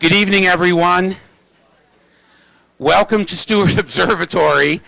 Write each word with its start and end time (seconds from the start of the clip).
Good 0.00 0.12
evening, 0.12 0.46
everyone. 0.46 1.16
Welcome 2.78 3.24
to 3.24 3.36
Steward 3.36 3.76
Observatory. 3.80 4.80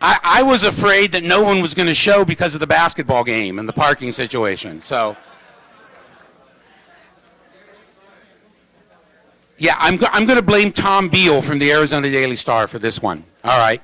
I, 0.00 0.20
I 0.22 0.42
was 0.44 0.62
afraid 0.62 1.10
that 1.12 1.24
no 1.24 1.42
one 1.42 1.60
was 1.60 1.74
going 1.74 1.88
to 1.88 1.94
show 1.94 2.24
because 2.24 2.54
of 2.54 2.60
the 2.60 2.66
basketball 2.68 3.24
game 3.24 3.58
and 3.58 3.68
the 3.68 3.72
parking 3.72 4.12
situation. 4.12 4.80
So, 4.82 5.16
yeah, 9.58 9.74
I'm, 9.78 9.98
I'm 10.12 10.26
going 10.26 10.38
to 10.38 10.44
blame 10.44 10.70
Tom 10.70 11.08
Beal 11.08 11.42
from 11.42 11.58
the 11.58 11.72
Arizona 11.72 12.08
Daily 12.08 12.36
Star 12.36 12.68
for 12.68 12.78
this 12.78 13.02
one. 13.02 13.24
All 13.42 13.58
right. 13.58 13.82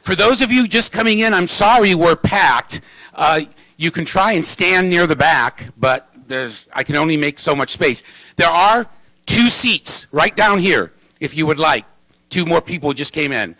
For 0.00 0.14
those 0.14 0.40
of 0.40 0.50
you 0.50 0.66
just 0.66 0.90
coming 0.90 1.18
in, 1.18 1.34
I'm 1.34 1.48
sorry 1.48 1.94
we're 1.94 2.16
packed. 2.16 2.80
Uh, 3.12 3.42
you 3.76 3.90
can 3.90 4.06
try 4.06 4.32
and 4.32 4.46
stand 4.46 4.88
near 4.88 5.06
the 5.06 5.16
back, 5.16 5.68
but 5.76 6.08
there's, 6.28 6.66
I 6.72 6.82
can 6.82 6.96
only 6.96 7.18
make 7.18 7.38
so 7.38 7.54
much 7.54 7.72
space. 7.72 8.02
There 8.36 8.48
are 8.48 8.86
two 9.26 9.48
seats 9.48 10.06
right 10.12 10.34
down 10.34 10.58
here, 10.58 10.92
if 11.20 11.36
you 11.36 11.46
would 11.46 11.58
like. 11.58 11.84
Two 12.30 12.46
more 12.46 12.60
people 12.60 12.92
just 12.92 13.12
came 13.12 13.32
in. 13.32 13.56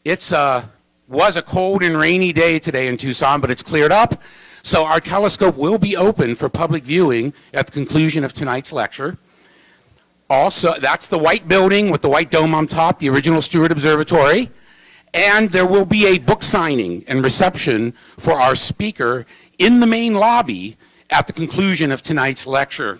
it's 0.05 0.31
a, 0.31 0.69
was 1.07 1.35
a 1.35 1.41
cold 1.41 1.83
and 1.83 1.97
rainy 1.97 2.31
day 2.31 2.59
today 2.59 2.87
in 2.87 2.95
Tucson, 2.95 3.41
but 3.41 3.51
it's 3.51 3.63
cleared 3.63 3.91
up. 3.91 4.21
So 4.61 4.85
our 4.85 4.99
telescope 4.99 5.57
will 5.57 5.77
be 5.77 5.97
open 5.97 6.35
for 6.35 6.49
public 6.49 6.83
viewing 6.83 7.33
at 7.53 7.65
the 7.65 7.71
conclusion 7.71 8.23
of 8.23 8.33
tonight's 8.33 8.71
lecture. 8.71 9.17
Also, 10.29 10.75
that's 10.79 11.07
the 11.07 11.17
white 11.17 11.47
building 11.47 11.89
with 11.89 12.01
the 12.01 12.09
white 12.09 12.29
dome 12.29 12.53
on 12.53 12.67
top, 12.67 12.99
the 12.99 13.09
original 13.09 13.41
Steward 13.41 13.71
Observatory. 13.71 14.49
And 15.11 15.49
there 15.49 15.65
will 15.65 15.85
be 15.85 16.05
a 16.05 16.19
book 16.19 16.43
signing 16.43 17.03
and 17.07 17.23
reception 17.23 17.93
for 18.17 18.33
our 18.33 18.55
speaker 18.55 19.25
in 19.57 19.79
the 19.79 19.87
main 19.87 20.13
lobby 20.13 20.77
at 21.09 21.25
the 21.25 21.33
conclusion 21.33 21.91
of 21.91 22.03
tonight's 22.03 22.45
lecture. 22.45 22.99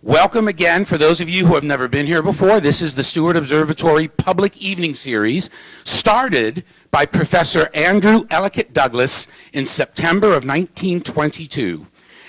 Welcome 0.00 0.46
again 0.46 0.84
for 0.84 0.96
those 0.96 1.20
of 1.20 1.28
you 1.28 1.46
who 1.46 1.56
have 1.56 1.64
never 1.64 1.88
been 1.88 2.06
here 2.06 2.22
before. 2.22 2.60
This 2.60 2.80
is 2.80 2.94
the 2.94 3.02
Steward 3.02 3.34
Observatory 3.34 4.06
Public 4.06 4.56
Evening 4.58 4.94
Series, 4.94 5.50
started 5.82 6.62
by 6.92 7.06
Professor 7.06 7.68
Andrew 7.74 8.24
Ellicott 8.30 8.72
Douglass 8.72 9.26
in 9.52 9.66
September 9.66 10.28
of 10.28 10.46
1922. 10.46 11.88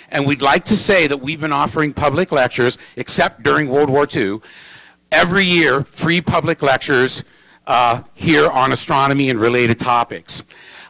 And 0.09 0.25
we'd 0.25 0.41
like 0.41 0.65
to 0.65 0.77
say 0.77 1.07
that 1.07 1.17
we've 1.17 1.39
been 1.39 1.53
offering 1.53 1.93
public 1.93 2.31
lectures, 2.31 2.77
except 2.95 3.43
during 3.43 3.67
World 3.67 3.89
War 3.89 4.07
II, 4.13 4.39
every 5.11 5.43
year, 5.43 5.83
free 5.83 6.21
public 6.21 6.61
lectures 6.61 7.23
uh, 7.65 8.01
here 8.13 8.49
on 8.49 8.71
astronomy 8.71 9.29
and 9.29 9.39
related 9.39 9.79
topics. 9.79 10.43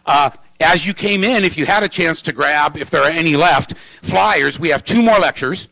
Uh, 0.06 0.30
as 0.59 0.88
you 0.88 0.94
came 0.94 1.24
in, 1.24 1.44
if 1.44 1.58
you 1.58 1.66
had 1.66 1.84
a 1.84 1.88
chance 1.88 2.22
to 2.24 2.34
grab, 2.34 2.78
if 2.78 2.90
there 2.90 3.02
are 3.02 3.09
any 3.09 3.36
left, 3.36 3.76
flyers, 3.78 4.59
we 4.59 4.70
have 4.70 4.84
two 4.84 5.02
more 5.02 5.20
lectures. 5.20 5.68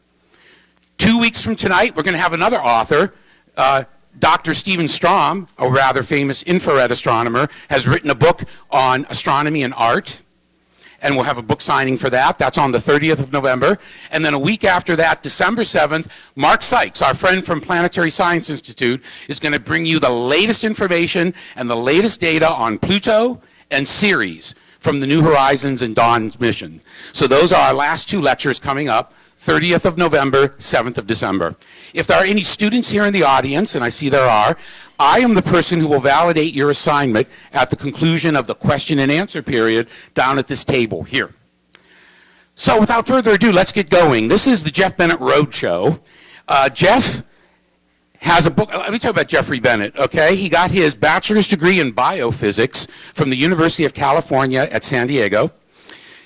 Two 0.98 1.20
weeks 1.20 1.42
from 1.42 1.56
tonight, 1.56 1.96
we're 1.96 2.04
going 2.04 2.14
to 2.14 2.22
have 2.22 2.34
another 2.34 2.60
author. 2.60 3.14
Uh, 3.58 3.84
Dr. 4.18 4.54
Stephen 4.54 4.88
Strom, 4.88 5.48
a 5.58 5.70
rather 5.70 6.02
famous 6.04 6.42
infrared 6.44 6.92
astronomer, 6.92 7.50
has 7.70 7.88
written 7.88 8.10
a 8.10 8.16
book 8.16 8.44
on 8.72 9.06
astronomy 9.10 9.64
and 9.64 9.74
art. 9.74 10.20
And 11.06 11.16
we'll 11.16 11.26
have 11.26 11.38
a 11.38 11.44
book 11.44 11.62
signing 11.62 12.00
for 12.00 12.10
that. 12.10 12.40
That's 12.40 12.58
on 12.58 12.72
the 12.72 12.80
30th 12.80 13.20
of 13.20 13.32
November. 13.32 13.78
And 14.10 14.26
then 14.26 14.34
a 14.34 14.40
week 14.40 14.64
after 14.64 14.96
that, 14.96 15.22
December 15.22 15.62
7th, 15.62 16.10
Mark 16.36 16.64
Sykes, 16.64 17.04
our 17.04 17.14
friend 17.14 17.46
from 17.46 17.62
Planetary 17.62 18.10
Science 18.10 18.50
Institute, 18.50 19.04
is 19.30 19.40
going 19.40 19.54
to 19.54 19.60
bring 19.60 19.86
you 19.86 20.00
the 20.00 20.10
latest 20.10 20.64
information 20.64 21.36
and 21.56 21.70
the 21.70 21.78
latest 21.78 22.20
data 22.20 22.50
on 22.50 22.80
Pluto 22.80 23.40
and 23.70 23.88
Ceres 23.88 24.56
from 24.80 25.00
the 25.00 25.06
New 25.06 25.22
Horizons 25.22 25.84
and 25.84 25.96
Dawn's 25.96 26.40
mission. 26.40 26.82
So 27.14 27.28
those 27.28 27.54
are 27.54 27.68
our 27.68 27.74
last 27.76 28.10
two 28.10 28.20
lectures 28.20 28.60
coming 28.60 28.90
up. 28.90 29.14
30th 29.38 29.86
of 29.86 29.98
November, 29.98 30.50
7th 30.50 30.98
of 30.98 31.08
December. 31.08 31.56
If 31.94 32.08
there 32.08 32.18
are 32.18 32.26
any 32.26 32.42
students 32.42 32.90
here 32.90 33.06
in 33.06 33.14
the 33.14 33.24
audience, 33.24 33.76
and 33.76 33.84
I 33.84 33.90
see 33.90 34.10
there 34.10 34.28
are, 34.28 34.58
I 34.98 35.20
am 35.20 35.34
the 35.34 35.42
person 35.42 35.80
who 35.80 35.88
will 35.88 36.00
validate 36.00 36.54
your 36.54 36.70
assignment 36.70 37.28
at 37.52 37.70
the 37.70 37.76
conclusion 37.76 38.36
of 38.36 38.48
the 38.48 38.56
question 38.56 39.00
and 39.00 39.12
answer 39.12 39.42
period 39.42 39.88
down 40.14 40.40
at 40.40 40.48
this 40.48 40.64
table 40.64 41.04
here. 41.04 41.34
So 42.56 42.80
without 42.80 43.06
further 43.06 43.32
ado, 43.34 43.52
let's 43.52 43.74
get 43.74 43.90
going. 43.90 44.30
This 44.30 44.48
is 44.48 44.64
the 44.64 44.72
Jeff 44.72 44.96
Bennett 44.96 45.20
Roadshow. 45.20 46.00
Uh, 46.48 46.70
Jeff 46.70 47.24
has 48.20 48.46
a 48.46 48.52
book. 48.52 48.74
Let 48.74 48.92
me 48.92 48.98
talk 48.98 49.12
about 49.12 49.28
Jeffrey 49.28 49.60
Bennett, 49.60 49.96
okay? 49.98 50.36
He 50.36 50.50
got 50.50 50.72
his 50.72 50.96
bachelor's 50.96 51.48
degree 51.48 51.80
in 51.80 51.94
biophysics 51.94 52.90
from 53.14 53.30
the 53.30 53.36
University 53.36 53.84
of 53.86 53.94
California 53.94 54.68
at 54.72 54.84
San 54.84 55.08
Diego. 55.08 55.52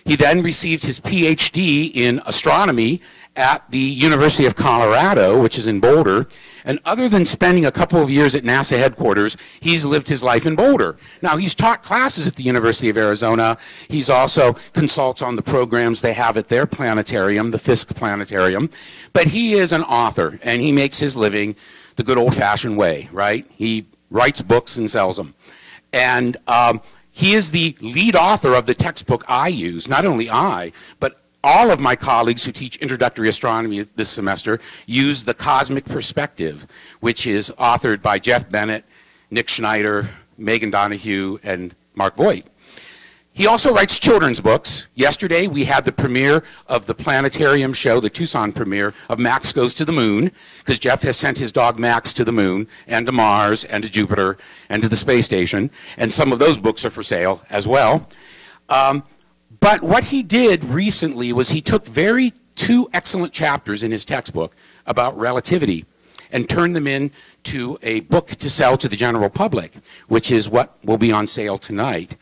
He 0.10 0.16
then 0.16 0.42
received 0.42 0.86
his 0.86 1.00
PhD 1.00 1.96
in 1.96 2.20
astronomy 2.26 3.00
at 3.36 3.70
the 3.70 3.78
University 3.78 4.48
of 4.48 4.56
Colorado, 4.56 5.40
which 5.40 5.56
is 5.56 5.68
in 5.68 5.80
Boulder. 5.80 6.28
And 6.66 6.80
other 6.84 7.08
than 7.08 7.28
spending 7.28 7.64
a 7.64 7.72
couple 7.72 8.02
of 8.02 8.10
years 8.10 8.34
at 8.34 8.42
NASA 8.42 8.80
headquarters, 8.80 9.38
he's 9.60 9.86
lived 9.86 10.08
his 10.10 10.24
life 10.24 10.48
in 10.48 10.56
Boulder. 10.56 10.98
Now, 11.22 11.38
he's 11.38 11.54
taught 11.54 11.84
classes 11.84 12.26
at 12.26 12.38
the 12.38 12.42
University 12.42 12.90
of 12.90 12.98
Arizona. 12.98 13.60
He's 13.88 14.10
also 14.10 14.54
consults 14.74 15.22
on 15.22 15.36
the 15.36 15.44
programs 15.44 16.02
they 16.02 16.14
have 16.14 16.38
at 16.38 16.48
their 16.48 16.66
planetarium, 16.66 17.52
the 17.52 17.60
Fiske 17.60 17.94
Planetarium. 17.94 18.72
But 19.14 19.28
he 19.28 19.54
is 19.54 19.72
an 19.72 19.84
author, 19.84 20.40
and 20.42 20.60
he 20.60 20.72
makes 20.72 20.98
his 20.98 21.16
living 21.16 21.56
the 21.98 22.04
good 22.04 22.18
old-fashioned 22.18 22.78
way, 22.80 23.10
right? 23.12 23.46
He 23.52 23.86
writes 24.10 24.42
books 24.42 24.76
and 24.76 24.90
sells 24.90 25.18
them. 25.18 25.36
And 25.94 26.36
um, 26.48 26.82
he 27.20 27.34
is 27.34 27.52
the 27.52 27.76
lead 27.82 28.16
author 28.16 28.54
of 28.54 28.66
the 28.66 28.74
textbook 28.74 29.26
I 29.28 29.50
use. 29.50 29.90
Not 29.90 30.06
only 30.06 30.30
I, 30.30 30.72
but 31.02 31.18
all 31.44 31.70
of 31.70 31.78
my 31.78 31.94
colleagues 31.94 32.46
who 32.46 32.54
teach 32.54 32.78
introductory 32.78 33.28
astronomy 33.28 33.82
this 33.82 34.08
semester 34.08 34.58
use 34.86 35.26
the 35.26 35.34
cosmic 35.34 35.84
perspective, 35.84 36.66
which 37.02 37.28
is 37.28 37.52
authored 37.60 38.02
by 38.02 38.20
Jeff 38.20 38.50
Bennett, 38.50 38.86
Nick 39.30 39.50
Schneider, 39.50 40.10
Megan 40.38 40.72
Donahue, 40.72 41.40
and 41.44 41.76
Mark 41.94 42.16
Voit. 42.16 42.46
He 43.40 43.48
also 43.48 43.74
writes 43.74 43.98
children's 44.00 44.42
books. 44.42 44.90
Yesterday, 44.96 45.48
we 45.48 45.64
had 45.64 45.86
the 45.86 45.94
premiere 45.94 46.44
of 46.68 46.88
the 46.88 46.94
planetarium 46.94 47.72
show, 47.72 48.02
the 48.02 48.10
Tucson 48.10 48.52
premiere 48.52 48.94
of 49.08 49.18
Max 49.18 49.54
Goes 49.54 49.74
to 49.76 49.86
the 49.86 49.94
Moon, 49.94 50.34
because 50.58 50.78
Jeff 50.78 51.04
has 51.04 51.16
sent 51.16 51.38
his 51.38 51.54
dog 51.54 51.80
Max 51.80 52.12
to 52.12 52.26
the 52.26 52.34
moon 52.34 52.68
and 52.86 53.06
to 53.06 53.14
Mars 53.14 53.64
and 53.64 53.82
to 53.82 53.90
Jupiter 53.90 54.38
and 54.68 54.82
to 54.82 54.90
the 54.90 54.98
space 54.98 55.24
station. 55.24 55.72
And 55.98 56.12
some 56.12 56.34
of 56.34 56.40
those 56.40 56.60
books 56.60 56.84
are 56.84 56.90
for 56.90 57.02
sale 57.02 57.42
as 57.50 57.66
well. 57.66 58.10
Um, 58.68 59.06
but 59.62 59.84
what 59.84 60.04
he 60.04 60.22
did 60.22 60.66
recently 60.66 61.32
was 61.32 61.48
he 61.48 61.62
took 61.62 61.88
very 61.88 62.34
two 62.58 62.90
excellent 62.92 63.32
chapters 63.32 63.84
in 63.84 63.92
his 63.94 64.04
textbook 64.04 64.54
about 64.86 65.18
relativity 65.18 65.86
and 66.30 66.50
turned 66.50 66.76
them 66.76 66.88
into 66.88 67.80
a 67.84 68.02
book 68.02 68.32
to 68.32 68.50
sell 68.50 68.76
to 68.76 68.90
the 68.90 68.98
general 68.98 69.30
public, 69.30 69.76
which 70.10 70.30
is 70.30 70.50
what 70.50 70.76
will 70.84 70.98
be 70.98 71.14
on 71.14 71.26
sale 71.26 71.58
tonight. 71.58 72.18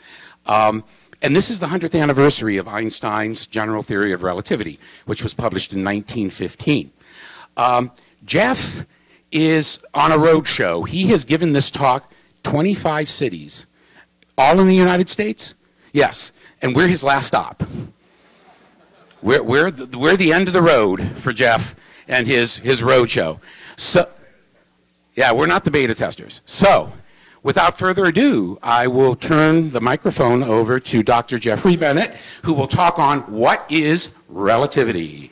Um, 0.45 0.83
and 1.21 1.35
this 1.35 1.49
is 1.49 1.59
the 1.59 1.67
100th 1.67 1.99
anniversary 1.99 2.57
of 2.57 2.67
Einstein's 2.67 3.47
general 3.47 3.83
theory 3.83 4.11
of 4.11 4.23
relativity, 4.23 4.79
which 5.05 5.23
was 5.23 5.33
published 5.33 5.73
in 5.73 5.83
1915. 5.83 6.91
Um, 7.55 7.91
Jeff 8.23 8.85
is 9.31 9.79
on 9.93 10.11
a 10.11 10.17
road 10.17 10.47
show. 10.47 10.83
He 10.83 11.07
has 11.07 11.25
given 11.25 11.53
this 11.53 11.71
talk 11.71 12.11
25 12.43 13.09
cities, 13.09 13.65
all 14.37 14.59
in 14.59 14.67
the 14.67 14.75
United 14.75 15.09
States. 15.09 15.55
Yes, 15.91 16.31
and 16.61 16.75
we're 16.75 16.87
his 16.87 17.03
last 17.03 17.27
stop. 17.27 17.63
We're, 19.21 19.43
we're, 19.43 19.71
the, 19.71 19.97
we're 19.97 20.15
the 20.15 20.31
end 20.31 20.47
of 20.47 20.53
the 20.53 20.61
road 20.61 21.01
for 21.17 21.33
Jeff 21.33 21.75
and 22.07 22.27
his, 22.27 22.57
his 22.57 22.83
road 22.83 23.09
show. 23.09 23.39
So, 23.75 24.07
yeah, 25.15 25.31
we're 25.31 25.47
not 25.47 25.63
the 25.63 25.71
beta 25.71 25.95
testers. 25.95 26.41
So, 26.45 26.93
Without 27.47 27.77
further 27.77 28.03
ado, 28.07 28.59
I 28.61 28.87
will 28.87 29.15
turn 29.15 29.69
the 29.69 29.79
microphone 29.79 30.43
over 30.43 30.81
to 30.81 31.01
Dr. 31.01 31.39
Jeffrey 31.39 31.77
Bennett, 31.77 32.13
who 32.43 32.51
will 32.53 32.67
talk 32.67 32.99
on 32.99 33.21
what 33.31 33.65
is 33.69 34.09
relativity. 34.27 35.31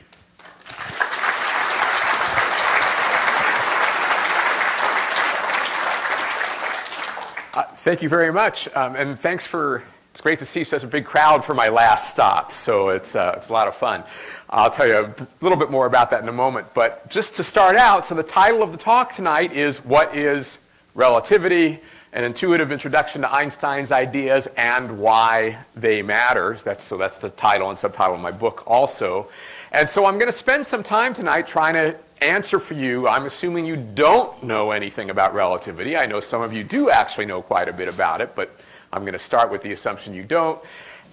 Uh, 7.53 7.63
thank 7.83 8.01
you 8.01 8.07
very 8.07 8.31
much, 8.31 8.73
um, 8.77 8.95
and 8.95 9.19
thanks 9.19 9.45
for. 9.45 9.83
It's 10.11 10.21
great 10.21 10.39
to 10.39 10.45
see 10.45 10.63
such 10.63 10.83
a 10.83 10.88
big 10.88 11.03
crowd 11.03 11.44
for 11.44 11.53
my 11.53 11.68
last 11.68 12.11
stop, 12.11 12.53
so 12.53 12.88
it's, 12.88 13.18
uh, 13.18 13.33
it's 13.35 13.50
a 13.50 13.51
lot 13.51 13.68
of 13.68 13.75
fun. 13.75 14.06
I'll 14.50 14.71
tell 14.71 14.88
you 14.88 15.00
a 15.00 15.27
little 15.41 15.57
bit 15.57 15.69
more 15.69 15.85
about 15.85 16.11
that 16.11 16.23
in 16.23 16.29
a 16.29 16.31
moment, 16.31 16.73
but 16.73 17.09
just 17.09 17.35
to 17.35 17.44
start 17.44 17.75
out, 17.75 18.06
so 18.06 18.15
the 18.15 18.23
title 18.23 18.63
of 18.63 18.71
the 18.71 18.77
talk 18.77 19.13
tonight 19.13 19.51
is 19.51 19.83
What 19.83 20.15
is 20.15 20.59
Relativity? 20.94 21.81
An 22.15 22.23
intuitive 22.23 22.71
introduction 22.71 23.21
to 23.21 23.31
Einstein's 23.31 23.91
ideas 23.91 24.47
and 24.56 24.97
why 24.97 25.57
they 25.75 26.01
matter. 26.01 26.56
That's, 26.63 26.81
so 26.81 26.95
that's 26.95 27.17
the 27.17 27.29
title 27.29 27.67
and 27.67 27.77
subtitle 27.77 28.15
of 28.15 28.21
my 28.21 28.31
book 28.31 28.63
also. 28.65 29.27
And 29.73 29.88
so 29.88 30.06
I'm 30.06 30.13
going 30.13 30.27
to 30.27 30.31
spend 30.31 30.65
some 30.65 30.81
time 30.81 31.13
tonight 31.13 31.45
trying 31.45 31.73
to 31.73 31.97
answer 32.21 32.57
for 32.57 32.73
you, 32.73 33.09
I'm 33.09 33.25
assuming 33.25 33.65
you 33.65 33.75
don't 33.75 34.41
know 34.41 34.71
anything 34.71 35.09
about 35.09 35.35
relativity. 35.35 35.97
I 35.97 36.06
know 36.06 36.21
some 36.21 36.41
of 36.41 36.53
you 36.53 36.63
do 36.63 36.89
actually 36.89 37.25
know 37.25 37.41
quite 37.41 37.67
a 37.67 37.73
bit 37.73 37.89
about 37.89 38.21
it, 38.21 38.33
but 38.33 38.63
I'm 38.94 39.01
going 39.01 39.11
to 39.11 39.19
start 39.19 39.51
with 39.51 39.61
the 39.61 39.73
assumption 39.73 40.13
you 40.13 40.23
don't 40.23 40.61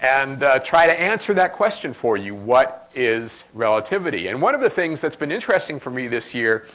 and 0.00 0.44
uh, 0.44 0.60
try 0.60 0.86
to 0.86 0.98
answer 0.98 1.34
that 1.34 1.52
question 1.52 1.92
for 1.92 2.16
you 2.16 2.36
what 2.36 2.90
is 2.94 3.42
relativity? 3.54 4.28
And 4.28 4.40
one 4.40 4.54
of 4.54 4.60
the 4.60 4.70
things 4.70 5.00
that's 5.00 5.16
been 5.16 5.32
interesting 5.32 5.80
for 5.80 5.90
me 5.90 6.06
this 6.06 6.32
year 6.32 6.66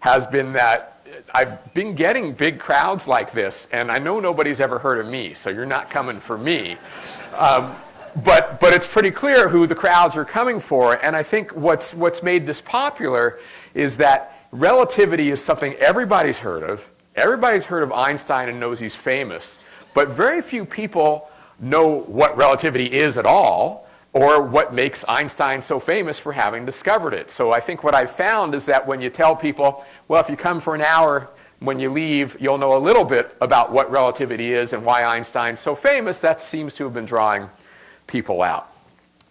has 0.00 0.26
been 0.26 0.52
that 0.52 0.99
I've 1.32 1.72
been 1.74 1.94
getting 1.94 2.32
big 2.32 2.58
crowds 2.58 3.06
like 3.08 3.32
this, 3.32 3.68
and 3.72 3.90
I 3.90 3.98
know 3.98 4.20
nobody's 4.20 4.60
ever 4.60 4.78
heard 4.78 4.98
of 4.98 5.06
me, 5.06 5.34
so 5.34 5.50
you're 5.50 5.66
not 5.66 5.90
coming 5.90 6.20
for 6.20 6.36
me. 6.36 6.76
Um, 7.36 7.74
but, 8.24 8.58
but 8.60 8.72
it's 8.72 8.86
pretty 8.86 9.10
clear 9.10 9.48
who 9.48 9.66
the 9.66 9.74
crowds 9.74 10.16
are 10.16 10.24
coming 10.24 10.60
for, 10.60 10.94
and 11.04 11.14
I 11.14 11.22
think 11.22 11.54
what's, 11.54 11.94
what's 11.94 12.22
made 12.22 12.46
this 12.46 12.60
popular 12.60 13.38
is 13.74 13.96
that 13.98 14.46
relativity 14.50 15.30
is 15.30 15.42
something 15.42 15.74
everybody's 15.74 16.38
heard 16.38 16.62
of. 16.62 16.90
Everybody's 17.14 17.66
heard 17.66 17.82
of 17.82 17.92
Einstein 17.92 18.48
and 18.48 18.58
knows 18.58 18.80
he's 18.80 18.94
famous, 18.94 19.60
but 19.94 20.08
very 20.08 20.42
few 20.42 20.64
people 20.64 21.28
know 21.60 22.00
what 22.02 22.36
relativity 22.36 22.86
is 22.92 23.18
at 23.18 23.26
all 23.26 23.86
or 24.12 24.42
what 24.42 24.74
makes 24.74 25.04
Einstein 25.08 25.62
so 25.62 25.78
famous 25.78 26.18
for 26.18 26.32
having 26.32 26.66
discovered 26.66 27.14
it. 27.14 27.30
So 27.30 27.52
I 27.52 27.60
think 27.60 27.84
what 27.84 27.94
I've 27.94 28.10
found 28.10 28.54
is 28.54 28.66
that 28.66 28.86
when 28.86 29.00
you 29.00 29.08
tell 29.08 29.36
people, 29.36 29.84
well, 30.08 30.20
if 30.20 30.28
you 30.28 30.36
come 30.36 30.58
for 30.60 30.74
an 30.74 30.80
hour, 30.80 31.30
when 31.60 31.78
you 31.78 31.92
leave, 31.92 32.36
you'll 32.40 32.58
know 32.58 32.76
a 32.76 32.78
little 32.78 33.04
bit 33.04 33.36
about 33.40 33.70
what 33.70 33.90
relativity 33.90 34.52
is 34.52 34.72
and 34.72 34.84
why 34.84 35.04
Einstein's 35.04 35.60
so 35.60 35.74
famous, 35.74 36.20
that 36.20 36.40
seems 36.40 36.74
to 36.76 36.84
have 36.84 36.94
been 36.94 37.04
drawing 37.04 37.48
people 38.06 38.42
out. 38.42 38.72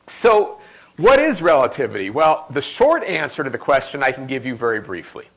So 0.07 0.61
what 0.97 1.19
is 1.19 1.41
relativity? 1.41 2.09
Well, 2.09 2.45
the 2.49 2.61
short 2.61 3.03
answer 3.03 3.43
to 3.43 3.49
the 3.49 3.57
question 3.57 4.03
I 4.03 4.11
can 4.11 4.27
give 4.27 4.45
you 4.45 4.55
very 4.55 4.79
briefly. 4.79 5.27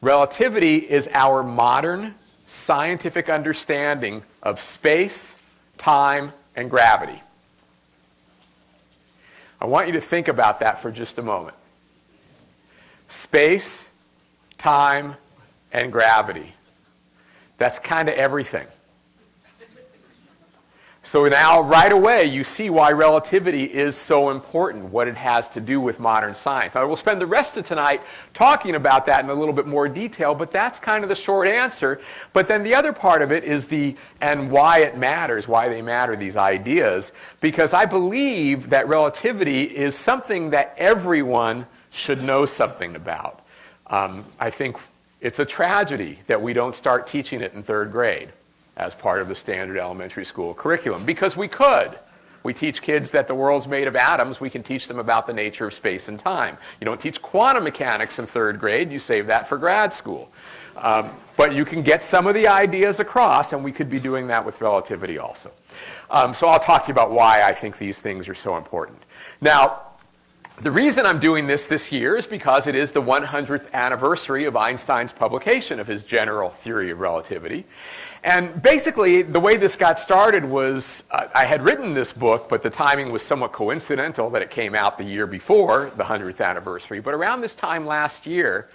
Relativity 0.00 0.76
is 0.76 1.08
our 1.14 1.42
modern 1.42 2.14
scientific 2.46 3.30
understanding 3.30 4.22
of 4.42 4.60
space, 4.60 5.38
time, 5.78 6.32
and 6.54 6.70
gravity. 6.70 7.22
I 9.64 9.66
want 9.66 9.86
you 9.86 9.94
to 9.94 10.00
think 10.02 10.28
about 10.28 10.60
that 10.60 10.82
for 10.82 10.90
just 10.90 11.16
a 11.16 11.22
moment. 11.22 11.56
Space, 13.08 13.88
time, 14.58 15.14
and 15.72 15.90
gravity. 15.90 16.52
That's 17.56 17.78
kind 17.78 18.10
of 18.10 18.14
everything. 18.14 18.66
So 21.06 21.28
now, 21.28 21.60
right 21.60 21.92
away, 21.92 22.24
you 22.24 22.42
see 22.44 22.70
why 22.70 22.90
relativity 22.92 23.64
is 23.64 23.94
so 23.94 24.30
important, 24.30 24.86
what 24.86 25.06
it 25.06 25.16
has 25.16 25.50
to 25.50 25.60
do 25.60 25.78
with 25.78 26.00
modern 26.00 26.32
science. 26.32 26.76
I 26.76 26.84
will 26.84 26.96
spend 26.96 27.20
the 27.20 27.26
rest 27.26 27.58
of 27.58 27.66
tonight 27.66 28.00
talking 28.32 28.74
about 28.74 29.04
that 29.04 29.22
in 29.22 29.28
a 29.28 29.34
little 29.34 29.52
bit 29.52 29.66
more 29.66 29.86
detail, 29.86 30.34
but 30.34 30.50
that's 30.50 30.80
kind 30.80 31.04
of 31.04 31.10
the 31.10 31.14
short 31.14 31.46
answer. 31.46 32.00
But 32.32 32.48
then 32.48 32.64
the 32.64 32.74
other 32.74 32.94
part 32.94 33.20
of 33.20 33.32
it 33.32 33.44
is 33.44 33.66
the, 33.66 33.96
and 34.22 34.50
why 34.50 34.78
it 34.78 34.96
matters, 34.96 35.46
why 35.46 35.68
they 35.68 35.82
matter, 35.82 36.16
these 36.16 36.38
ideas, 36.38 37.12
because 37.42 37.74
I 37.74 37.84
believe 37.84 38.70
that 38.70 38.88
relativity 38.88 39.64
is 39.64 39.94
something 39.94 40.50
that 40.50 40.74
everyone 40.78 41.66
should 41.90 42.22
know 42.22 42.46
something 42.46 42.96
about. 42.96 43.44
Um, 43.88 44.24
I 44.40 44.48
think 44.48 44.78
it's 45.20 45.38
a 45.38 45.44
tragedy 45.44 46.20
that 46.28 46.40
we 46.40 46.54
don't 46.54 46.74
start 46.74 47.06
teaching 47.06 47.42
it 47.42 47.52
in 47.52 47.62
third 47.62 47.92
grade 47.92 48.30
as 48.76 48.94
part 48.94 49.20
of 49.22 49.28
the 49.28 49.34
standard 49.34 49.76
elementary 49.78 50.24
school 50.24 50.54
curriculum 50.54 51.04
because 51.04 51.36
we 51.36 51.48
could. 51.48 51.98
We 52.42 52.52
teach 52.52 52.82
kids 52.82 53.10
that 53.12 53.26
the 53.26 53.34
world's 53.34 53.66
made 53.66 53.88
of 53.88 53.96
atoms. 53.96 54.38
We 54.38 54.50
can 54.50 54.62
teach 54.62 54.86
them 54.86 54.98
about 54.98 55.26
the 55.26 55.32
nature 55.32 55.66
of 55.66 55.72
space 55.72 56.08
and 56.08 56.18
time. 56.18 56.58
You 56.78 56.84
don't 56.84 57.00
teach 57.00 57.22
quantum 57.22 57.64
mechanics 57.64 58.18
in 58.18 58.26
third 58.26 58.60
grade. 58.60 58.92
You 58.92 58.98
save 58.98 59.26
that 59.28 59.48
for 59.48 59.56
grad 59.56 59.94
school. 59.94 60.30
Um, 60.76 61.10
but 61.36 61.54
you 61.54 61.64
can 61.64 61.80
get 61.80 62.04
some 62.04 62.26
of 62.26 62.34
the 62.34 62.46
ideas 62.46 63.00
across, 63.00 63.54
and 63.54 63.64
we 63.64 63.72
could 63.72 63.88
be 63.88 63.98
doing 63.98 64.26
that 64.26 64.44
with 64.44 64.60
relativity 64.60 65.18
also. 65.18 65.50
Um, 66.10 66.34
so 66.34 66.46
I'll 66.48 66.60
talk 66.60 66.84
to 66.84 66.88
you 66.88 66.92
about 66.92 67.10
why 67.10 67.42
I 67.42 67.52
think 67.52 67.78
these 67.78 68.02
things 68.02 68.28
are 68.28 68.34
so 68.34 68.56
important. 68.56 68.98
Now, 69.40 69.83
the 70.58 70.70
reason 70.70 71.04
I'm 71.04 71.18
doing 71.18 71.48
this 71.48 71.66
this 71.66 71.90
year 71.90 72.16
is 72.16 72.28
because 72.28 72.68
it 72.68 72.76
is 72.76 72.92
the 72.92 73.02
100th 73.02 73.72
anniversary 73.72 74.44
of 74.44 74.56
Einstein's 74.56 75.12
publication 75.12 75.80
of 75.80 75.88
his 75.88 76.04
general 76.04 76.48
theory 76.48 76.90
of 76.90 77.00
relativity. 77.00 77.64
And 78.22 78.62
basically, 78.62 79.22
the 79.22 79.40
way 79.40 79.56
this 79.56 79.74
got 79.74 79.98
started 79.98 80.44
was 80.44 81.02
uh, 81.10 81.26
I 81.34 81.44
had 81.44 81.64
written 81.64 81.92
this 81.92 82.12
book, 82.12 82.48
but 82.48 82.62
the 82.62 82.70
timing 82.70 83.10
was 83.10 83.22
somewhat 83.24 83.52
coincidental 83.52 84.30
that 84.30 84.42
it 84.42 84.50
came 84.50 84.76
out 84.76 84.96
the 84.96 85.04
year 85.04 85.26
before 85.26 85.90
the 85.96 86.04
100th 86.04 86.40
anniversary. 86.40 87.00
But 87.00 87.14
around 87.14 87.40
this 87.40 87.56
time 87.56 87.84
last 87.84 88.24
year, 88.24 88.70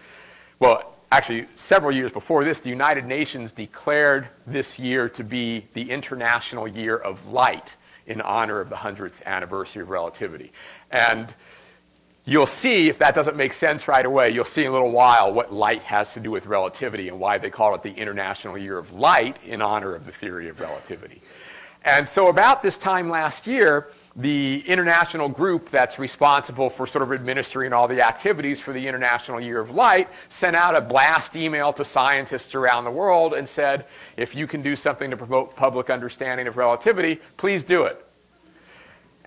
well, 0.59 0.97
actually, 1.13 1.45
several 1.55 1.95
years 1.95 2.11
before 2.11 2.43
this, 2.43 2.59
the 2.59 2.69
United 2.69 3.05
Nations 3.05 3.53
declared 3.53 4.27
this 4.45 4.81
year 4.81 5.07
to 5.07 5.23
be 5.23 5.65
the 5.73 5.89
International 5.89 6.67
Year 6.67 6.97
of 6.97 7.31
Light 7.31 7.75
in 8.05 8.19
honor 8.21 8.59
of 8.59 8.69
the 8.69 8.75
100th 8.75 9.23
anniversary 9.25 9.83
of 9.83 9.89
relativity. 9.89 10.51
And 10.91 11.33
You'll 12.29 12.45
see, 12.45 12.89
if 12.89 12.99
that 12.99 13.15
doesn't 13.15 13.35
make 13.35 13.53
sense 13.53 13.87
right 13.87 14.05
away, 14.05 14.29
you'll 14.29 14.45
see 14.45 14.61
in 14.61 14.67
a 14.67 14.71
little 14.71 14.91
while 14.91 15.33
what 15.33 15.51
light 15.51 15.81
has 15.81 16.13
to 16.13 16.19
do 16.19 16.29
with 16.29 16.45
relativity 16.45 17.07
and 17.07 17.19
why 17.19 17.39
they 17.39 17.49
call 17.49 17.73
it 17.73 17.81
the 17.81 17.91
International 17.91 18.55
Year 18.55 18.77
of 18.77 18.93
Light 18.93 19.39
in 19.47 19.63
honor 19.63 19.95
of 19.95 20.05
the 20.05 20.11
theory 20.11 20.47
of 20.47 20.59
relativity. 20.59 21.23
And 21.85 22.07
so, 22.07 22.27
about 22.29 22.61
this 22.61 22.77
time 22.77 23.09
last 23.09 23.47
year, 23.47 23.87
the 24.15 24.63
international 24.67 25.27
group 25.27 25.71
that's 25.71 25.97
responsible 25.97 26.69
for 26.69 26.85
sort 26.85 27.01
of 27.01 27.11
administering 27.11 27.73
all 27.73 27.87
the 27.87 28.05
activities 28.05 28.59
for 28.59 28.73
the 28.73 28.87
International 28.87 29.41
Year 29.41 29.59
of 29.59 29.71
Light 29.71 30.07
sent 30.27 30.55
out 30.55 30.75
a 30.75 30.81
blast 30.81 31.35
email 31.35 31.73
to 31.73 31.83
scientists 31.83 32.53
around 32.53 32.83
the 32.83 32.91
world 32.91 33.33
and 33.33 33.49
said, 33.49 33.87
if 34.17 34.35
you 34.35 34.45
can 34.45 34.61
do 34.61 34.75
something 34.75 35.09
to 35.09 35.17
promote 35.17 35.55
public 35.55 35.89
understanding 35.89 36.45
of 36.45 36.57
relativity, 36.57 37.19
please 37.37 37.63
do 37.63 37.85
it. 37.85 38.05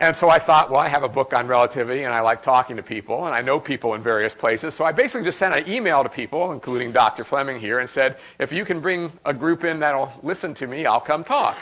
And 0.03 0.17
so 0.17 0.29
I 0.29 0.41
thought, 0.41 0.69
well, 0.69 0.81
I 0.81 0.89
have 0.89 1.05
a 1.05 1.09
book 1.09 1.33
on 1.33 1.47
relativity 1.47 2.03
and 2.03 2.13
I 2.13 2.19
like 2.23 2.43
talking 2.43 2.75
to 2.75 2.83
people 2.83 3.27
and 3.27 3.35
I 3.37 3.41
know 3.41 3.61
people 3.61 3.95
in 3.95 4.03
various 4.03 4.35
places. 4.35 4.75
So 4.75 4.85
I 4.85 4.91
basically 4.91 5.23
just 5.23 5.39
sent 5.39 5.55
an 5.55 5.73
email 5.73 6.03
to 6.03 6.09
people, 6.09 6.51
including 6.51 6.91
Dr. 6.91 7.23
Fleming 7.23 7.61
here, 7.61 7.79
and 7.79 7.89
said, 7.89 8.17
if 8.41 8.51
you 8.51 8.65
can 8.65 8.81
bring 8.81 9.13
a 9.25 9.33
group 9.33 9.63
in 9.63 9.79
that'll 9.79 10.13
listen 10.25 10.55
to 10.55 10.67
me, 10.67 10.87
I'll 10.87 11.01
come 11.01 11.23
talk. 11.23 11.57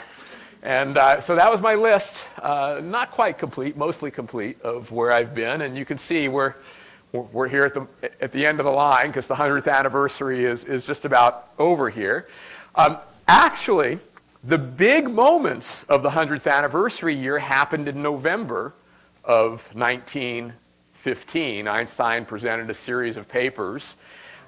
And 0.63 0.97
uh, 0.97 1.21
so 1.21 1.35
that 1.35 1.51
was 1.51 1.61
my 1.61 1.75
list, 1.75 2.23
uh, 2.41 2.81
not 2.83 3.11
quite 3.11 3.37
complete, 3.37 3.77
mostly 3.77 4.09
complete, 4.09 4.59
of 4.63 4.91
where 4.91 5.11
I've 5.11 5.35
been. 5.35 5.61
And 5.61 5.77
you 5.77 5.85
can 5.85 5.99
see 5.99 6.27
we're, 6.27 6.55
we're 7.11 7.47
here 7.47 7.65
at 7.65 7.75
the, 7.75 7.85
at 8.19 8.31
the 8.31 8.43
end 8.43 8.59
of 8.59 8.65
the 8.65 8.71
line 8.71 9.05
because 9.05 9.27
the 9.27 9.35
100th 9.35 9.71
anniversary 9.71 10.45
is, 10.45 10.65
is 10.65 10.87
just 10.87 11.05
about 11.05 11.49
over 11.59 11.91
here. 11.91 12.27
Um, 12.73 12.97
actually, 13.27 13.99
the 14.43 14.57
big 14.57 15.09
moments 15.09 15.83
of 15.83 16.01
the 16.01 16.09
100th 16.09 16.51
anniversary 16.51 17.13
year 17.13 17.37
happened 17.37 17.87
in 17.87 18.01
November 18.01 18.73
of 19.23 19.69
1915. 19.75 21.67
Einstein 21.67 22.25
presented 22.25 22.69
a 22.69 22.73
series 22.73 23.17
of 23.17 23.29
papers 23.29 23.97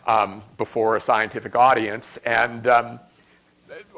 um, 0.07 0.41
before 0.57 0.95
a 0.95 0.99
scientific 0.99 1.55
audience, 1.55 2.17
and 2.17 2.65
um, 2.67 2.99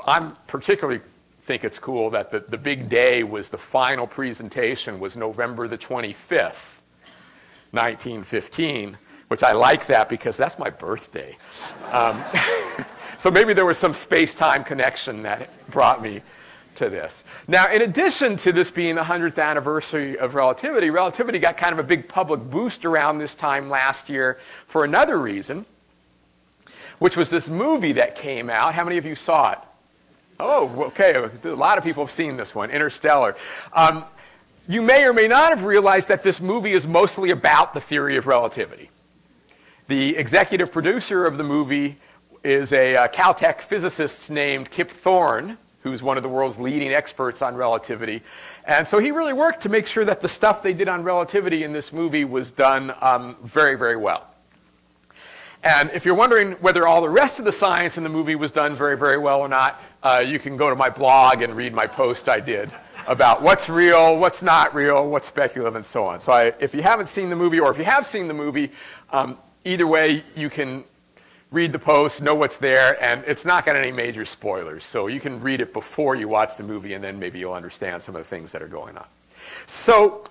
I 0.05 0.31
particularly 0.47 0.99
think 1.43 1.63
it's 1.63 1.79
cool 1.79 2.09
that 2.09 2.29
the, 2.29 2.39
the 2.39 2.57
big 2.57 2.89
day 2.89 3.23
was 3.23 3.49
the 3.49 3.57
final 3.57 4.05
presentation 4.05 4.99
was 4.99 5.15
November 5.15 5.67
the 5.67 5.77
25th, 5.77 6.79
1915, 7.71 8.97
which 9.27 9.43
I 9.43 9.53
like 9.53 9.87
that 9.87 10.09
because 10.09 10.37
that's 10.37 10.59
my 10.59 10.69
birthday. 10.69 11.37
Um, 11.91 12.23
So 13.17 13.31
maybe 13.31 13.53
there 13.53 13.65
was 13.65 13.77
some 13.77 13.93
space 13.93 14.35
time 14.35 14.63
connection 14.63 15.23
that 15.23 15.49
brought 15.69 16.01
me 16.01 16.21
to 16.75 16.89
this. 16.89 17.23
Now, 17.47 17.71
in 17.71 17.81
addition 17.81 18.35
to 18.37 18.51
this 18.51 18.69
being 18.69 18.95
the 18.95 19.03
100th 19.03 19.41
anniversary 19.41 20.17
of 20.17 20.35
relativity, 20.35 20.89
relativity 20.89 21.39
got 21.39 21.55
kind 21.55 21.71
of 21.73 21.79
a 21.79 21.83
big 21.83 22.09
public 22.09 22.41
boost 22.41 22.83
around 22.83 23.19
this 23.19 23.33
time 23.33 23.69
last 23.69 24.09
year 24.09 24.37
for 24.67 24.83
another 24.83 25.17
reason, 25.17 25.65
which 26.99 27.15
was 27.15 27.29
this 27.29 27.47
movie 27.47 27.93
that 27.93 28.15
came 28.15 28.49
out. 28.49 28.73
How 28.73 28.83
many 28.83 28.97
of 28.97 29.05
you 29.05 29.15
saw 29.15 29.53
it? 29.53 29.59
Oh, 30.37 30.83
okay. 30.87 31.15
A 31.45 31.55
lot 31.55 31.77
of 31.77 31.83
people 31.85 32.03
have 32.03 32.11
seen 32.11 32.35
this 32.35 32.53
one, 32.53 32.69
Interstellar. 32.69 33.37
Um, 33.71 34.03
you 34.67 34.81
may 34.81 35.05
or 35.05 35.13
may 35.13 35.29
not 35.29 35.51
have 35.51 35.63
realized 35.63 36.09
that 36.09 36.23
this 36.23 36.41
movie 36.41 36.73
is 36.73 36.85
mostly 36.85 37.29
about 37.29 37.73
the 37.73 37.79
theory 37.79 38.17
of 38.17 38.27
relativity. 38.27 38.89
The 39.87 40.17
executive 40.17 40.71
producer 40.71 41.27
of 41.27 41.37
the 41.37 41.43
movie 41.43 41.97
is 42.43 42.73
a 42.73 42.95
uh, 42.95 43.07
Caltech 43.07 43.61
physicist 43.61 44.31
named 44.31 44.71
Kip 44.71 44.89
Thorne, 44.89 45.59
who's 45.81 46.01
one 46.01 46.17
of 46.17 46.23
the 46.23 46.29
world's 46.29 46.57
leading 46.57 46.91
experts 46.91 47.43
on 47.43 47.53
relativity. 47.53 48.23
And 48.65 48.87
so 48.87 48.97
he 48.97 49.11
really 49.11 49.33
worked 49.33 49.61
to 49.61 49.69
make 49.69 49.85
sure 49.85 50.03
that 50.03 50.21
the 50.21 50.27
stuff 50.27 50.63
they 50.63 50.73
did 50.73 50.87
on 50.87 51.03
relativity 51.03 51.63
in 51.63 51.71
this 51.71 51.93
movie 51.93 52.25
was 52.25 52.51
done 52.51 52.95
um, 52.99 53.35
very, 53.43 53.77
very 53.77 53.95
well. 53.95 54.25
And 55.63 55.91
if 55.91 56.03
you're 56.03 56.15
wondering 56.15 56.53
whether 56.53 56.87
all 56.87 57.01
the 57.01 57.09
rest 57.09 57.37
of 57.37 57.45
the 57.45 57.51
science 57.51 57.95
in 57.99 58.03
the 58.03 58.09
movie 58.09 58.33
was 58.33 58.49
done 58.49 58.73
very, 58.73 58.97
very 58.97 59.19
well 59.19 59.41
or 59.41 59.47
not, 59.47 59.79
uh, 60.01 60.23
you 60.25 60.39
can 60.39 60.57
go 60.57 60.67
to 60.67 60.75
my 60.75 60.89
blog 60.89 61.43
and 61.43 61.55
read 61.55 61.75
my 61.75 61.85
post 61.85 62.27
I 62.27 62.39
did 62.39 62.71
about 63.05 63.43
what's 63.43 63.69
real, 63.69 64.17
what's 64.17 64.41
not 64.41 64.73
real, 64.73 65.07
what's 65.07 65.27
speculative, 65.27 65.75
and 65.75 65.85
so 65.85 66.05
on. 66.05 66.19
So 66.19 66.33
I, 66.33 66.53
if 66.59 66.73
you 66.73 66.81
haven't 66.81 67.07
seen 67.07 67.29
the 67.29 67.35
movie, 67.35 67.59
or 67.59 67.69
if 67.69 67.77
you 67.77 67.83
have 67.83 68.03
seen 68.03 68.27
the 68.27 68.33
movie, 68.33 68.71
um, 69.11 69.37
either 69.65 69.85
way, 69.87 70.23
you 70.35 70.49
can 70.49 70.85
read 71.51 71.71
the 71.71 71.79
post, 71.79 72.21
know 72.21 72.35
what's 72.35 72.57
there, 72.57 73.01
and 73.03 73.23
it's 73.25 73.45
not 73.45 73.65
got 73.65 73.75
any 73.75 73.91
major 73.91 74.25
spoilers. 74.25 74.85
So 74.85 75.07
you 75.07 75.19
can 75.19 75.41
read 75.41 75.61
it 75.61 75.73
before 75.73 76.15
you 76.15 76.27
watch 76.27 76.57
the 76.57 76.63
movie, 76.63 76.93
and 76.93 77.03
then 77.03 77.19
maybe 77.19 77.39
you'll 77.39 77.53
understand 77.53 78.01
some 78.01 78.15
of 78.15 78.21
the 78.21 78.27
things 78.27 78.51
that 78.51 78.61
are 78.61 78.67
going 78.67 78.97
on. 78.97 79.07
So 79.65 80.23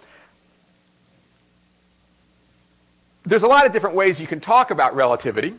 there's 3.25 3.43
a 3.43 3.49
lot 3.49 3.67
of 3.67 3.73
different 3.73 3.97
ways 3.97 4.21
you 4.21 4.27
can 4.27 4.41
talk 4.41 4.71
about 4.71 4.95
relativity. 4.95 5.55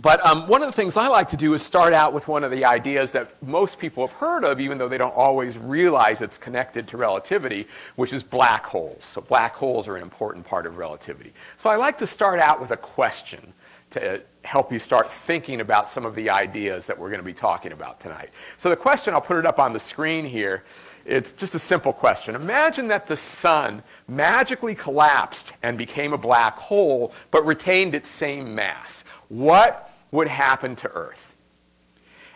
But 0.00 0.24
um, 0.24 0.48
one 0.48 0.62
of 0.62 0.68
the 0.68 0.72
things 0.72 0.96
I 0.96 1.08
like 1.08 1.28
to 1.30 1.36
do 1.36 1.52
is 1.52 1.62
start 1.62 1.92
out 1.92 2.14
with 2.14 2.26
one 2.26 2.44
of 2.44 2.50
the 2.50 2.64
ideas 2.64 3.12
that 3.12 3.30
most 3.42 3.78
people 3.78 4.06
have 4.06 4.16
heard 4.16 4.42
of, 4.42 4.58
even 4.58 4.78
though 4.78 4.88
they 4.88 4.96
don't 4.96 5.14
always 5.14 5.58
realize 5.58 6.22
it's 6.22 6.38
connected 6.38 6.88
to 6.88 6.96
relativity, 6.96 7.68
which 7.96 8.14
is 8.14 8.22
black 8.22 8.64
holes. 8.64 9.04
So 9.04 9.20
black 9.20 9.54
holes 9.54 9.88
are 9.88 9.96
an 9.96 10.02
important 10.02 10.46
part 10.46 10.66
of 10.66 10.78
relativity. 10.78 11.34
So 11.58 11.68
I 11.68 11.76
like 11.76 11.98
to 11.98 12.06
start 12.06 12.40
out 12.40 12.58
with 12.58 12.70
a 12.70 12.76
question 12.76 13.52
to 13.90 14.22
help 14.44 14.72
you 14.72 14.78
start 14.78 15.10
thinking 15.10 15.60
about 15.60 15.90
some 15.90 16.06
of 16.06 16.14
the 16.14 16.30
ideas 16.30 16.86
that 16.86 16.98
we're 16.98 17.10
going 17.10 17.20
to 17.20 17.24
be 17.24 17.34
talking 17.34 17.72
about 17.72 18.00
tonight. 18.00 18.30
So 18.56 18.70
the 18.70 18.76
question, 18.76 19.12
I'll 19.12 19.20
put 19.20 19.36
it 19.36 19.44
up 19.44 19.58
on 19.58 19.74
the 19.74 19.78
screen 19.78 20.24
here. 20.24 20.64
It's 21.04 21.32
just 21.32 21.54
a 21.54 21.58
simple 21.58 21.92
question. 21.92 22.34
Imagine 22.34 22.88
that 22.88 23.06
the 23.06 23.16
sun 23.16 23.82
magically 24.08 24.74
collapsed 24.74 25.52
and 25.62 25.76
became 25.76 26.12
a 26.12 26.18
black 26.18 26.58
hole, 26.58 27.12
but 27.30 27.44
retained 27.44 27.94
its 27.94 28.08
same 28.08 28.54
mass. 28.54 29.04
What 29.28 29.92
would 30.10 30.28
happen 30.28 30.76
to 30.76 30.90
Earth? 30.92 31.36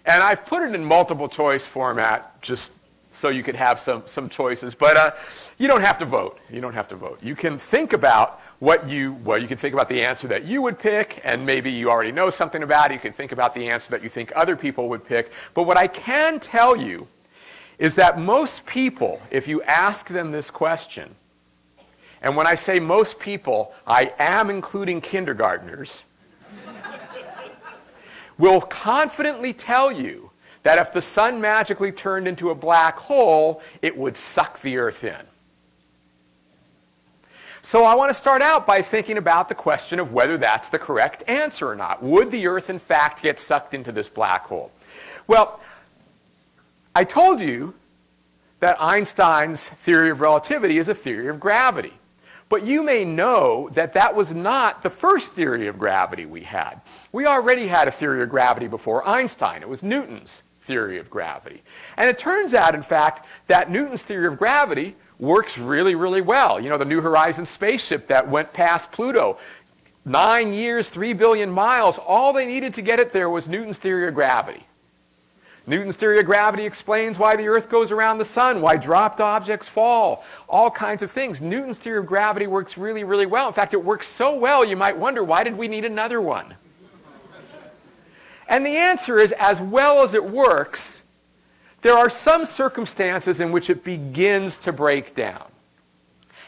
And 0.05 0.23
I've 0.23 0.47
put 0.47 0.63
it 0.63 0.75
in 0.75 0.85
multiple 0.85 1.29
choice 1.29 1.67
format 1.67 2.41
just 2.41 2.73
so 3.11 3.31
you 3.31 3.43
could 3.43 3.57
have 3.57 3.81
some, 3.81 4.03
some 4.05 4.29
choices. 4.29 4.75
But 4.75 4.97
uh, 4.97 5.11
you 5.59 5.69
don't 5.69 5.81
have 5.81 5.99
to 5.99 6.05
vote. 6.05 6.39
You 6.51 6.61
don't 6.61 6.75
have 6.75 6.89
to 6.89 6.97
vote. 6.97 7.19
You 7.23 7.35
can 7.35 7.59
think 7.59 7.93
about 7.93 8.41
what 8.59 8.89
you, 8.89 9.15
well, 9.25 9.39
you 9.39 9.49
can 9.49 9.57
think 9.57 9.73
about 9.73 9.89
the 9.89 10.03
answer 10.05 10.29
that 10.29 10.45
you 10.45 10.61
would 10.63 10.79
pick, 10.79 11.21
and 11.25 11.45
maybe 11.45 11.71
you 11.71 11.91
already 11.91 12.13
know 12.13 12.31
something 12.31 12.63
about 12.63 12.91
it. 12.91 12.95
You 12.95 13.01
can 13.01 13.13
think 13.13 13.33
about 13.33 13.55
the 13.55 13.69
answer 13.69 13.91
that 13.91 14.03
you 14.03 14.09
think 14.09 14.33
other 14.37 14.55
people 14.55 14.89
would 14.91 15.05
pick. 15.05 15.33
But 15.55 15.65
what 15.65 15.77
I 15.77 15.87
can 15.87 16.39
tell 16.39 16.77
you 16.77 17.09
is 17.79 17.97
that 17.97 18.19
most 18.19 18.67
people, 18.67 19.21
if 19.31 19.47
you 19.47 19.63
ask 19.63 20.09
them 20.09 20.33
this 20.33 20.51
question, 20.51 21.15
and 22.23 22.37
when 22.37 22.47
I 22.47 22.55
say 22.55 22.81
most 22.81 23.21
people, 23.21 23.75
I 23.87 24.13
am 24.19 24.51
including 24.51 25.01
kindergartners, 25.01 26.05
will 28.39 28.61
confidently 28.61 29.53
tell 29.53 29.93
you 29.93 30.31
that 30.63 30.79
if 30.79 30.93
the 30.93 31.03
sun 31.03 31.41
magically 31.41 31.93
turned 31.93 32.27
into 32.27 32.51
a 32.51 32.55
black 32.55 32.99
hole, 32.99 33.63
it 33.83 33.97
would 33.97 34.17
suck 34.17 34.61
the 34.63 34.79
Earth 34.79 35.05
in. 35.05 35.21
So 37.63 37.85
I 37.85 37.95
want 37.95 38.11
to 38.11 38.15
start 38.15 38.43
out 38.43 38.67
by 38.67 38.81
thinking 38.81 39.19
about 39.19 39.49
the 39.49 39.55
question 39.55 39.99
of 39.99 40.13
whether 40.13 40.39
that's 40.39 40.69
the 40.69 40.79
correct 40.79 41.25
answer 41.29 41.69
or 41.69 41.77
not. 41.77 42.03
Would 42.03 42.31
the 42.31 42.47
Earth, 42.47 42.71
in 42.71 42.79
fact, 42.79 43.23
get 43.23 43.39
sucked 43.39 43.75
into 43.75 43.93
this 43.93 44.09
black 44.09 44.45
hole? 44.47 44.71
Well, 45.27 45.61
I 46.97 47.05
told 47.05 47.43
you 47.43 47.75
that 48.61 48.81
Einstein's 48.81 49.69
theory 49.69 50.09
of 50.09 50.23
relativity 50.23 50.79
is 50.79 50.89
a 50.89 50.95
theory 50.95 51.29
of 51.29 51.39
gravity. 51.39 51.93
But 52.49 52.63
you 52.63 52.83
may 52.83 53.05
know 53.05 53.69
that 53.75 53.93
that 53.93 54.15
was 54.15 54.35
not 54.35 54.83
the 54.83 54.89
first 54.89 55.35
theory 55.35 55.67
of 55.67 55.79
gravity 55.79 56.25
we 56.25 56.45
had. 56.45 56.81
We 57.13 57.27
already 57.27 57.67
had 57.67 57.87
a 57.87 57.91
theory 57.91 58.23
of 58.23 58.31
gravity 58.31 58.67
before 58.67 59.07
Einstein. 59.07 59.61
It 59.61 59.69
was 59.69 59.83
Newton's 59.83 60.43
theory 60.63 60.97
of 60.99 61.11
gravity. 61.11 61.63
And 61.99 62.09
it 62.09 62.19
turns 62.19 62.55
out, 62.55 62.75
in 62.75 62.81
fact, 62.81 63.27
that 63.47 63.71
Newton's 63.71 64.03
theory 64.03 64.27
of 64.27 64.39
gravity 64.39 64.97
works 65.19 65.59
really, 65.59 65.95
really 65.95 66.23
well. 66.23 66.59
You 66.59 66.71
know, 66.71 66.79
the 66.79 66.87
New 66.87 67.03
Horizons 67.03 67.51
spaceship 67.51 68.07
that 68.07 68.27
went 68.27 68.55
past 68.55 68.91
Pluto, 68.91 69.37
nine 70.07 70.55
years, 70.55 70.89
three 70.89 71.13
billion 71.13 71.51
miles, 71.51 71.99
all 71.99 72.33
they 72.33 72.47
needed 72.47 72.73
to 72.73 72.81
get 72.81 73.01
it 73.01 73.11
there 73.11 73.29
was 73.29 73.51
Newton's 73.51 73.77
theory 73.77 74.09
of 74.09 74.15
gravity. 74.15 74.65
Newton's 75.69 75.97
theory 75.97 76.21
of 76.21 76.27
gravity 76.27 76.65
explains 76.65 77.19
why 77.19 77.35
the 77.35 77.49
Earth 77.49 77.69
goes 77.69 77.91
around 77.91 78.19
the 78.19 78.25
sun, 78.25 78.61
why 78.61 78.77
dropped 78.77 79.21
objects 79.21 79.69
fall, 79.69 80.25
all 80.49 80.71
kinds 80.71 81.03
of 81.03 81.11
things. 81.11 81.41
Newton's 81.41 81.79
theory 81.79 81.99
of 81.99 82.07
gravity 82.07 82.47
works 82.47 82.79
really, 82.79 83.03
really 83.03 83.27
well. 83.27 83.49
In 83.49 83.55
fact, 83.55 83.75
it 83.75 83.83
works 83.83 84.07
so 84.07 84.37
well 84.37 84.65
you 84.65 84.77
might 84.77 84.97
wonder 84.97 85.25
why 85.25 85.43
did 85.43 85.57
we 85.57 85.67
need 85.67 85.85
another 85.85 86.21
one? 86.21 86.55
And 88.49 88.65
the 88.65 88.77
answer 88.77 89.19
is 89.19 89.33
as 89.33 89.61
well 89.61 90.05
as 90.05 90.15
it 90.15 90.25
works, 90.25 91.03
there 91.83 91.95
are 91.95 92.09
some 92.09 92.45
circumstances 92.45 93.41
in 93.41 93.51
which 93.51 93.69
it 93.69 93.83
begins 93.83 94.57
to 94.59 94.73
break 94.73 95.17
down. 95.17 95.45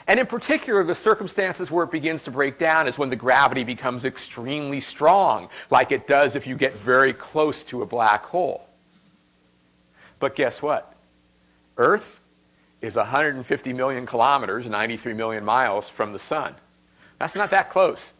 And 0.06 0.20
in 0.20 0.26
particular, 0.26 0.84
the 0.84 0.94
circumstances 0.94 1.72
where 1.72 1.84
it 1.84 1.90
begins 1.90 2.22
to 2.22 2.30
break 2.30 2.56
down 2.56 2.86
is 2.86 2.98
when 2.98 3.10
the 3.10 3.16
gravity 3.16 3.64
becomes 3.64 4.04
extremely 4.04 4.80
strong, 4.80 5.50
like 5.70 5.90
it 5.90 6.06
does 6.06 6.36
if 6.36 6.46
you 6.46 6.56
get 6.56 6.74
very 6.74 7.12
close 7.12 7.64
to 7.64 7.82
a 7.82 7.86
black 7.86 8.24
hole. 8.24 8.67
But 10.18 10.34
guess 10.34 10.60
what? 10.62 10.94
Earth 11.76 12.20
is 12.80 12.96
150 12.96 13.72
million 13.72 14.06
kilometers, 14.06 14.66
93 14.68 15.12
million 15.14 15.44
miles 15.44 15.88
from 15.88 16.12
the 16.12 16.18
sun. 16.18 16.54
That's 17.18 17.34
not 17.34 17.50
that 17.50 17.70
close. 17.70 18.14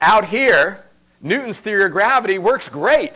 Out 0.00 0.26
here, 0.26 0.84
Newton's 1.22 1.60
theory 1.60 1.84
of 1.84 1.92
gravity 1.92 2.38
works 2.38 2.68
great 2.68 3.12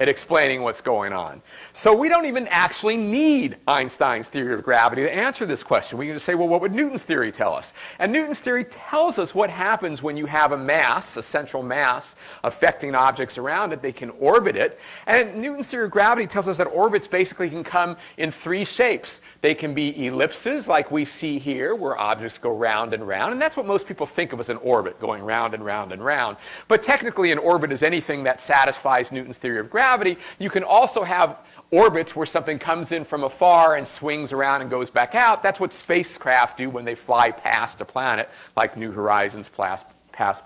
at 0.00 0.08
explaining 0.08 0.62
what's 0.62 0.80
going 0.80 1.12
on. 1.12 1.42
So 1.74 1.94
we 1.94 2.08
don't 2.08 2.24
even 2.24 2.48
actually 2.48 2.96
need 2.96 3.58
Einstein's 3.68 4.28
theory 4.28 4.54
of 4.54 4.62
gravity 4.62 5.02
to 5.02 5.14
answer 5.14 5.44
this 5.44 5.62
question. 5.62 5.98
We 5.98 6.06
can 6.06 6.14
just 6.14 6.24
say, 6.24 6.34
well, 6.34 6.48
what 6.48 6.62
would 6.62 6.72
Newton's 6.72 7.04
theory 7.04 7.30
tell 7.30 7.52
us? 7.52 7.74
And 7.98 8.10
Newton's 8.10 8.40
theory 8.40 8.64
tells 8.64 9.18
us 9.18 9.34
what 9.34 9.50
happens 9.50 10.02
when 10.02 10.16
you 10.16 10.24
have 10.24 10.52
a 10.52 10.56
mass, 10.56 11.18
a 11.18 11.22
central 11.22 11.62
mass, 11.62 12.16
affecting 12.42 12.94
objects 12.94 13.36
around 13.36 13.74
it. 13.74 13.82
They 13.82 13.92
can 13.92 14.08
orbit 14.18 14.56
it. 14.56 14.80
And 15.06 15.36
Newton's 15.36 15.68
theory 15.68 15.84
of 15.84 15.90
gravity 15.90 16.26
tells 16.26 16.48
us 16.48 16.56
that 16.56 16.64
orbits 16.64 17.06
basically 17.06 17.50
can 17.50 17.62
come 17.62 17.98
in 18.16 18.30
three 18.30 18.64
shapes. 18.64 19.20
They 19.42 19.54
can 19.54 19.74
be 19.74 20.06
ellipses, 20.06 20.66
like 20.66 20.90
we 20.90 21.04
see 21.04 21.38
here, 21.38 21.74
where 21.74 21.98
objects 21.98 22.38
go 22.38 22.56
round 22.56 22.94
and 22.94 23.06
round. 23.06 23.32
And 23.32 23.42
that's 23.42 23.56
what 23.56 23.66
most 23.66 23.86
people 23.86 24.06
think 24.06 24.32
of 24.32 24.40
as 24.40 24.48
an 24.48 24.56
orbit, 24.58 24.98
going 24.98 25.22
round 25.22 25.52
and 25.52 25.62
round 25.62 25.92
and 25.92 26.02
round. 26.02 26.38
But 26.68 26.82
technically, 26.82 27.32
an 27.32 27.38
orbit 27.38 27.70
is 27.70 27.82
anything 27.82 28.24
that 28.24 28.40
satisfies 28.40 29.12
Newton's 29.12 29.36
theory 29.36 29.60
of 29.60 29.68
gravity 29.68 29.89
gravity, 29.90 30.16
you 30.38 30.48
can 30.48 30.62
also 30.62 31.02
have 31.02 31.38
orbits 31.72 32.14
where 32.14 32.26
something 32.26 32.60
comes 32.60 32.92
in 32.92 33.04
from 33.04 33.24
afar 33.24 33.74
and 33.74 33.86
swings 33.86 34.32
around 34.32 34.60
and 34.60 34.70
goes 34.70 34.88
back 34.88 35.16
out. 35.16 35.42
That's 35.42 35.58
what 35.58 35.72
spacecraft 35.72 36.58
do 36.58 36.70
when 36.70 36.84
they 36.84 36.94
fly 36.94 37.32
past 37.32 37.80
a 37.80 37.84
planet, 37.84 38.28
like 38.56 38.76
New 38.76 38.92
Horizons 38.92 39.48
past 39.48 39.86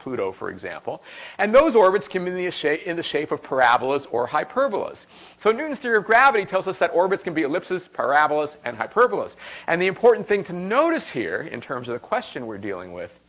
Pluto, 0.00 0.32
for 0.32 0.48
example. 0.48 1.02
And 1.36 1.54
those 1.54 1.76
orbits 1.76 2.08
can 2.08 2.24
be 2.24 2.30
in 2.30 2.36
the, 2.36 2.50
shape, 2.50 2.86
in 2.86 2.96
the 2.96 3.02
shape 3.02 3.32
of 3.32 3.42
parabolas 3.42 4.06
or 4.10 4.28
hyperbolas. 4.28 5.04
So 5.36 5.50
Newton's 5.52 5.78
theory 5.78 5.98
of 5.98 6.04
gravity 6.04 6.46
tells 6.46 6.66
us 6.66 6.78
that 6.78 6.90
orbits 6.94 7.22
can 7.22 7.34
be 7.34 7.42
ellipses, 7.42 7.86
parabolas, 7.86 8.56
and 8.64 8.78
hyperbolas. 8.78 9.36
And 9.66 9.82
the 9.82 9.88
important 9.88 10.26
thing 10.26 10.42
to 10.44 10.54
notice 10.54 11.10
here, 11.10 11.42
in 11.42 11.60
terms 11.60 11.88
of 11.88 11.92
the 11.92 11.98
question 11.98 12.46
we're 12.46 12.56
dealing 12.56 12.94
with, 12.94 13.20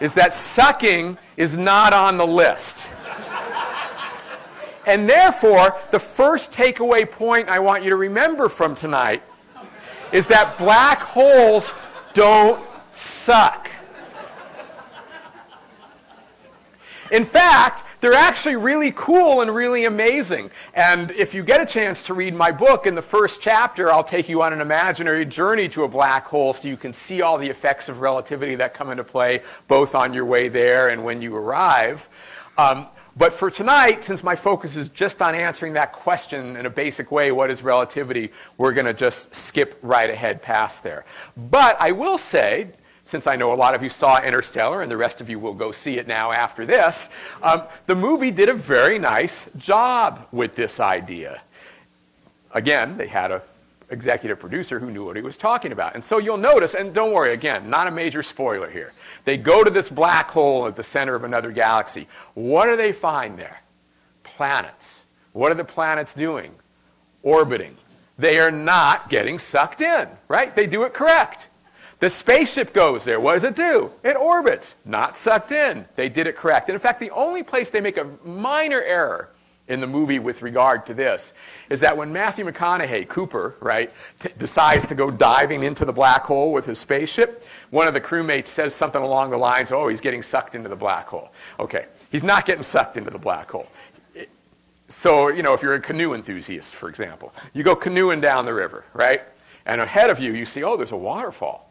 is 0.00 0.14
that 0.14 0.32
sucking 0.32 1.18
is 1.36 1.56
not 1.56 1.92
on 1.92 2.16
the 2.16 2.26
list. 2.26 2.90
And 4.86 5.08
therefore, 5.08 5.76
the 5.90 5.98
first 5.98 6.52
takeaway 6.52 7.10
point 7.10 7.48
I 7.48 7.58
want 7.58 7.84
you 7.84 7.90
to 7.90 7.96
remember 7.96 8.48
from 8.48 8.74
tonight 8.74 9.22
is 10.12 10.26
that 10.28 10.56
black 10.56 11.00
holes 11.00 11.74
don't 12.14 12.64
suck. 12.90 13.70
In 17.10 17.24
fact, 17.24 17.84
they're 18.00 18.12
actually 18.14 18.56
really 18.56 18.92
cool 18.94 19.40
and 19.40 19.54
really 19.54 19.84
amazing. 19.84 20.50
And 20.74 21.10
if 21.12 21.34
you 21.34 21.42
get 21.42 21.60
a 21.60 21.66
chance 21.66 22.04
to 22.06 22.14
read 22.14 22.34
my 22.34 22.52
book, 22.52 22.86
in 22.86 22.94
the 22.94 23.02
first 23.02 23.40
chapter, 23.40 23.90
I'll 23.90 24.04
take 24.04 24.28
you 24.28 24.42
on 24.42 24.52
an 24.52 24.60
imaginary 24.60 25.24
journey 25.24 25.68
to 25.70 25.84
a 25.84 25.88
black 25.88 26.26
hole 26.26 26.52
so 26.52 26.68
you 26.68 26.76
can 26.76 26.92
see 26.92 27.22
all 27.22 27.38
the 27.38 27.48
effects 27.48 27.88
of 27.88 28.00
relativity 28.00 28.54
that 28.56 28.74
come 28.74 28.90
into 28.90 29.04
play 29.04 29.42
both 29.66 29.94
on 29.94 30.14
your 30.14 30.24
way 30.24 30.48
there 30.48 30.88
and 30.90 31.02
when 31.04 31.20
you 31.20 31.34
arrive. 31.34 32.08
Um, 32.56 32.88
but 33.18 33.32
for 33.32 33.50
tonight, 33.50 34.04
since 34.04 34.22
my 34.22 34.36
focus 34.36 34.76
is 34.76 34.88
just 34.88 35.20
on 35.20 35.34
answering 35.34 35.72
that 35.72 35.92
question 35.92 36.56
in 36.56 36.66
a 36.66 36.70
basic 36.70 37.10
way, 37.10 37.32
what 37.32 37.50
is 37.50 37.64
relativity, 37.64 38.30
we're 38.58 38.72
going 38.72 38.86
to 38.86 38.94
just 38.94 39.34
skip 39.34 39.76
right 39.82 40.08
ahead 40.08 40.40
past 40.40 40.84
there. 40.84 41.04
But 41.36 41.76
I 41.80 41.90
will 41.90 42.16
say, 42.16 42.70
since 43.08 43.26
I 43.26 43.36
know 43.36 43.54
a 43.54 43.56
lot 43.56 43.74
of 43.74 43.82
you 43.82 43.88
saw 43.88 44.20
Interstellar 44.22 44.82
and 44.82 44.90
the 44.90 44.96
rest 44.98 45.22
of 45.22 45.30
you 45.30 45.38
will 45.38 45.54
go 45.54 45.72
see 45.72 45.96
it 45.98 46.06
now 46.06 46.30
after 46.30 46.66
this, 46.66 47.08
um, 47.42 47.62
the 47.86 47.94
movie 47.94 48.30
did 48.30 48.50
a 48.50 48.54
very 48.54 48.98
nice 48.98 49.48
job 49.56 50.28
with 50.30 50.54
this 50.54 50.78
idea. 50.78 51.40
Again, 52.52 52.98
they 52.98 53.06
had 53.06 53.32
an 53.32 53.40
executive 53.88 54.38
producer 54.38 54.78
who 54.78 54.90
knew 54.90 55.06
what 55.06 55.16
he 55.16 55.22
was 55.22 55.38
talking 55.38 55.72
about. 55.72 55.94
And 55.94 56.04
so 56.04 56.18
you'll 56.18 56.36
notice, 56.36 56.74
and 56.74 56.92
don't 56.92 57.14
worry, 57.14 57.32
again, 57.32 57.70
not 57.70 57.86
a 57.86 57.90
major 57.90 58.22
spoiler 58.22 58.68
here. 58.68 58.92
They 59.24 59.38
go 59.38 59.64
to 59.64 59.70
this 59.70 59.88
black 59.88 60.30
hole 60.30 60.66
at 60.66 60.76
the 60.76 60.82
center 60.82 61.14
of 61.14 61.24
another 61.24 61.50
galaxy. 61.50 62.08
What 62.34 62.66
do 62.66 62.76
they 62.76 62.92
find 62.92 63.38
there? 63.38 63.62
Planets. 64.22 65.02
What 65.32 65.50
are 65.50 65.54
the 65.54 65.64
planets 65.64 66.12
doing? 66.12 66.52
Orbiting. 67.22 67.74
They 68.18 68.38
are 68.38 68.50
not 68.50 69.08
getting 69.08 69.38
sucked 69.38 69.80
in, 69.80 70.08
right? 70.28 70.54
They 70.54 70.66
do 70.66 70.82
it 70.82 70.92
correct. 70.92 71.47
The 72.00 72.08
spaceship 72.08 72.72
goes 72.72 73.04
there. 73.04 73.18
What 73.18 73.34
does 73.34 73.44
it 73.44 73.56
do? 73.56 73.90
It 74.04 74.16
orbits, 74.16 74.76
not 74.84 75.16
sucked 75.16 75.50
in. 75.50 75.84
They 75.96 76.08
did 76.08 76.26
it 76.26 76.36
correct. 76.36 76.68
And 76.68 76.74
in 76.74 76.80
fact, 76.80 77.00
the 77.00 77.10
only 77.10 77.42
place 77.42 77.70
they 77.70 77.80
make 77.80 77.96
a 77.96 78.08
minor 78.24 78.80
error 78.80 79.30
in 79.66 79.80
the 79.80 79.86
movie 79.86 80.18
with 80.18 80.40
regard 80.40 80.86
to 80.86 80.94
this 80.94 81.34
is 81.68 81.80
that 81.80 81.96
when 81.96 82.12
Matthew 82.12 82.44
McConaughey, 82.44 83.06
Cooper, 83.08 83.56
right, 83.60 83.92
t- 84.18 84.30
decides 84.38 84.86
to 84.86 84.94
go 84.94 85.10
diving 85.10 85.62
into 85.62 85.84
the 85.84 85.92
black 85.92 86.24
hole 86.24 86.52
with 86.52 86.66
his 86.66 86.78
spaceship, 86.78 87.44
one 87.70 87.86
of 87.86 87.94
the 87.94 88.00
crewmates 88.00 88.46
says 88.46 88.74
something 88.74 89.02
along 89.02 89.30
the 89.30 89.36
lines, 89.36 89.70
oh, 89.70 89.88
he's 89.88 90.00
getting 90.00 90.22
sucked 90.22 90.54
into 90.54 90.68
the 90.68 90.76
black 90.76 91.06
hole. 91.08 91.30
Okay, 91.60 91.86
he's 92.10 92.22
not 92.22 92.46
getting 92.46 92.62
sucked 92.62 92.96
into 92.96 93.10
the 93.10 93.18
black 93.18 93.50
hole. 93.50 93.68
So, 94.88 95.28
you 95.28 95.42
know, 95.42 95.52
if 95.52 95.62
you're 95.62 95.74
a 95.74 95.80
canoe 95.80 96.14
enthusiast, 96.14 96.74
for 96.74 96.88
example, 96.88 97.34
you 97.52 97.62
go 97.62 97.76
canoeing 97.76 98.22
down 98.22 98.46
the 98.46 98.54
river, 98.54 98.84
right? 98.94 99.22
And 99.66 99.82
ahead 99.82 100.08
of 100.08 100.18
you, 100.18 100.32
you 100.32 100.46
see, 100.46 100.64
oh, 100.64 100.78
there's 100.78 100.92
a 100.92 100.96
waterfall. 100.96 101.67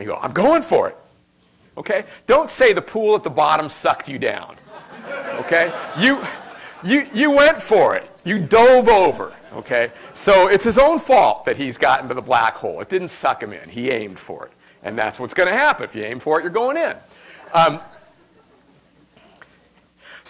And 0.00 0.06
you 0.08 0.14
go, 0.14 0.18
I'm 0.18 0.32
going 0.32 0.62
for 0.62 0.88
it. 0.88 0.96
Okay? 1.76 2.04
Don't 2.26 2.48
say 2.48 2.72
the 2.72 2.80
pool 2.80 3.14
at 3.14 3.22
the 3.22 3.28
bottom 3.28 3.68
sucked 3.68 4.08
you 4.08 4.18
down. 4.18 4.56
Okay? 5.40 5.70
You, 5.98 6.24
you, 6.82 7.04
you 7.12 7.30
went 7.30 7.60
for 7.60 7.96
it. 7.96 8.10
You 8.24 8.38
dove 8.38 8.88
over. 8.88 9.34
Okay? 9.52 9.92
So 10.14 10.48
it's 10.48 10.64
his 10.64 10.78
own 10.78 10.98
fault 10.98 11.44
that 11.44 11.58
he's 11.58 11.76
gotten 11.76 12.08
to 12.08 12.14
the 12.14 12.22
black 12.22 12.54
hole. 12.54 12.80
It 12.80 12.88
didn't 12.88 13.08
suck 13.08 13.42
him 13.42 13.52
in. 13.52 13.68
He 13.68 13.90
aimed 13.90 14.18
for 14.18 14.46
it. 14.46 14.52
And 14.82 14.96
that's 14.96 15.20
what's 15.20 15.34
going 15.34 15.50
to 15.50 15.54
happen. 15.54 15.84
If 15.84 15.94
you 15.94 16.02
aim 16.02 16.18
for 16.18 16.40
it, 16.40 16.44
you're 16.44 16.50
going 16.50 16.78
in. 16.78 16.96
Um, 17.52 17.80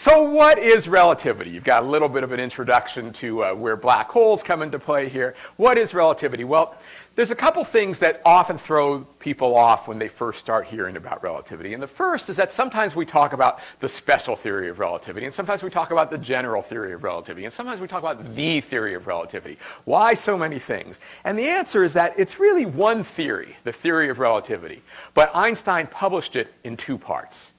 so 0.00 0.23
what 0.23 0.59
is 0.59 0.88
relativity? 0.88 1.50
You've 1.50 1.62
got 1.62 1.83
a 1.83 1.87
little 1.87 2.09
bit 2.09 2.25
of 2.25 2.33
an 2.33 2.40
introduction 2.40 3.12
to 3.12 3.45
uh, 3.45 3.54
where 3.54 3.76
black 3.76 4.11
holes 4.11 4.42
come 4.42 4.62
into 4.62 4.78
play 4.78 5.11
here. 5.11 5.35
What 5.57 5.76
is 5.76 5.92
relativity? 5.92 6.42
Well, 6.42 6.75
there's 7.16 7.30
a 7.30 7.35
couple 7.35 7.62
things 7.64 7.99
that 7.99 8.23
often 8.25 8.57
throw 8.57 9.00
people 9.19 9.54
off 9.54 9.88
when 9.88 9.99
they 9.99 10.09
first 10.09 10.40
start 10.40 10.66
hearing 10.66 10.97
about 10.97 11.23
relativity. 11.23 11.75
And 11.75 11.83
the 11.83 11.87
first 11.87 12.30
is 12.30 12.37
that 12.37 12.50
sometimes 12.50 12.97
we 12.97 13.04
talk 13.04 13.35
about 13.35 13.59
the 13.80 13.90
special 13.90 14.37
theory 14.37 14.71
of 14.71 14.78
relativity, 14.78 15.26
and 15.26 15.35
sometimes 15.35 15.62
we 15.62 15.69
talk 15.69 15.90
about 15.90 16.11
the 16.11 16.16
general 16.16 16.62
theory 16.62 16.95
of 16.95 17.04
relativity, 17.04 17.45
and 17.45 17.52
sometimes 17.52 17.78
we 17.78 17.87
talk 17.87 18.02
about 18.02 18.35
the 18.35 18.61
theory 18.62 18.95
of 18.95 19.07
relativity. 19.07 19.59
Why 19.85 20.14
so 20.14 20.38
many 20.38 20.59
things? 20.59 20.99
And 21.25 21.38
the 21.38 21.47
answer 21.47 21.85
is 21.85 21.92
that 21.92 22.14
it's 22.19 22.40
really 22.40 22.64
one 22.64 23.02
theory, 23.02 23.59
the 23.64 23.73
theory 23.73 24.09
of 24.09 24.19
relativity. 24.19 24.80
But 25.12 25.30
Einstein 25.35 25.88
published 25.88 26.37
it 26.37 26.54
in 26.64 26.78
two 26.78 26.97
parts. 26.97 27.52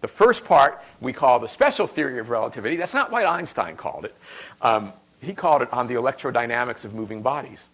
The 0.00 0.08
first 0.08 0.44
part 0.44 0.82
we 1.00 1.12
call 1.12 1.38
the 1.38 1.48
special 1.48 1.86
theory 1.86 2.18
of 2.18 2.30
relativity. 2.30 2.76
That's 2.76 2.94
not 2.94 3.10
what 3.10 3.26
Einstein 3.26 3.76
called 3.76 4.04
it. 4.06 4.14
Um, 4.62 4.92
he 5.20 5.34
called 5.34 5.62
it 5.62 5.72
on 5.72 5.86
the 5.86 5.94
electrodynamics 5.94 6.84
of 6.84 6.94
moving 6.94 7.22
bodies. 7.22 7.66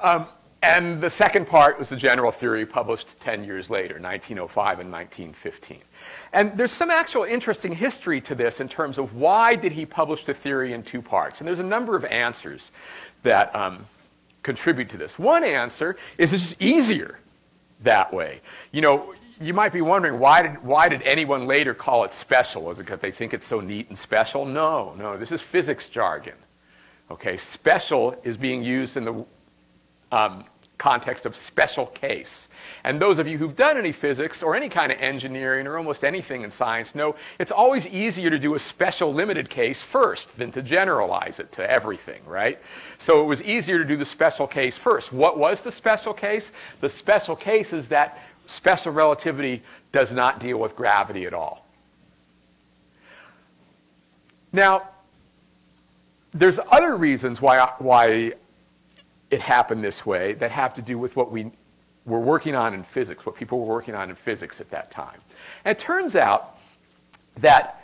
Um, 0.00 0.26
and 0.64 1.00
the 1.00 1.10
second 1.10 1.48
part 1.48 1.76
was 1.78 1.88
the 1.88 1.96
general 1.96 2.30
theory 2.30 2.64
published 2.64 3.18
10 3.20 3.42
years 3.44 3.68
later, 3.68 3.94
1905 3.94 4.78
and 4.78 4.92
1915. 4.92 5.78
And 6.32 6.56
there's 6.56 6.70
some 6.70 6.88
actual 6.88 7.24
interesting 7.24 7.72
history 7.72 8.20
to 8.22 8.36
this 8.36 8.60
in 8.60 8.68
terms 8.68 8.96
of 8.96 9.14
why 9.14 9.56
did 9.56 9.72
he 9.72 9.84
publish 9.84 10.24
the 10.24 10.34
theory 10.34 10.72
in 10.72 10.84
two 10.84 11.02
parts. 11.02 11.40
And 11.40 11.48
there's 11.48 11.58
a 11.58 11.64
number 11.64 11.96
of 11.96 12.04
answers 12.04 12.70
that 13.24 13.54
um, 13.56 13.86
contribute 14.44 14.88
to 14.90 14.96
this. 14.96 15.18
One 15.18 15.42
answer 15.42 15.96
is 16.16 16.32
it's 16.32 16.50
just 16.50 16.62
easier 16.62 17.18
that 17.82 18.14
way. 18.14 18.40
You 18.70 18.82
know, 18.82 19.14
you 19.42 19.52
might 19.54 19.72
be 19.72 19.80
wondering 19.80 20.18
why 20.18 20.42
did, 20.42 20.62
why 20.62 20.88
did 20.88 21.02
anyone 21.02 21.46
later 21.46 21.74
call 21.74 22.04
it 22.04 22.14
special? 22.14 22.70
Is 22.70 22.80
it 22.80 22.84
because 22.84 23.00
they 23.00 23.10
think 23.10 23.34
it's 23.34 23.46
so 23.46 23.60
neat 23.60 23.88
and 23.88 23.98
special? 23.98 24.44
No, 24.44 24.94
no, 24.96 25.16
this 25.16 25.32
is 25.32 25.42
physics 25.42 25.88
jargon. 25.88 26.34
Okay, 27.10 27.36
special 27.36 28.18
is 28.24 28.36
being 28.36 28.62
used 28.62 28.96
in 28.96 29.04
the 29.04 29.24
um, 30.12 30.44
context 30.82 31.26
of 31.26 31.36
special 31.36 31.86
case. 31.86 32.48
And 32.82 33.00
those 33.00 33.20
of 33.20 33.28
you 33.28 33.38
who've 33.38 33.54
done 33.54 33.76
any 33.76 33.92
physics 33.92 34.42
or 34.42 34.56
any 34.56 34.68
kind 34.68 34.90
of 34.90 34.98
engineering 34.98 35.68
or 35.68 35.78
almost 35.78 36.02
anything 36.02 36.42
in 36.42 36.50
science 36.50 36.96
know 36.96 37.14
it's 37.38 37.52
always 37.52 37.86
easier 37.86 38.30
to 38.30 38.38
do 38.38 38.56
a 38.56 38.58
special 38.58 39.14
limited 39.14 39.48
case 39.48 39.80
first 39.80 40.36
than 40.38 40.50
to 40.50 40.60
generalize 40.60 41.38
it 41.38 41.52
to 41.52 41.70
everything, 41.70 42.20
right? 42.26 42.58
So 42.98 43.22
it 43.22 43.26
was 43.26 43.44
easier 43.44 43.78
to 43.78 43.84
do 43.84 43.96
the 43.96 44.04
special 44.04 44.48
case 44.48 44.76
first. 44.76 45.12
What 45.12 45.38
was 45.38 45.62
the 45.62 45.70
special 45.70 46.12
case? 46.12 46.52
The 46.80 46.88
special 46.88 47.36
case 47.36 47.72
is 47.72 47.86
that 47.88 48.20
special 48.46 48.92
relativity 48.92 49.62
does 49.92 50.14
not 50.14 50.40
deal 50.40 50.58
with 50.58 50.76
gravity 50.76 51.26
at 51.26 51.34
all. 51.34 51.66
Now, 54.52 54.88
there's 56.34 56.60
other 56.70 56.96
reasons 56.96 57.40
why, 57.40 57.72
why 57.78 58.32
it 59.30 59.40
happened 59.40 59.82
this 59.82 60.04
way 60.04 60.34
that 60.34 60.50
have 60.50 60.74
to 60.74 60.82
do 60.82 60.98
with 60.98 61.16
what 61.16 61.30
we 61.30 61.50
were 62.04 62.20
working 62.20 62.54
on 62.54 62.74
in 62.74 62.82
physics, 62.82 63.24
what 63.24 63.36
people 63.36 63.60
were 63.60 63.74
working 63.74 63.94
on 63.94 64.10
in 64.10 64.16
physics 64.16 64.60
at 64.60 64.70
that 64.70 64.90
time. 64.90 65.20
And 65.64 65.76
it 65.76 65.78
turns 65.78 66.16
out 66.16 66.58
that 67.36 67.82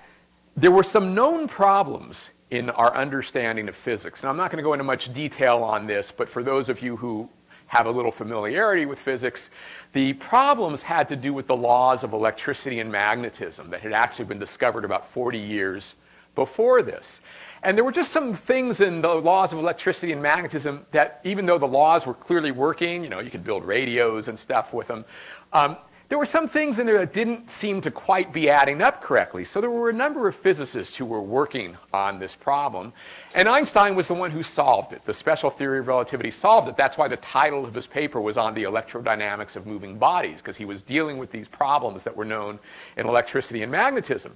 there 0.56 0.70
were 0.70 0.82
some 0.82 1.14
known 1.14 1.46
problems 1.46 2.30
in 2.50 2.70
our 2.70 2.94
understanding 2.94 3.68
of 3.68 3.76
physics. 3.76 4.22
And 4.22 4.30
I'm 4.30 4.36
not 4.36 4.50
going 4.50 4.56
to 4.56 4.62
go 4.62 4.72
into 4.72 4.84
much 4.84 5.12
detail 5.12 5.58
on 5.58 5.86
this, 5.86 6.10
but 6.10 6.28
for 6.28 6.42
those 6.42 6.68
of 6.68 6.82
you 6.82 6.96
who 6.96 7.28
have 7.68 7.86
a 7.86 7.90
little 7.90 8.10
familiarity 8.10 8.86
with 8.86 8.98
physics, 8.98 9.50
the 9.92 10.14
problems 10.14 10.82
had 10.82 11.08
to 11.08 11.16
do 11.16 11.32
with 11.32 11.46
the 11.46 11.56
laws 11.56 12.02
of 12.02 12.12
electricity 12.12 12.80
and 12.80 12.90
magnetism 12.90 13.70
that 13.70 13.80
had 13.80 13.92
actually 13.92 14.24
been 14.24 14.38
discovered 14.38 14.84
about 14.84 15.06
40 15.06 15.38
years 15.38 15.94
before 16.34 16.82
this. 16.82 17.20
And 17.62 17.76
there 17.76 17.84
were 17.84 17.92
just 17.92 18.12
some 18.12 18.32
things 18.32 18.80
in 18.80 19.02
the 19.02 19.12
laws 19.12 19.52
of 19.52 19.58
electricity 19.58 20.12
and 20.12 20.22
magnetism 20.22 20.86
that, 20.92 21.20
even 21.24 21.46
though 21.46 21.58
the 21.58 21.66
laws 21.66 22.06
were 22.06 22.14
clearly 22.14 22.52
working, 22.52 23.02
you 23.02 23.10
know, 23.10 23.20
you 23.20 23.30
could 23.30 23.44
build 23.44 23.64
radios 23.64 24.28
and 24.28 24.38
stuff 24.38 24.72
with 24.72 24.86
them, 24.88 25.04
um, 25.52 25.76
there 26.08 26.16
were 26.16 26.24
some 26.24 26.48
things 26.48 26.78
in 26.78 26.86
there 26.86 26.98
that 26.98 27.12
didn't 27.12 27.50
seem 27.50 27.82
to 27.82 27.90
quite 27.90 28.32
be 28.32 28.48
adding 28.48 28.80
up 28.80 29.02
correctly. 29.02 29.44
So 29.44 29.60
there 29.60 29.70
were 29.70 29.90
a 29.90 29.92
number 29.92 30.26
of 30.26 30.34
physicists 30.34 30.96
who 30.96 31.04
were 31.04 31.20
working 31.20 31.76
on 31.92 32.18
this 32.18 32.34
problem. 32.34 32.94
And 33.34 33.46
Einstein 33.46 33.94
was 33.94 34.08
the 34.08 34.14
one 34.14 34.30
who 34.30 34.42
solved 34.42 34.94
it. 34.94 35.04
The 35.04 35.12
special 35.12 35.50
theory 35.50 35.80
of 35.80 35.86
relativity 35.86 36.30
solved 36.30 36.68
it. 36.68 36.78
That's 36.78 36.96
why 36.96 37.08
the 37.08 37.18
title 37.18 37.66
of 37.66 37.74
his 37.74 37.86
paper 37.86 38.22
was 38.22 38.38
on 38.38 38.54
the 38.54 38.62
electrodynamics 38.62 39.54
of 39.54 39.66
moving 39.66 39.98
bodies, 39.98 40.40
because 40.40 40.56
he 40.56 40.64
was 40.64 40.82
dealing 40.82 41.18
with 41.18 41.30
these 41.30 41.46
problems 41.46 42.04
that 42.04 42.16
were 42.16 42.24
known 42.24 42.58
in 42.96 43.06
electricity 43.06 43.62
and 43.62 43.70
magnetism. 43.70 44.34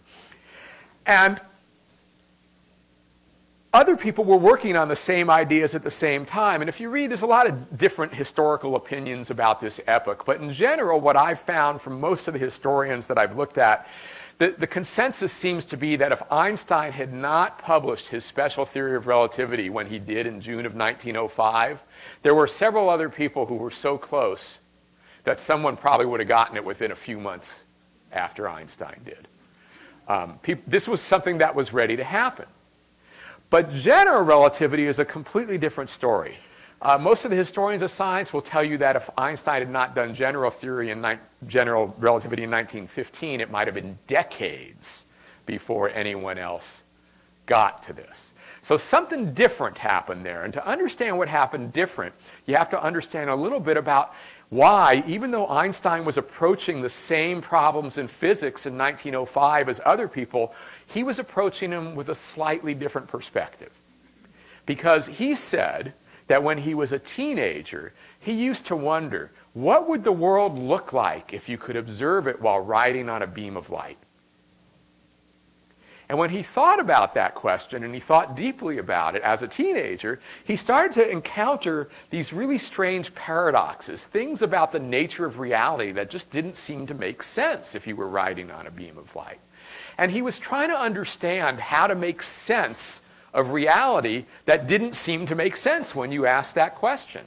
And 1.07 1.41
other 3.73 3.97
people 3.97 4.25
were 4.25 4.37
working 4.37 4.77
on 4.77 4.89
the 4.89 4.97
same 4.97 5.31
ideas 5.31 5.75
at 5.75 5.83
the 5.83 5.91
same 5.91 6.27
time. 6.27 6.61
And 6.61 6.69
if 6.69 6.79
you 6.79 6.91
read, 6.91 7.11
there's 7.11 7.23
a 7.23 7.27
lot 7.27 7.49
of 7.49 7.79
different 7.79 8.15
historical 8.15 8.77
opinions 8.77 9.31
about 9.31 9.61
this 9.61 9.81
epoch. 9.87 10.25
But 10.27 10.41
in 10.41 10.53
general, 10.53 11.01
what 11.01 11.17
I've 11.17 11.41
found 11.41 11.81
from 11.81 11.99
most 11.99 12.29
of 12.29 12.35
the 12.35 12.41
historians 12.41 13.07
that 13.07 13.17
I've 13.17 13.35
looked 13.35 13.57
at, 13.57 13.89
the, 14.37 14.49
the 14.49 14.67
consensus 14.67 15.33
seems 15.33 15.65
to 15.67 15.77
be 15.77 15.97
that 15.97 16.13
if 16.13 16.23
Einstein 16.31 16.93
had 16.93 17.13
not 17.13 17.59
published 17.59 18.09
his 18.09 18.25
special 18.25 18.67
theory 18.67 18.95
of 18.95 19.07
relativity 19.07 19.71
when 19.71 19.87
he 19.87 19.99
did 19.99 20.27
in 20.27 20.41
June 20.41 20.67
of 20.67 20.75
1905, 20.75 21.83
there 22.23 22.35
were 22.35 22.47
several 22.47 22.91
other 22.91 23.09
people 23.09 23.47
who 23.47 23.55
were 23.55 23.71
so 23.71 23.97
close 23.97 24.59
that 25.25 25.41
someone 25.41 25.77
probably 25.77 26.05
would 26.05 26.21
have 26.21 26.29
gotten 26.29 26.57
it 26.57 26.65
within 26.65 26.91
a 26.91 26.97
few 26.97 27.19
months 27.19 27.63
after 28.13 28.49
Einstein 28.49 29.01
did. 29.05 29.29
Um, 30.09 30.39
this 30.67 30.89
was 30.89 31.01
something 31.01 31.39
that 31.39 31.55
was 31.55 31.73
ready 31.73 31.97
to 31.97 32.05
happen. 32.05 32.47
But 33.53 33.69
general 33.69 34.23
relativity 34.23 34.87
is 34.87 34.99
a 34.99 35.05
completely 35.05 35.59
different 35.59 35.91
story. 35.91 36.39
Uh, 36.81 36.97
most 36.97 37.27
of 37.27 37.31
the 37.31 37.37
historians 37.37 37.83
of 37.83 37.91
science 37.91 38.33
will 38.33 38.41
tell 38.41 38.65
you 38.65 38.79
that 38.79 38.97
if 38.97 39.11
Einstein 39.19 39.61
had 39.61 39.69
not 39.69 39.95
done 39.95 40.15
general 40.15 40.51
theory 40.51 40.91
and 40.91 41.19
general 41.47 41.95
relativity 41.99 42.45
in 42.45 42.51
1915, 42.51 43.43
it 43.43 43.51
might 43.51 43.69
have 43.69 43.75
been 43.75 43.99
decades 44.07 45.05
before 45.45 45.91
anyone 45.91 46.39
else 46.39 46.83
got 47.45 47.83
to 47.83 47.93
this. 47.93 48.33
So 48.63 48.79
something 48.79 49.35
different 49.35 49.77
happened 49.77 50.25
there. 50.25 50.45
And 50.45 50.53
to 50.55 50.67
understand 50.67 51.19
what 51.19 51.29
happened 51.29 51.75
different, 51.75 52.15
you 52.47 52.57
have 52.57 52.71
to 52.71 52.83
understand 52.83 53.29
a 53.29 53.35
little 53.35 53.61
bit 53.61 53.77
about 53.77 54.15
why, 54.49 55.03
even 55.07 55.31
though 55.31 55.49
Einstein 55.49 56.05
was 56.05 56.19
approaching 56.19 56.83
the 56.83 56.89
same 56.89 57.41
problems 57.41 57.99
in 57.99 58.09
physics 58.09 58.67
in 58.67 58.79
1905 58.79 59.69
as 59.69 59.81
other 59.85 60.09
people, 60.09 60.55
he 60.93 61.03
was 61.03 61.19
approaching 61.19 61.71
them 61.71 61.95
with 61.95 62.09
a 62.09 62.15
slightly 62.15 62.75
different 62.75 63.09
perspective. 63.09 63.73
Because 64.67 65.07
he 65.07 65.35
said 65.35 65.95
that 66.27 66.43
when 66.43 66.59
he 66.59 66.75
was 66.75 66.93
a 66.93 66.99
teenager, 66.99 67.93
he 68.19 68.33
used 68.33 68.67
to 68.67 68.77
wonder 68.77 69.31
what 69.55 69.89
would 69.89 70.05
the 70.05 70.13
world 70.13 70.59
look 70.59 70.93
like 70.93 71.33
if 71.33 71.49
you 71.49 71.59
could 71.59 71.77
observe 71.77 72.27
it 72.27 72.41
while 72.41 72.61
riding 72.61 73.09
on 73.09 73.23
a 73.23 73.27
beam 73.27 73.57
of 73.57 73.71
light? 73.71 73.99
And 76.09 76.19
when 76.19 76.31
he 76.31 76.43
thought 76.43 76.79
about 76.79 77.15
that 77.15 77.35
question 77.35 77.85
and 77.85 77.95
he 77.95 78.01
thought 78.01 78.37
deeply 78.37 78.77
about 78.77 79.17
it 79.17 79.23
as 79.23 79.43
a 79.43 79.49
teenager, 79.49 80.21
he 80.45 80.57
started 80.57 80.93
to 80.93 81.11
encounter 81.11 81.89
these 82.11 82.35
really 82.35 82.59
strange 82.59 83.15
paradoxes, 83.15 84.05
things 84.05 84.43
about 84.43 84.73
the 84.73 84.79
nature 84.79 85.25
of 85.25 85.39
reality 85.39 85.91
that 85.93 86.11
just 86.11 86.31
didn't 86.31 86.57
seem 86.57 86.87
to 86.87 86.95
make 86.95 87.23
sense 87.23 87.75
if 87.75 87.87
you 87.87 87.97
were 87.97 88.09
riding 88.09 88.51
on 88.51 88.67
a 88.67 88.71
beam 88.71 88.99
of 88.99 89.17
light. 89.17 89.39
And 89.99 90.11
he 90.11 90.23
was 90.23 90.39
trying 90.39 90.69
to 90.71 90.79
understand 90.79 91.61
how 91.61 91.87
to 91.87 91.95
make 91.95 92.23
sense 92.23 93.03
of 93.35 93.51
reality 93.51 94.27
that 94.45 94.67
didn't 94.67 94.95
seem 94.95 95.27
to 95.27 95.35
make 95.35 95.57
sense 95.57 95.95
when 95.95 96.13
you 96.13 96.27
asked 96.27 96.55
that 96.55 96.75
question. 96.75 97.27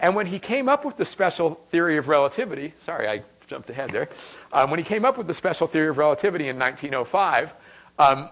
And 0.00 0.14
when 0.14 0.26
he 0.26 0.38
came 0.38 0.68
up 0.68 0.84
with 0.84 0.96
the 0.96 1.04
special 1.04 1.54
theory 1.68 1.96
of 1.96 2.08
relativity, 2.08 2.74
sorry, 2.80 3.08
I 3.08 3.22
jumped 3.46 3.70
ahead 3.70 3.90
there. 3.90 4.08
Um, 4.52 4.70
when 4.70 4.78
he 4.78 4.84
came 4.84 5.04
up 5.04 5.16
with 5.16 5.26
the 5.26 5.34
special 5.34 5.66
theory 5.66 5.88
of 5.88 5.98
relativity 5.98 6.48
in 6.48 6.58
1905, 6.58 7.54
um, 7.98 8.28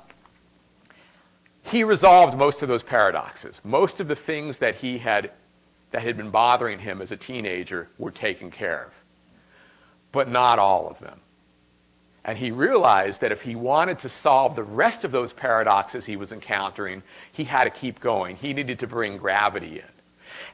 he 1.64 1.84
resolved 1.84 2.36
most 2.36 2.62
of 2.62 2.68
those 2.68 2.82
paradoxes. 2.82 3.60
Most 3.64 4.00
of 4.00 4.08
the 4.08 4.16
things 4.16 4.58
that 4.58 4.76
he 4.76 4.98
had 4.98 5.30
that 5.92 6.02
had 6.02 6.16
been 6.16 6.30
bothering 6.30 6.80
him 6.80 7.00
as 7.00 7.12
a 7.12 7.16
teenager 7.16 7.88
were 7.98 8.10
taken 8.10 8.50
care 8.50 8.86
of, 8.86 9.02
but 10.10 10.28
not 10.28 10.58
all 10.58 10.88
of 10.88 10.98
them. 10.98 11.20
And 12.24 12.38
he 12.38 12.50
realized 12.50 13.20
that 13.20 13.32
if 13.32 13.42
he 13.42 13.56
wanted 13.56 13.98
to 14.00 14.08
solve 14.08 14.54
the 14.54 14.62
rest 14.62 15.04
of 15.04 15.11
those 15.11 15.32
paradoxes 15.32 16.06
he 16.06 16.16
was 16.16 16.32
encountering, 16.32 17.02
he 17.32 17.44
had 17.44 17.64
to 17.64 17.70
keep 17.70 17.98
going. 17.98 18.37
He 18.37 18.52
needed 18.52 18.78
to 18.78 18.87
bring 18.87 19.16
gravity 19.16 19.80
in. 19.80 19.85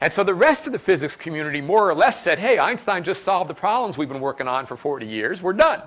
And 0.01 0.11
so 0.11 0.23
the 0.23 0.33
rest 0.33 0.65
of 0.65 0.73
the 0.73 0.79
physics 0.79 1.15
community 1.15 1.61
more 1.61 1.89
or 1.89 1.93
less 1.93 2.23
said, 2.23 2.39
hey, 2.39 2.57
Einstein 2.57 3.03
just 3.03 3.23
solved 3.23 3.49
the 3.49 3.55
problems 3.55 3.97
we've 3.97 4.09
been 4.09 4.21
working 4.21 4.47
on 4.47 4.65
for 4.65 4.75
40 4.75 5.05
years. 5.05 5.41
We're 5.41 5.53
done. 5.53 5.81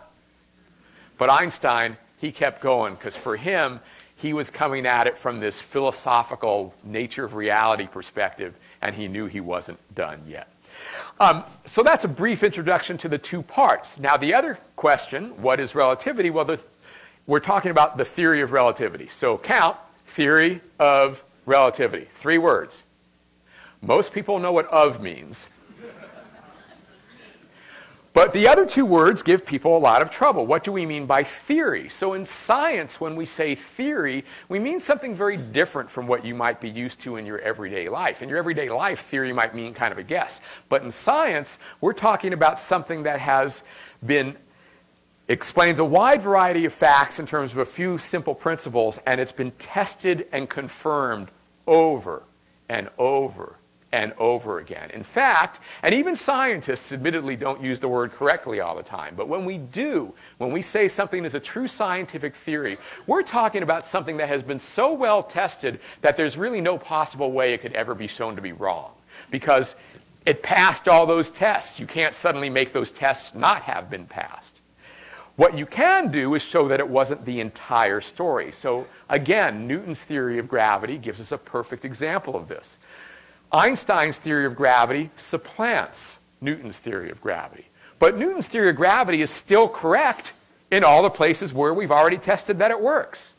But 1.19 1.31
Einstein, 1.31 1.97
he 2.21 2.31
kept 2.31 2.61
going 2.61 2.95
because 2.95 3.17
for 3.17 3.37
him, 3.37 3.81
he 4.15 4.33
was 4.33 4.51
coming 4.51 4.87
at 4.87 5.09
it 5.09 5.19
from 5.19 5.41
this 5.41 5.61
philosophical 5.61 6.75
nature 6.85 7.25
of 7.25 7.35
reality 7.35 7.89
perspective, 7.89 8.55
and 8.81 8.95
he 8.95 9.09
knew 9.09 9.27
he 9.27 9.41
wasn't 9.41 9.79
done 9.95 10.23
yet. 10.29 10.52
Um, 11.21 11.45
so 11.65 11.83
that's 11.83 12.05
a 12.05 12.09
brief 12.09 12.43
introduction 12.43 12.97
to 12.99 13.09
the 13.09 13.19
two 13.19 13.43
parts. 13.43 13.99
Now, 13.99 14.17
the 14.17 14.35
other 14.35 14.59
question, 14.77 15.31
what 15.41 15.61
is 15.61 15.75
relativity? 15.75 16.31
Well, 16.31 16.45
the, 16.45 16.61
we're 17.27 17.41
talking 17.41 17.71
about 17.71 17.97
the 17.97 18.05
theory 18.05 18.41
of 18.41 18.53
relativity. 18.53 19.07
So 19.07 19.39
count, 19.39 19.77
theory 20.07 20.61
of 20.79 21.25
relativity. 21.47 22.09
Three 22.13 22.39
words. 22.39 22.83
Most 23.81 24.13
people 24.13 24.39
know 24.39 24.53
what 24.53 24.67
of 24.67 25.03
means. 25.03 25.49
But 28.15 28.33
the 28.33 28.47
other 28.47 28.67
two 28.67 28.85
words 28.85 29.23
give 29.23 29.47
people 29.47 29.75
a 29.75 29.79
lot 29.79 30.03
of 30.03 30.11
trouble. 30.11 30.47
What 30.47 30.65
do 30.65 30.73
we 30.73 30.85
mean 30.85 31.07
by 31.07 31.23
theory? 31.23 31.89
So 31.89 32.13
in 32.13 32.27
science, 32.27 33.01
when 33.01 33.17
we 33.17 33.25
say 33.25 33.55
theory, 33.55 34.25
we 34.51 34.59
mean 34.59 34.81
something 34.81 35.15
very 35.15 35.39
different 35.39 35.91
from 35.91 36.07
what 36.07 36.23
you 36.23 36.35
might 36.35 36.61
be 36.61 36.69
used 36.69 37.01
to 37.01 37.17
in 37.17 37.25
your 37.25 37.39
everyday 37.39 37.89
life. 37.89 38.23
In 38.23 38.29
your 38.29 38.37
everyday 38.37 38.69
life, 38.69 39.01
theory 39.01 39.33
might 39.33 39.55
mean 39.55 39.73
kind 39.73 39.93
of 39.93 39.99
a 39.99 40.03
guess. 40.03 40.43
But 40.69 40.83
in 40.83 40.91
science, 40.91 41.59
we're 41.81 41.95
talking 41.95 42.35
about 42.35 42.61
something 42.61 43.05
that 43.05 43.19
has 43.19 43.65
been 44.05 44.37
explains 45.29 45.79
a 45.79 45.85
wide 45.85 46.21
variety 46.21 46.67
of 46.67 46.73
facts 46.73 47.19
in 47.19 47.25
terms 47.25 47.53
of 47.53 47.59
a 47.59 47.65
few 47.65 47.97
simple 47.97 48.35
principles, 48.35 48.99
and 49.07 49.21
it's 49.21 49.33
been 49.33 49.53
tested 49.53 50.27
and 50.33 50.51
confirmed 50.51 51.29
over 51.67 52.25
and 52.69 52.91
over 52.99 53.57
and 53.93 54.13
over 54.19 54.59
again. 54.59 54.91
In 54.91 55.03
fact, 55.03 55.61
and 55.83 55.95
even 55.95 56.17
scientists 56.17 56.93
admittedly 56.93 57.37
don't 57.37 57.61
use 57.61 57.79
the 57.79 57.89
word 57.89 58.13
correctly 58.13 58.61
all 58.61 58.75
the 58.75 58.83
time, 58.83 59.15
but 59.17 59.29
when 59.29 59.45
we 59.45 59.59
do, 59.59 60.15
when 60.39 60.51
we 60.51 60.63
say 60.63 60.89
something 60.89 61.25
is 61.25 61.35
a 61.35 61.41
true 61.41 61.69
scientific 61.69 62.35
theory, 62.35 62.79
we're 63.07 63.23
talking 63.23 63.63
about 63.63 63.87
something 63.87 64.17
that 64.17 64.29
has 64.29 64.43
been 64.43 64.59
so 64.59 64.93
well 64.93 65.23
tested 65.23 65.81
that 66.01 66.17
there's 66.17 66.37
really 66.37 66.61
no 66.61 66.79
possible 66.79 67.33
way 67.33 67.53
it 67.53 67.61
could 67.61 67.75
ever 67.75 67.95
be 67.95 68.07
shown 68.07 68.35
to 68.37 68.43
be 68.43 68.53
wrong. 68.53 68.91
Because 69.31 69.77
it 70.25 70.43
passed 70.43 70.89
all 70.89 71.05
those 71.05 71.31
tests. 71.31 71.81
You 71.81 71.87
can't 71.87 72.15
suddenly 72.15 72.49
make 72.49 72.73
those 72.73 72.93
tests 72.93 73.35
not 73.35 73.63
have 73.63 73.91
been 73.91 74.07
passed. 74.07 74.61
What 75.37 75.57
you 75.57 75.67
can 75.67 76.11
do 76.11 76.35
is 76.35 76.43
show 76.43 76.69
that 76.69 76.79
it 76.79 76.89
wasn't 76.89 77.25
the 77.25 77.41
entire 77.41 78.01
story. 78.01 78.53
So, 78.53 78.87
again, 79.09 79.67
Newton's 79.67 80.05
theory 80.05 80.39
of 80.39 80.47
gravity 80.47 80.99
gives 80.99 81.21
us 81.21 81.33
a 81.33 81.39
perfect 81.39 81.85
example 81.85 82.37
of 82.37 82.49
this. 82.49 82.79
Einstein's 83.53 84.19
theory 84.19 84.47
of 84.47 84.57
gravity 84.57 85.11
supplants 85.17 86.19
Newton's 86.41 86.79
theory 86.79 87.11
of 87.11 87.21
gravity. 87.21 87.67
But 87.99 88.17
Newton's 88.17 88.49
theory 88.49 88.71
of 88.71 88.77
gravity 88.77 89.23
is 89.23 89.31
still 89.31 89.69
correct 89.69 90.33
in 90.71 90.83
all 90.85 91.03
the 91.03 91.11
places 91.11 91.53
where 91.53 91.75
we've 91.75 91.91
already 91.91 92.17
tested 92.17 92.59
that 92.59 92.71
it 92.71 92.81
works. 92.81 93.35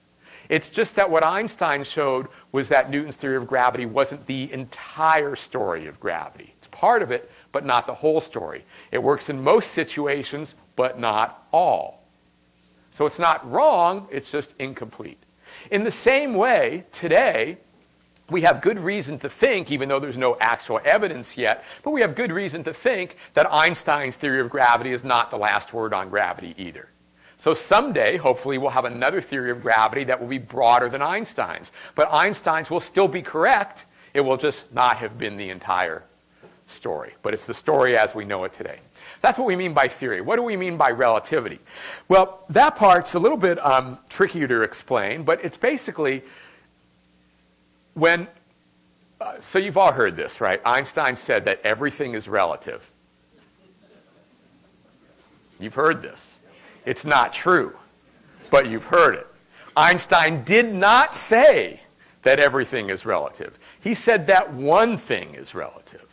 It's 0.49 0.69
just 0.69 0.95
that 0.95 1.09
what 1.09 1.23
Einstein 1.23 1.83
showed 1.83 2.27
was 2.51 2.69
that 2.69 2.89
Newton's 2.89 3.15
theory 3.15 3.37
of 3.37 3.47
gravity 3.47 3.85
wasn't 3.85 4.25
the 4.27 4.51
entire 4.53 5.35
story 5.35 5.87
of 5.87 5.99
gravity. 5.99 6.53
It's 6.57 6.67
part 6.67 7.01
of 7.01 7.11
it, 7.11 7.31
but 7.51 7.65
not 7.65 7.87
the 7.87 7.93
whole 7.93 8.21
story. 8.21 8.63
It 8.91 9.01
works 9.01 9.29
in 9.29 9.43
most 9.43 9.71
situations, 9.71 10.55
but 10.75 10.99
not 10.99 11.47
all. 11.51 12.03
So 12.91 13.07
it's 13.07 13.19
not 13.19 13.49
wrong, 13.49 14.07
it's 14.11 14.31
just 14.31 14.53
incomplete. 14.59 15.17
In 15.71 15.83
the 15.83 15.91
same 15.91 16.35
way, 16.35 16.83
today, 16.91 17.57
we 18.29 18.41
have 18.41 18.61
good 18.61 18.79
reason 18.79 19.19
to 19.19 19.29
think, 19.29 19.71
even 19.71 19.89
though 19.89 19.99
there's 19.99 20.17
no 20.17 20.37
actual 20.39 20.79
evidence 20.85 21.37
yet, 21.37 21.65
but 21.83 21.91
we 21.91 22.01
have 22.01 22.15
good 22.15 22.31
reason 22.31 22.63
to 22.63 22.73
think 22.73 23.17
that 23.33 23.51
Einstein's 23.51 24.15
theory 24.15 24.39
of 24.39 24.49
gravity 24.49 24.91
is 24.91 25.03
not 25.03 25.29
the 25.29 25.37
last 25.37 25.73
word 25.73 25.93
on 25.93 26.09
gravity 26.09 26.55
either. 26.57 26.89
So 27.35 27.53
someday, 27.53 28.15
hopefully, 28.15 28.57
we'll 28.57 28.69
have 28.69 28.85
another 28.85 29.19
theory 29.19 29.51
of 29.51 29.61
gravity 29.61 30.05
that 30.05 30.21
will 30.21 30.27
be 30.27 30.37
broader 30.37 30.87
than 30.87 31.01
Einstein's. 31.01 31.73
But 31.95 32.07
Einstein's 32.11 32.71
will 32.71 32.79
still 32.79 33.09
be 33.09 33.21
correct. 33.21 33.85
It 34.13 34.21
will 34.21 34.37
just 34.37 34.73
not 34.73 34.97
have 34.97 35.17
been 35.17 35.35
the 35.35 35.49
entire 35.49 36.03
story. 36.67 37.13
But 37.21 37.33
it's 37.33 37.45
the 37.45 37.53
story 37.53 37.97
as 37.97 38.15
we 38.15 38.23
know 38.23 38.45
it 38.45 38.53
today. 38.53 38.79
That's 39.19 39.37
what 39.37 39.45
we 39.45 39.55
mean 39.55 39.73
by 39.73 39.89
theory. 39.89 40.21
What 40.21 40.37
do 40.37 40.43
we 40.43 40.55
mean 40.55 40.77
by 40.77 40.91
relativity? 40.91 41.59
Well, 42.07 42.45
that 42.49 42.75
part's 42.75 43.15
a 43.15 43.19
little 43.19 43.37
bit 43.37 43.63
um, 43.65 43.97
trickier 44.09 44.47
to 44.47 44.61
explain, 44.61 45.23
but 45.23 45.43
it's 45.43 45.57
basically 45.57 46.23
when, 47.93 48.27
uh, 49.21 49.39
so 49.39 49.59
you've 49.59 49.77
all 49.77 49.91
heard 49.91 50.15
this, 50.15 50.41
right? 50.41 50.61
Einstein 50.65 51.15
said 51.15 51.45
that 51.45 51.61
everything 51.63 52.13
is 52.13 52.27
relative. 52.27 52.91
You've 55.59 55.75
heard 55.75 56.01
this. 56.01 56.39
It's 56.85 57.05
not 57.05 57.31
true, 57.31 57.77
but 58.49 58.69
you've 58.69 58.87
heard 58.87 59.15
it. 59.15 59.27
Einstein 59.75 60.43
did 60.43 60.73
not 60.73 61.15
say 61.15 61.81
that 62.23 62.39
everything 62.39 62.89
is 62.89 63.05
relative. 63.05 63.57
He 63.81 63.93
said 63.93 64.27
that 64.27 64.53
one 64.53 64.97
thing 64.97 65.35
is 65.35 65.55
relative. 65.55 66.07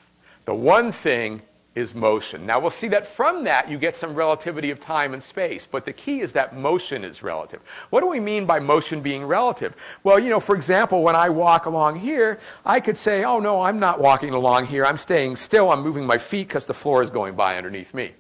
The 0.44 0.54
one 0.54 0.92
thing 0.92 1.42
is 1.74 1.94
motion. 1.94 2.44
Now 2.44 2.58
we'll 2.58 2.70
see 2.70 2.88
that 2.88 3.06
from 3.06 3.44
that 3.44 3.70
you 3.70 3.78
get 3.78 3.94
some 3.94 4.14
relativity 4.14 4.70
of 4.70 4.80
time 4.80 5.12
and 5.12 5.22
space, 5.22 5.66
but 5.66 5.84
the 5.84 5.92
key 5.92 6.20
is 6.20 6.32
that 6.32 6.56
motion 6.56 7.04
is 7.04 7.22
relative. 7.22 7.60
What 7.90 8.00
do 8.00 8.08
we 8.08 8.18
mean 8.18 8.44
by 8.44 8.58
motion 8.58 9.00
being 9.00 9.24
relative? 9.24 9.76
Well, 10.02 10.18
you 10.18 10.30
know, 10.30 10.40
for 10.40 10.56
example, 10.56 11.02
when 11.02 11.14
I 11.14 11.28
walk 11.28 11.66
along 11.66 12.00
here, 12.00 12.40
I 12.66 12.80
could 12.80 12.96
say, 12.96 13.24
oh 13.24 13.38
no, 13.38 13.62
I'm 13.62 13.78
not 13.78 14.00
walking 14.00 14.34
along 14.34 14.66
here, 14.66 14.84
I'm 14.84 14.96
staying 14.96 15.36
still, 15.36 15.70
I'm 15.70 15.82
moving 15.82 16.04
my 16.04 16.18
feet 16.18 16.48
because 16.48 16.66
the 16.66 16.74
floor 16.74 17.02
is 17.02 17.10
going 17.10 17.34
by 17.34 17.56
underneath 17.56 17.94
me. 17.94 18.12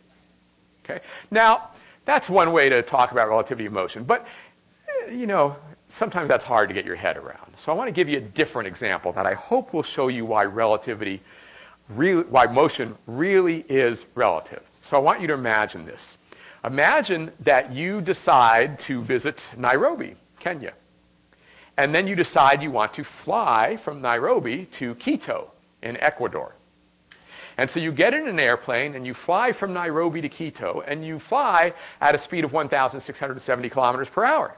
Okay? 0.84 1.00
Now, 1.30 1.70
that's 2.04 2.30
one 2.30 2.52
way 2.52 2.68
to 2.68 2.82
talk 2.82 3.10
about 3.10 3.28
relativity 3.28 3.66
of 3.66 3.72
motion, 3.72 4.04
but 4.04 4.26
eh, 4.88 5.12
you 5.12 5.26
know, 5.26 5.56
sometimes 5.88 6.28
that's 6.28 6.44
hard 6.44 6.68
to 6.68 6.74
get 6.74 6.84
your 6.84 6.96
head 6.96 7.16
around. 7.16 7.52
So 7.56 7.72
I 7.72 7.74
want 7.74 7.88
to 7.88 7.92
give 7.92 8.08
you 8.08 8.18
a 8.18 8.20
different 8.20 8.68
example 8.68 9.12
that 9.12 9.26
I 9.26 9.34
hope 9.34 9.74
will 9.74 9.82
show 9.82 10.06
you 10.06 10.24
why 10.24 10.44
relativity 10.44 11.20
really, 11.90 12.24
why 12.24 12.46
motion 12.46 12.96
really 13.06 13.64
is 13.68 14.06
relative. 14.14 14.68
So 14.82 14.96
I 14.96 15.00
want 15.00 15.20
you 15.20 15.26
to 15.28 15.34
imagine 15.34 15.84
this. 15.84 16.18
Imagine 16.64 17.32
that 17.40 17.72
you 17.72 18.00
decide 18.00 18.78
to 18.80 19.00
visit 19.00 19.50
Nairobi, 19.56 20.16
Kenya. 20.38 20.72
And 21.76 21.94
then 21.94 22.06
you 22.06 22.14
decide 22.14 22.62
you 22.62 22.70
want 22.70 22.92
to 22.94 23.04
fly 23.04 23.76
from 23.76 24.02
Nairobi 24.02 24.66
to 24.72 24.94
Quito 24.96 25.50
in 25.82 25.96
Ecuador. 25.96 26.54
And 27.56 27.68
so 27.68 27.80
you 27.80 27.92
get 27.92 28.14
in 28.14 28.28
an 28.28 28.38
airplane 28.38 28.94
and 28.94 29.06
you 29.06 29.14
fly 29.14 29.52
from 29.52 29.72
Nairobi 29.72 30.20
to 30.20 30.28
Quito 30.28 30.82
and 30.86 31.04
you 31.04 31.18
fly 31.18 31.72
at 32.00 32.14
a 32.14 32.18
speed 32.18 32.44
of 32.44 32.52
1,670 32.52 33.68
kilometers 33.70 34.08
per 34.08 34.24
hour. 34.24 34.56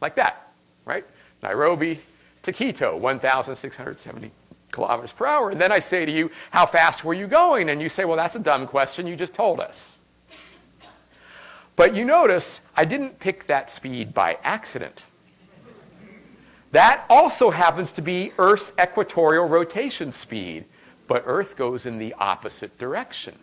Like 0.00 0.14
that, 0.14 0.50
right? 0.84 1.04
Nairobi 1.42 2.00
to 2.42 2.52
Quito, 2.52 2.96
1,670 2.96 4.30
kilometers 4.72 5.12
per 5.12 5.26
hour. 5.26 5.50
And 5.50 5.60
then 5.60 5.72
I 5.72 5.78
say 5.78 6.04
to 6.04 6.12
you, 6.12 6.30
how 6.50 6.66
fast 6.66 7.04
were 7.04 7.14
you 7.14 7.26
going? 7.26 7.70
And 7.70 7.80
you 7.80 7.88
say, 7.88 8.04
well, 8.04 8.16
that's 8.16 8.36
a 8.36 8.40
dumb 8.40 8.66
question. 8.66 9.06
You 9.06 9.16
just 9.16 9.34
told 9.34 9.60
us. 9.60 9.98
But 11.76 11.94
you 11.94 12.04
notice 12.04 12.60
I 12.76 12.84
didn't 12.84 13.18
pick 13.20 13.46
that 13.46 13.70
speed 13.70 14.12
by 14.12 14.38
accident. 14.42 15.04
That 16.72 17.04
also 17.10 17.50
happens 17.50 17.92
to 17.92 18.02
be 18.02 18.32
Earth's 18.38 18.72
equatorial 18.80 19.48
rotation 19.48 20.12
speed, 20.12 20.66
but 21.08 21.24
Earth 21.26 21.56
goes 21.56 21.86
in 21.86 21.98
the 21.98 22.14
opposite 22.18 22.78
direction. 22.78 23.34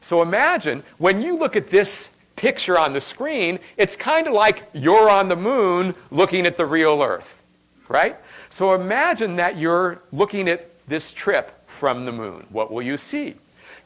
So 0.00 0.22
imagine 0.22 0.82
when 0.98 1.20
you 1.20 1.36
look 1.36 1.56
at 1.56 1.68
this 1.68 2.10
picture 2.36 2.78
on 2.78 2.92
the 2.92 3.00
screen, 3.00 3.58
it's 3.76 3.96
kind 3.96 4.26
of 4.26 4.32
like 4.32 4.68
you're 4.72 5.10
on 5.10 5.28
the 5.28 5.36
moon 5.36 5.94
looking 6.10 6.46
at 6.46 6.56
the 6.56 6.64
real 6.64 7.02
Earth, 7.02 7.42
right? 7.88 8.16
So 8.50 8.74
imagine 8.74 9.36
that 9.36 9.56
you're 9.56 10.02
looking 10.12 10.48
at 10.48 10.86
this 10.86 11.12
trip 11.12 11.66
from 11.68 12.04
the 12.04 12.12
moon. 12.12 12.46
What 12.50 12.70
will 12.70 12.82
you 12.82 12.96
see? 12.96 13.36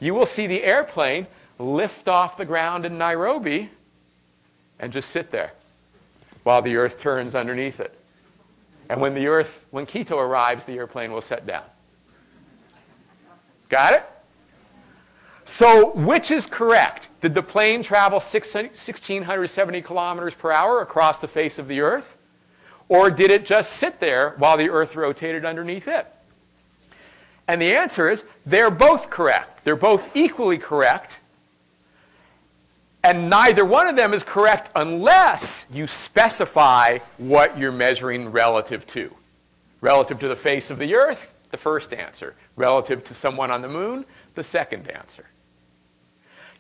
You 0.00 0.14
will 0.14 0.26
see 0.26 0.46
the 0.46 0.64
airplane 0.64 1.26
lift 1.58 2.08
off 2.08 2.36
the 2.36 2.44
ground 2.44 2.84
in 2.84 2.98
Nairobi 2.98 3.70
and 4.80 4.92
just 4.92 5.10
sit 5.10 5.30
there 5.30 5.52
while 6.42 6.62
the 6.62 6.76
earth 6.76 7.00
turns 7.00 7.34
underneath 7.34 7.78
it. 7.78 7.96
And 8.88 9.00
when 9.00 9.14
the 9.14 9.28
earth, 9.28 9.64
when 9.70 9.86
Quito 9.86 10.18
arrives, 10.18 10.64
the 10.64 10.74
airplane 10.74 11.12
will 11.12 11.22
set 11.22 11.46
down. 11.46 11.64
Got 13.68 13.94
it? 13.94 14.04
So 15.44 15.92
which 15.92 16.30
is 16.30 16.46
correct? 16.46 17.08
Did 17.20 17.34
the 17.34 17.42
plane 17.42 17.82
travel 17.82 18.18
1,670 18.18 19.82
kilometers 19.82 20.34
per 20.34 20.50
hour 20.50 20.80
across 20.80 21.18
the 21.18 21.28
face 21.28 21.58
of 21.58 21.68
the 21.68 21.80
Earth? 21.80 22.16
Or 22.88 23.10
did 23.10 23.30
it 23.30 23.46
just 23.46 23.72
sit 23.74 24.00
there 24.00 24.34
while 24.38 24.56
the 24.56 24.70
Earth 24.70 24.94
rotated 24.96 25.44
underneath 25.44 25.88
it? 25.88 26.06
And 27.48 27.60
the 27.60 27.74
answer 27.74 28.08
is 28.08 28.24
they're 28.46 28.70
both 28.70 29.10
correct. 29.10 29.64
They're 29.64 29.76
both 29.76 30.14
equally 30.16 30.58
correct. 30.58 31.20
And 33.02 33.28
neither 33.28 33.64
one 33.64 33.86
of 33.86 33.96
them 33.96 34.14
is 34.14 34.24
correct 34.24 34.70
unless 34.74 35.66
you 35.70 35.86
specify 35.86 36.98
what 37.18 37.58
you're 37.58 37.72
measuring 37.72 38.30
relative 38.30 38.86
to. 38.88 39.14
Relative 39.82 40.18
to 40.20 40.28
the 40.28 40.36
face 40.36 40.70
of 40.70 40.78
the 40.78 40.94
Earth, 40.94 41.30
the 41.50 41.58
first 41.58 41.92
answer. 41.92 42.34
Relative 42.56 43.04
to 43.04 43.14
someone 43.14 43.50
on 43.50 43.60
the 43.60 43.68
moon, 43.68 44.06
the 44.34 44.42
second 44.42 44.90
answer. 44.90 45.26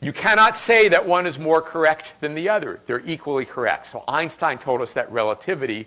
You 0.02 0.12
cannot 0.12 0.54
say 0.54 0.88
that 0.90 1.06
one 1.06 1.26
is 1.26 1.38
more 1.38 1.62
correct 1.62 2.20
than 2.20 2.34
the 2.34 2.50
other. 2.50 2.78
They're 2.84 3.00
equally 3.06 3.46
correct. 3.46 3.86
So 3.86 4.04
Einstein 4.06 4.58
told 4.58 4.82
us 4.82 4.92
that 4.92 5.10
relativity, 5.10 5.86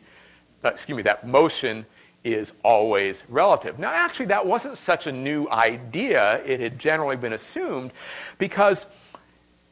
Uh, 0.63 0.69
excuse 0.69 0.95
me, 0.95 1.03
that 1.03 1.27
motion 1.27 1.85
is 2.23 2.53
always 2.63 3.23
relative. 3.29 3.79
Now, 3.79 3.91
actually, 3.93 4.27
that 4.27 4.45
wasn't 4.45 4.77
such 4.77 5.07
a 5.07 5.11
new 5.11 5.47
idea. 5.49 6.43
It 6.45 6.59
had 6.59 6.77
generally 6.77 7.15
been 7.15 7.33
assumed 7.33 7.93
because 8.37 8.87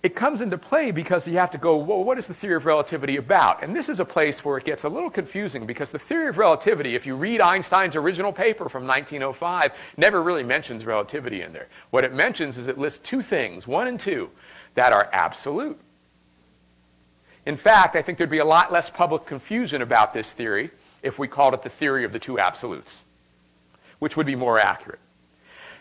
it 0.05 0.15
comes 0.15 0.41
into 0.41 0.55
play 0.55 0.91
because 0.91 1.27
you 1.27 1.37
have 1.39 1.49
to 1.49 1.57
go, 1.57 1.77
well, 1.77 2.03
what 2.03 2.19
is 2.19 2.27
the 2.27 2.33
theory 2.33 2.55
of 2.55 2.67
relativity 2.67 3.17
about? 3.17 3.63
And 3.63 3.75
this 3.75 3.89
is 3.89 3.99
a 3.99 4.05
place 4.05 4.45
where 4.45 4.55
it 4.55 4.63
gets 4.63 4.83
a 4.83 4.89
little 4.89 5.09
confusing 5.09 5.65
because 5.65 5.91
the 5.91 5.97
theory 5.97 6.29
of 6.29 6.37
relativity, 6.37 6.93
if 6.93 7.07
you 7.07 7.15
read 7.15 7.41
Einstein's 7.41 7.95
original 7.95 8.31
paper 8.31 8.69
from 8.69 8.85
1905, 8.85 9.93
never 9.97 10.21
really 10.21 10.43
mentions 10.43 10.85
relativity 10.85 11.41
in 11.41 11.51
there. 11.53 11.67
What 11.89 12.03
it 12.03 12.13
mentions 12.13 12.59
is 12.59 12.67
it 12.67 12.77
lists 12.77 12.99
two 12.99 13.23
things, 13.23 13.67
one 13.67 13.87
and 13.87 13.99
two, 13.99 14.29
that 14.75 14.93
are 14.93 15.09
absolute. 15.11 15.79
In 17.45 17.57
fact, 17.57 17.95
I 17.95 18.01
think 18.01 18.17
there'd 18.17 18.29
be 18.29 18.39
a 18.39 18.45
lot 18.45 18.71
less 18.71 18.89
public 18.89 19.25
confusion 19.25 19.81
about 19.81 20.13
this 20.13 20.33
theory 20.33 20.71
if 21.03 21.19
we 21.19 21.27
called 21.27 21.53
it 21.53 21.61
the 21.61 21.69
theory 21.69 22.03
of 22.03 22.11
the 22.11 22.19
two 22.19 22.39
absolutes, 22.39 23.03
which 23.99 24.17
would 24.17 24.25
be 24.25 24.35
more 24.35 24.59
accurate. 24.59 24.99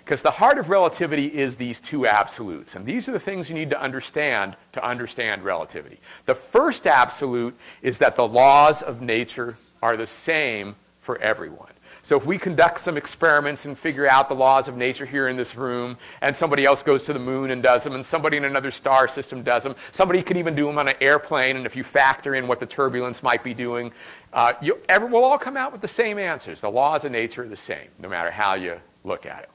Because 0.05 0.20
the 0.20 0.33
heart 0.33 0.59
of 0.59 0.68
relativity 0.68 1.27
is 1.27 1.57
these 1.57 1.81
two 1.81 2.07
absolutes. 2.07 2.74
And 2.74 2.85
these 2.85 3.09
are 3.09 3.12
the 3.12 3.20
things 3.20 3.48
you 3.48 3.55
need 3.55 3.70
to 3.70 3.81
understand 3.81 4.55
to 4.72 4.85
understand 4.85 5.42
relativity. 5.42 5.98
The 6.27 6.35
first 6.35 6.87
absolute 6.87 7.57
is 7.81 7.96
that 7.98 8.14
the 8.14 8.29
laws 8.29 8.83
of 8.83 9.00
nature 9.00 9.57
are 9.83 9.96
the 9.96 10.07
same 10.07 10.77
for 11.00 11.16
everyone. 11.18 11.73
So 12.05 12.19
if 12.19 12.27
we 12.27 12.37
conduct 12.37 12.81
some 12.81 12.99
experiments 12.99 13.64
and 13.64 13.79
figure 13.79 14.07
out 14.07 14.29
the 14.29 14.35
laws 14.35 14.69
of 14.69 14.77
nature 14.77 15.07
here 15.07 15.29
in 15.29 15.38
this 15.38 15.57
room, 15.57 15.97
and 16.21 16.37
somebody 16.37 16.67
else 16.67 16.83
goes 16.83 17.05
to 17.05 17.14
the 17.14 17.19
moon 17.19 17.51
and 17.51 17.62
does 17.62 17.83
them, 17.83 17.95
and 17.95 18.05
somebody 18.05 18.37
in 18.37 18.45
another 18.45 18.71
star 18.71 19.09
system 19.09 19.43
does 19.43 19.62
them, 19.62 19.75
somebody 19.90 20.23
could 20.23 20.37
even 20.37 20.55
do 20.55 20.67
them 20.67 20.77
on 20.77 20.87
an 20.87 20.97
airplane, 21.01 21.57
and 21.57 21.64
if 21.64 21.75
you 21.75 21.83
factor 21.83 22.35
in 22.35 22.47
what 22.47 22.61
the 22.61 22.67
turbulence 22.67 23.23
might 23.23 23.43
be 23.43 23.55
doing, 23.55 23.90
uh, 24.35 24.53
you, 24.61 24.79
every, 24.87 25.09
we'll 25.09 25.25
all 25.25 25.38
come 25.38 25.57
out 25.57 25.73
with 25.73 25.81
the 25.81 25.88
same 25.88 26.19
answers. 26.19 26.61
The 26.61 26.71
laws 26.71 27.07
of 27.07 27.12
nature 27.12 27.45
are 27.45 27.49
the 27.49 27.57
same, 27.57 27.88
no 27.99 28.11
matter 28.11 28.31
how 28.31 28.53
you 28.53 28.79
look 29.03 29.25
at 29.25 29.45
it. 29.45 29.51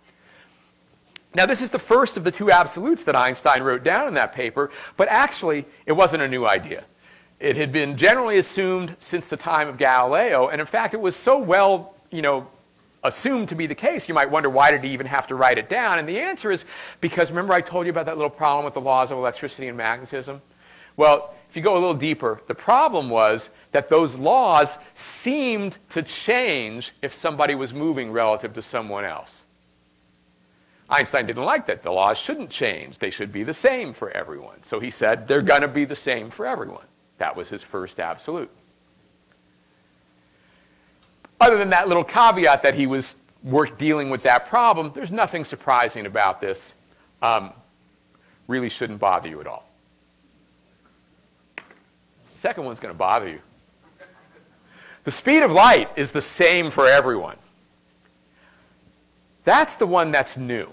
Now, 1.36 1.46
this 1.46 1.62
is 1.62 1.70
the 1.70 1.78
first 1.78 2.18
of 2.18 2.24
the 2.24 2.32
two 2.32 2.50
absolutes 2.50 3.04
that 3.04 3.16
Einstein 3.16 3.62
wrote 3.62 3.84
down 3.84 4.08
in 4.08 4.16
that 4.16 4.34
paper, 4.34 4.72
but 4.98 5.08
actually, 5.08 5.66
it 5.86 5.92
wasn't 5.92 6.24
a 6.24 6.28
new 6.28 6.48
idea. 6.48 6.84
It 7.40 7.58
had 7.58 7.72
been 7.72 7.96
generally 7.96 8.40
assumed 8.40 8.96
since 8.98 9.28
the 9.28 9.38
time 9.38 9.68
of 9.68 9.78
Galileo, 9.78 10.48
and 10.48 10.60
in 10.60 10.66
fact, 10.66 10.96
it 10.96 11.00
was 11.00 11.16
so 11.16 11.38
well, 11.38 11.94
you 12.12 12.22
know, 12.22 12.48
assumed 13.04 13.50
to 13.50 13.56
be 13.56 13.65
the 13.65 13.76
case, 13.76 14.08
you 14.08 14.13
might 14.13 14.30
wonder 14.30 14.50
why 14.50 14.72
did 14.72 14.84
he 14.84 14.91
even 14.91 15.06
have 15.06 15.28
to 15.28 15.36
write 15.36 15.58
it 15.58 15.69
down? 15.69 16.00
And 16.00 16.08
the 16.08 16.19
answer 16.19 16.52
is 16.52 16.65
because 17.02 17.32
remember 17.32 17.54
I 17.54 17.62
told 17.62 17.86
you 17.86 17.91
about 17.91 18.06
that 18.08 18.17
little 18.17 18.30
problem 18.30 18.65
with 18.65 18.74
the 18.74 18.82
laws 18.82 19.12
of 19.12 19.17
electricity 19.17 19.67
and 19.67 19.78
magnetism? 19.78 20.41
Well, 20.98 21.34
if 21.50 21.56
you 21.56 21.62
go 21.62 21.74
a 21.74 21.80
little 21.80 21.93
deeper, 21.93 22.41
the 22.48 22.56
problem 22.56 23.10
was 23.10 23.50
that 23.72 23.88
those 23.88 24.17
laws 24.17 24.78
seemed 24.93 25.78
to 25.89 26.04
change 26.04 26.91
if 27.02 27.13
somebody 27.13 27.56
was 27.56 27.74
moving 27.74 28.12
relative 28.12 28.54
to 28.54 28.62
someone 28.62 29.06
else. 29.06 29.43
Einstein 30.89 31.26
didn't 31.26 31.45
like 31.45 31.67
that. 31.67 31.84
The 31.84 31.91
laws 31.91 32.17
shouldn't 32.17 32.50
change. 32.50 32.98
They 32.98 33.12
should 33.12 33.32
be 33.32 33.43
the 33.43 33.54
same 33.54 33.93
for 33.93 34.10
everyone. 34.12 34.63
So 34.63 34.80
he 34.80 34.89
said 34.89 35.28
they're 35.28 35.41
going 35.41 35.62
to 35.62 35.67
be 35.67 35.86
the 35.86 35.95
same 35.95 36.30
for 36.30 36.45
everyone. 36.45 36.86
That 37.19 37.36
was 37.36 37.50
his 37.50 37.63
first 37.63 38.00
absolute. 38.00 38.52
Other 41.39 41.58
than 41.58 41.69
that 41.69 41.88
little 41.88 42.04
caveat 42.04 42.63
that 42.63 42.75
he 42.75 42.88
was 42.88 43.15
work 43.43 43.78
dealing 43.78 44.10
with 44.10 44.23
that 44.23 44.47
problem, 44.47 44.91
there's 44.93 45.12
nothing 45.12 45.45
surprising 45.45 46.06
about 46.06 46.41
this. 46.41 46.73
Um, 47.21 47.52
really 48.47 48.69
shouldn't 48.69 48.99
bother 48.99 49.30
you 49.30 49.39
at 49.39 49.47
all. 49.47 49.65
Second 52.36 52.65
one's 52.65 52.80
going 52.80 52.93
to 52.93 52.97
bother 52.97 53.30
you. 53.30 53.39
The 55.04 55.12
speed 55.12 55.43
of 55.43 55.52
light 55.52 55.89
is 55.95 56.12
the 56.12 56.21
same 56.21 56.71
for 56.71 56.88
everyone. 56.88 57.38
That's 59.43 59.75
the 59.75 59.88
one 59.88 60.12
that's 60.12 60.38
new. 60.38 60.69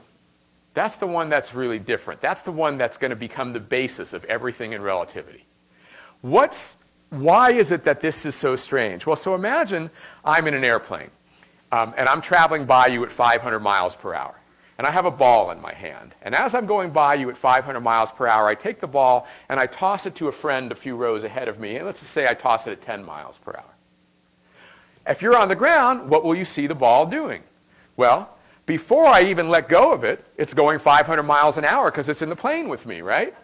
That's 0.75 0.97
the 0.97 1.07
one 1.07 1.31
that's 1.31 1.55
really 1.55 1.79
different. 1.79 2.21
That's 2.21 2.43
the 2.43 2.53
one 2.53 2.77
that's 2.77 2.99
going 2.99 3.11
to 3.11 3.17
become 3.17 3.53
the 3.53 3.61
basis 3.61 4.13
of 4.13 4.25
everything 4.27 4.75
in 4.75 4.83
relativity. 4.83 5.47
What's, 6.21 6.79
why 7.11 7.53
is 7.53 7.73
it 7.73 7.85
that 7.85 8.01
this 8.01 8.27
is 8.27 8.35
so 8.35 8.57
strange? 8.57 9.07
Well, 9.07 9.17
so 9.17 9.35
imagine 9.35 9.91
I'm 10.25 10.47
in 10.47 10.55
an 10.55 10.65
airplane 10.65 11.11
um, 11.73 11.95
and 11.97 12.09
I'm 12.09 12.21
traveling 12.21 12.65
by 12.65 12.87
you 12.87 13.05
at 13.05 13.13
500 13.13 13.61
miles 13.61 13.95
per 13.95 14.15
hour. 14.15 14.35
And 14.79 14.87
I 14.87 14.91
have 14.91 15.07
a 15.07 15.11
ball 15.11 15.51
in 15.53 15.61
my 15.61 15.73
hand. 15.73 16.15
And 16.21 16.35
as 16.35 16.55
I'm 16.55 16.67
going 16.67 16.91
by 16.91 17.15
you 17.15 17.31
at 17.31 17.39
500 17.39 17.81
miles 17.81 18.13
per 18.13 18.27
hour, 18.27 18.47
I 18.47 18.55
take 18.55 18.79
the 18.79 18.87
ball 18.87 19.27
and 19.49 19.59
I 19.59 19.67
toss 19.67 20.05
it 20.05 20.15
to 20.17 20.29
a 20.29 20.33
friend 20.33 20.71
a 20.71 20.75
few 20.75 20.97
rows 20.97 21.25
ahead 21.25 21.49
of 21.49 21.59
me. 21.59 21.77
And 21.77 21.87
let's 21.87 22.01
just 22.01 22.13
say 22.13 22.29
I 22.29 22.35
toss 22.35 22.67
it 22.67 22.73
at 22.73 22.83
10 22.83 23.03
miles 23.03 23.39
per 23.39 23.53
hour. 23.53 23.75
If 25.07 25.23
you're 25.23 25.37
on 25.37 25.49
the 25.49 25.57
ground, 25.57 26.11
what 26.11 26.25
will 26.25 26.35
you 26.35 26.45
see 26.45 26.67
the 26.67 26.75
ball 26.75 27.07
doing? 27.07 27.43
Well, 27.97 28.37
before 28.67 29.07
I 29.07 29.23
even 29.23 29.49
let 29.49 29.69
go 29.69 29.93
of 29.93 30.05
it, 30.05 30.27
it's 30.37 30.53
going 30.53 30.79
500 30.79 31.23
miles 31.23 31.57
an 31.57 31.65
hour 31.65 31.91
because 31.91 32.09
it's 32.09 32.21
in 32.21 32.29
the 32.29 32.37
plane 32.37 32.69
with 32.69 32.85
me, 32.85 33.01
right? 33.01 33.35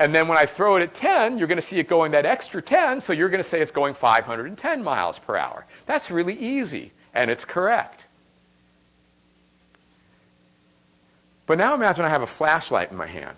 And 0.00 0.14
then 0.14 0.28
when 0.28 0.38
I 0.38 0.46
throw 0.46 0.76
it 0.76 0.82
at 0.82 0.94
10, 0.94 1.38
you're 1.38 1.48
going 1.48 1.56
to 1.56 1.62
see 1.62 1.78
it 1.78 1.88
going 1.88 2.12
that 2.12 2.24
extra 2.24 2.62
10, 2.62 3.00
so 3.00 3.12
you're 3.12 3.28
going 3.28 3.40
to 3.40 3.48
say 3.48 3.60
it's 3.60 3.72
going 3.72 3.94
510 3.94 4.84
miles 4.84 5.18
per 5.18 5.36
hour. 5.36 5.66
That's 5.86 6.10
really 6.10 6.34
easy, 6.34 6.92
and 7.14 7.30
it's 7.30 7.44
correct. 7.44 8.06
But 11.46 11.58
now 11.58 11.74
imagine 11.74 12.04
I 12.04 12.10
have 12.10 12.22
a 12.22 12.26
flashlight 12.26 12.90
in 12.90 12.96
my 12.96 13.06
hand 13.06 13.36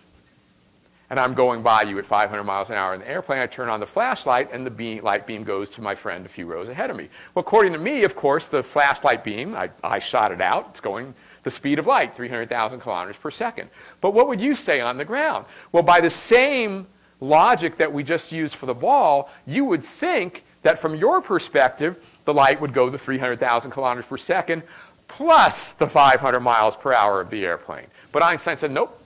and 1.10 1.18
I'm 1.18 1.34
going 1.34 1.62
by 1.62 1.82
you 1.82 1.98
at 1.98 2.06
500 2.06 2.44
miles 2.44 2.70
an 2.70 2.76
hour 2.76 2.94
in 2.94 3.00
the 3.00 3.08
airplane. 3.08 3.40
I 3.40 3.46
turn 3.46 3.68
on 3.68 3.80
the 3.80 3.86
flashlight, 3.86 4.50
and 4.52 4.64
the 4.64 4.70
beam, 4.70 5.02
light 5.02 5.26
beam 5.26 5.42
goes 5.42 5.68
to 5.70 5.82
my 5.82 5.96
friend 5.96 6.24
a 6.24 6.28
few 6.28 6.46
rows 6.46 6.68
ahead 6.68 6.88
of 6.88 6.96
me. 6.96 7.08
Well, 7.34 7.40
according 7.40 7.72
to 7.72 7.78
me, 7.78 8.04
of 8.04 8.14
course, 8.14 8.46
the 8.46 8.62
flashlight 8.62 9.24
beam, 9.24 9.56
I, 9.56 9.70
I 9.82 9.98
shot 9.98 10.30
it 10.30 10.40
out. 10.40 10.68
It's 10.70 10.80
going 10.80 11.12
the 11.42 11.50
speed 11.50 11.78
of 11.78 11.86
light, 11.86 12.14
300,000 12.16 12.80
kilometers 12.80 13.16
per 13.16 13.30
second. 13.30 13.70
But 14.00 14.12
what 14.12 14.28
would 14.28 14.40
you 14.40 14.54
say 14.54 14.80
on 14.80 14.98
the 14.98 15.04
ground? 15.04 15.46
Well, 15.72 15.82
by 15.82 16.00
the 16.00 16.10
same 16.10 16.86
logic 17.20 17.76
that 17.76 17.92
we 17.92 18.02
just 18.02 18.32
used 18.32 18.56
for 18.56 18.66
the 18.66 18.74
ball, 18.74 19.30
you 19.46 19.64
would 19.64 19.82
think 19.82 20.44
that 20.62 20.78
from 20.78 20.94
your 20.94 21.20
perspective, 21.20 22.18
the 22.24 22.34
light 22.34 22.60
would 22.60 22.72
go 22.72 22.90
the 22.90 22.98
300,000 22.98 23.70
kilometers 23.70 24.06
per 24.06 24.16
second 24.16 24.62
plus 25.08 25.72
the 25.72 25.88
500 25.88 26.40
miles 26.40 26.76
per 26.76 26.92
hour 26.92 27.20
of 27.20 27.30
the 27.30 27.44
airplane. 27.44 27.86
But 28.12 28.22
Einstein 28.22 28.56
said, 28.56 28.70
nope, 28.70 29.00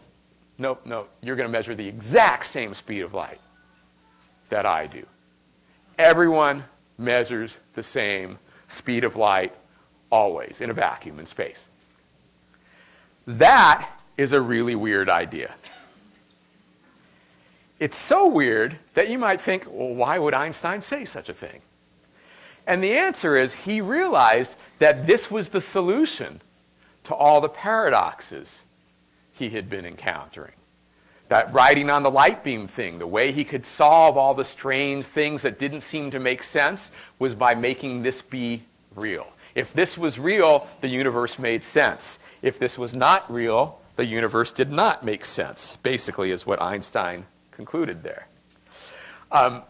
Nope, 0.59 0.83
nope. 0.85 1.11
You're 1.21 1.37
going 1.37 1.49
to 1.49 1.53
measure 1.53 1.75
the 1.75 1.87
exact 1.87 2.47
same 2.47 2.75
speed 2.75 3.01
of 3.01 3.15
light 3.15 3.41
that 4.51 4.67
I 4.67 4.87
do. 4.87 5.05
Everyone 5.99 6.65
measures 6.99 7.59
the 7.75 7.83
same 7.83 8.39
speed 8.69 9.05
of 9.05 9.17
light 9.17 9.53
always 10.11 10.61
in 10.61 10.71
a 10.71 10.73
vacuum 10.73 11.19
in 11.19 11.27
space. 11.27 11.69
That 13.27 13.89
is 14.17 14.33
a 14.33 14.41
really 14.41 14.75
weird 14.75 15.09
idea. 15.09 15.55
It's 17.81 17.97
so 17.97 18.29
weird 18.29 18.77
that 18.95 19.09
you 19.09 19.19
might 19.19 19.41
think, 19.41 19.67
well, 19.69 19.95
why 19.95 20.19
would 20.19 20.35
Einstein 20.35 20.81
say 20.81 21.05
such 21.05 21.29
a 21.29 21.35
thing? 21.35 21.61
And 22.67 22.83
the 22.83 22.93
answer 22.93 23.37
is 23.37 23.55
he 23.55 23.81
realized 23.81 24.57
that 24.79 25.07
this 25.07 25.31
was 25.31 25.51
the 25.51 25.61
solution 25.61 26.41
to 27.05 27.15
all 27.15 27.41
the 27.41 27.49
paradoxes 27.49 28.63
he 29.35 29.51
had 29.51 29.69
been 29.69 29.85
encountering. 29.85 30.53
That 31.29 31.53
writing 31.53 31.91
on 31.91 32.03
the 32.03 32.11
light 32.11 32.45
beam 32.45 32.67
thing, 32.67 32.99
the 32.99 33.07
way 33.07 33.33
he 33.33 33.45
could 33.45 33.67
solve 33.67 34.17
all 34.17 34.35
the 34.35 34.45
strange 34.45 35.05
things 35.05 35.43
that 35.43 35.59
didn't 35.59 35.81
seem 35.81 36.11
to 36.13 36.21
make 36.21 36.43
sense 36.43 36.93
was 37.19 37.35
by 37.35 37.55
making 37.55 38.03
this 38.03 38.23
be 38.23 38.63
real. 38.95 39.27
If 39.55 39.73
this 39.73 39.97
was 39.97 40.19
real, 40.19 40.67
the 40.81 40.89
universe 40.89 41.39
made 41.39 41.63
sense. 41.63 42.19
If 42.43 42.59
this 42.59 42.77
was 42.77 42.95
not 42.95 43.31
real, 43.33 43.81
the 43.97 44.05
universe 44.05 44.53
did 44.53 44.71
not 44.71 45.05
make 45.05 45.25
sense, 45.25 45.79
basically, 45.83 46.31
is 46.31 46.47
what 46.47 46.61
Einstein 46.61 47.27
concluded 47.53 48.03
there. 48.03 48.27
Um, 49.31 49.63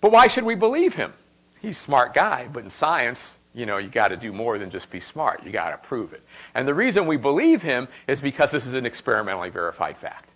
but 0.00 0.10
why 0.10 0.26
should 0.26 0.44
we 0.44 0.56
believe 0.56 0.94
him? 0.94 1.12
He's 1.60 1.78
a 1.78 1.80
smart 1.80 2.12
guy, 2.12 2.48
but 2.52 2.64
in 2.64 2.70
science, 2.70 3.38
you 3.54 3.66
know, 3.66 3.78
you 3.78 3.88
got 3.88 4.08
to 4.08 4.16
do 4.16 4.32
more 4.32 4.58
than 4.58 4.68
just 4.68 4.90
be 4.90 4.98
smart. 4.98 5.44
You 5.44 5.52
got 5.52 5.70
to 5.70 5.76
prove 5.76 6.12
it. 6.12 6.22
And 6.54 6.66
the 6.66 6.74
reason 6.74 7.06
we 7.06 7.16
believe 7.16 7.62
him 7.62 7.86
is 8.08 8.20
because 8.20 8.50
this 8.50 8.66
is 8.66 8.74
an 8.74 8.84
experimentally 8.84 9.50
verified 9.50 9.96
fact. 9.96 10.28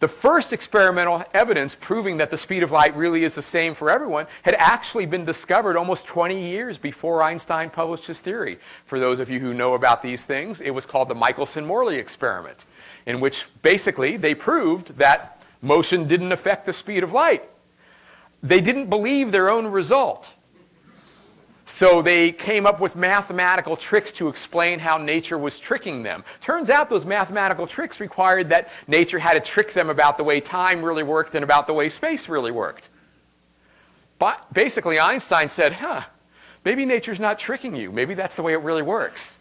The 0.00 0.08
first 0.08 0.54
experimental 0.54 1.22
evidence 1.34 1.74
proving 1.74 2.16
that 2.16 2.30
the 2.30 2.38
speed 2.38 2.62
of 2.62 2.70
light 2.70 2.96
really 2.96 3.22
is 3.22 3.34
the 3.34 3.42
same 3.42 3.74
for 3.74 3.90
everyone 3.90 4.26
had 4.42 4.54
actually 4.54 5.04
been 5.04 5.26
discovered 5.26 5.76
almost 5.76 6.06
20 6.06 6.42
years 6.42 6.78
before 6.78 7.22
Einstein 7.22 7.68
published 7.68 8.06
his 8.06 8.20
theory. 8.20 8.58
For 8.86 8.98
those 8.98 9.20
of 9.20 9.28
you 9.28 9.40
who 9.40 9.52
know 9.52 9.74
about 9.74 10.02
these 10.02 10.24
things, 10.24 10.62
it 10.62 10.70
was 10.70 10.86
called 10.86 11.10
the 11.10 11.14
Michelson-Morley 11.14 11.96
experiment, 11.96 12.64
in 13.04 13.20
which 13.20 13.46
basically 13.60 14.16
they 14.16 14.34
proved 14.34 14.96
that 14.96 15.42
motion 15.60 16.08
didn't 16.08 16.32
affect 16.32 16.64
the 16.64 16.72
speed 16.72 17.04
of 17.04 17.12
light. 17.12 17.44
They 18.42 18.62
didn't 18.62 18.88
believe 18.88 19.32
their 19.32 19.50
own 19.50 19.66
result. 19.66 20.34
So 21.70 22.02
they 22.02 22.32
came 22.32 22.66
up 22.66 22.80
with 22.80 22.96
mathematical 22.96 23.76
tricks 23.76 24.10
to 24.14 24.26
explain 24.26 24.80
how 24.80 24.98
nature 24.98 25.38
was 25.38 25.60
tricking 25.60 26.02
them. 26.02 26.24
Turns 26.40 26.68
out 26.68 26.90
those 26.90 27.06
mathematical 27.06 27.64
tricks 27.64 28.00
required 28.00 28.48
that 28.48 28.70
nature 28.88 29.20
had 29.20 29.34
to 29.34 29.40
trick 29.40 29.72
them 29.72 29.88
about 29.88 30.18
the 30.18 30.24
way 30.24 30.40
time 30.40 30.82
really 30.82 31.04
worked 31.04 31.36
and 31.36 31.44
about 31.44 31.68
the 31.68 31.72
way 31.72 31.88
space 31.88 32.28
really 32.28 32.50
worked. 32.50 32.88
But 34.18 34.52
basically, 34.52 34.98
Einstein 34.98 35.48
said, 35.48 35.74
huh, 35.74 36.02
maybe 36.64 36.84
nature's 36.84 37.20
not 37.20 37.38
tricking 37.38 37.76
you. 37.76 37.92
Maybe 37.92 38.14
that's 38.14 38.34
the 38.34 38.42
way 38.42 38.52
it 38.52 38.62
really 38.62 38.82
works. 38.82 39.36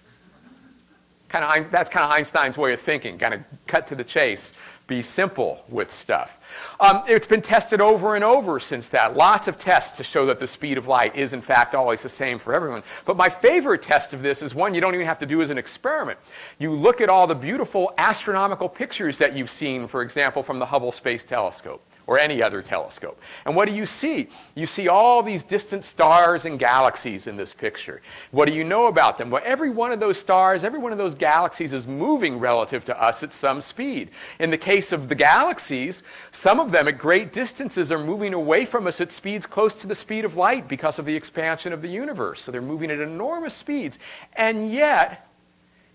Kind 1.29 1.43
of, 1.43 1.71
that's 1.71 1.89
kind 1.89 2.05
of 2.05 2.11
Einstein's 2.11 2.59
way 2.59 2.73
of 2.73 2.79
thinking, 2.79 3.17
kind 3.17 3.33
of 3.33 3.41
cut 3.65 3.87
to 3.87 3.95
the 3.95 4.03
chase, 4.03 4.53
be 4.89 5.01
simple 5.01 5.63
with 5.69 5.89
stuff. 5.89 6.39
Um, 6.79 7.03
it's 7.07 7.27
been 7.27 7.41
tested 7.41 7.79
over 7.79 8.15
and 8.15 8.23
over 8.23 8.59
since 8.59 8.89
that. 8.89 9.15
Lots 9.15 9.47
of 9.47 9.57
tests 9.57 9.95
to 9.97 10.03
show 10.03 10.25
that 10.25 10.39
the 10.39 10.47
speed 10.47 10.77
of 10.77 10.87
light 10.87 11.15
is, 11.15 11.31
in 11.31 11.39
fact, 11.39 11.75
always 11.75 12.03
the 12.03 12.09
same 12.09 12.39
for 12.39 12.53
everyone. 12.53 12.83
But 13.05 13.15
my 13.15 13.29
favorite 13.29 13.81
test 13.81 14.13
of 14.13 14.21
this 14.21 14.43
is 14.43 14.53
one 14.53 14.73
you 14.73 14.81
don't 14.81 14.95
even 14.95 15.05
have 15.05 15.19
to 15.19 15.25
do 15.25 15.41
as 15.41 15.49
an 15.51 15.57
experiment. 15.57 16.19
You 16.57 16.73
look 16.73 16.99
at 16.99 17.07
all 17.07 17.27
the 17.27 17.35
beautiful 17.35 17.93
astronomical 17.97 18.67
pictures 18.67 19.17
that 19.19 19.33
you've 19.33 19.49
seen, 19.49 19.87
for 19.87 20.01
example, 20.01 20.43
from 20.43 20.59
the 20.59 20.65
Hubble 20.65 20.91
Space 20.91 21.23
Telescope 21.23 21.88
or 22.09 22.17
any 22.17 22.41
other 22.41 22.63
telescope. 22.63 23.21
And 23.45 23.55
what 23.55 23.67
do 23.67 23.75
you 23.75 23.85
see? 23.85 24.29
You 24.55 24.65
see 24.65 24.87
all 24.87 25.21
these 25.21 25.43
distant 25.43 25.85
stars 25.85 26.45
and 26.45 26.57
galaxies 26.57 27.27
in 27.27 27.37
this 27.37 27.53
picture. 27.53 28.01
What 28.31 28.47
do 28.47 28.55
you 28.55 28.63
know 28.63 28.87
about 28.87 29.19
them? 29.19 29.29
Well, 29.29 29.43
every 29.45 29.69
one 29.69 29.91
of 29.91 29.99
those 29.99 30.17
stars, 30.17 30.63
every 30.63 30.79
one 30.79 30.91
of 30.91 30.97
those 30.97 31.13
galaxies 31.13 31.71
is 31.71 31.85
moving 31.85 32.39
relative 32.39 32.83
to 32.85 32.99
us 32.99 33.21
at 33.21 33.31
some 33.31 33.61
speed. 33.61 34.09
In 34.39 34.49
the 34.49 34.57
case 34.57 34.91
of 34.91 35.07
the 35.07 35.13
galaxies, 35.13 36.01
some 36.31 36.59
of 36.59 36.71
them 36.71 36.87
at 36.87 36.97
great 36.97 37.31
distances 37.31 37.91
are 37.91 38.03
moving 38.03 38.33
away 38.33 38.65
from 38.65 38.87
us 38.87 38.99
at 38.99 39.11
speeds 39.11 39.45
close 39.45 39.75
to 39.75 39.85
the 39.85 39.93
speed 39.93 40.25
of 40.25 40.35
light 40.35 40.67
because 40.67 40.97
of 40.97 41.05
the 41.05 41.15
expansion 41.15 41.73
of 41.73 41.83
the 41.83 41.89
universe. 41.89 42.41
So 42.41 42.51
they're 42.51 42.59
moving 42.59 42.89
at 42.89 42.97
enormous 42.97 43.53
speeds. 43.53 43.99
And 44.35 44.71
yet, 44.71 45.27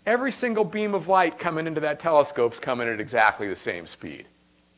every 0.07 0.31
single 0.31 0.65
beam 0.65 0.95
of 0.95 1.09
light 1.09 1.41
coming 1.41 1.67
into 1.67 1.81
that 1.81 1.99
telescope 1.99 2.53
is 2.53 2.61
coming 2.61 2.87
at 2.87 3.01
exactly 3.01 3.49
the 3.49 3.57
same 3.57 3.85
speed. 3.85 4.27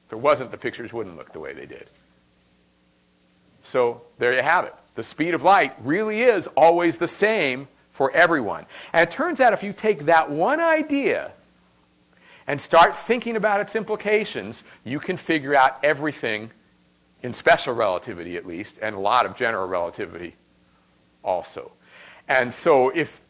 If 0.07 0.13
it 0.13 0.19
wasn't, 0.19 0.51
the 0.51 0.59
pictures 0.59 0.93
wouldn't 0.93 1.17
look 1.17 1.33
the 1.33 1.41
way 1.41 1.53
they 1.53 1.67
did. 1.67 1.89
So 3.63 4.03
there 4.19 4.33
you 4.33 4.43
have 4.43 4.65
it. 4.65 4.75
The 4.95 5.03
speed 5.03 5.35
of 5.35 5.43
light 5.43 5.75
really 5.83 6.23
is 6.23 6.47
always 6.57 6.99
the 6.99 7.09
same 7.09 7.69
for 7.91 8.11
everyone. 8.13 8.67
And 8.93 9.03
it 9.03 9.11
turns 9.11 9.41
out 9.41 9.53
if 9.53 9.63
you 9.63 9.73
take 9.73 10.07
that 10.07 10.31
one 10.31 10.61
idea 10.61 11.33
and 12.47 12.61
start 12.61 12.95
thinking 12.95 13.37
about 13.37 13.61
its 13.61 13.75
implications, 13.75 14.63
you 14.85 15.01
can 15.01 15.17
figure 15.17 15.55
out 15.55 15.83
everything 15.83 16.51
in 17.23 17.33
special 17.33 17.75
relativity 17.75 18.37
at 18.37 18.47
least, 18.47 18.79
and 18.81 18.95
a 18.95 18.99
lot 19.01 19.27
of 19.27 19.35
general 19.35 19.67
relativity 19.67 20.35
also. 21.25 21.73
And 22.29 22.53
so 22.53 22.91
if 22.91 23.21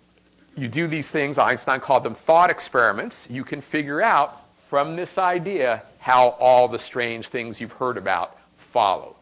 you 0.57 0.69
do 0.69 0.87
these 0.87 1.11
things, 1.11 1.39
Einstein 1.39 1.81
called 1.81 2.03
them 2.03 2.15
thought 2.15 2.51
experiments, 2.51 3.29
you 3.31 3.45
can 3.45 3.61
figure 3.61 4.03
out 4.03 4.43
from 4.66 4.96
this 4.96 5.16
idea 5.16 5.83
how 5.98 6.31
all 6.40 6.68
the 6.68 6.79
strange 6.79 7.29
things 7.29 7.61
you've 7.61 7.72
heard 7.72 7.96
about 7.96 8.37
follow. 8.57 9.16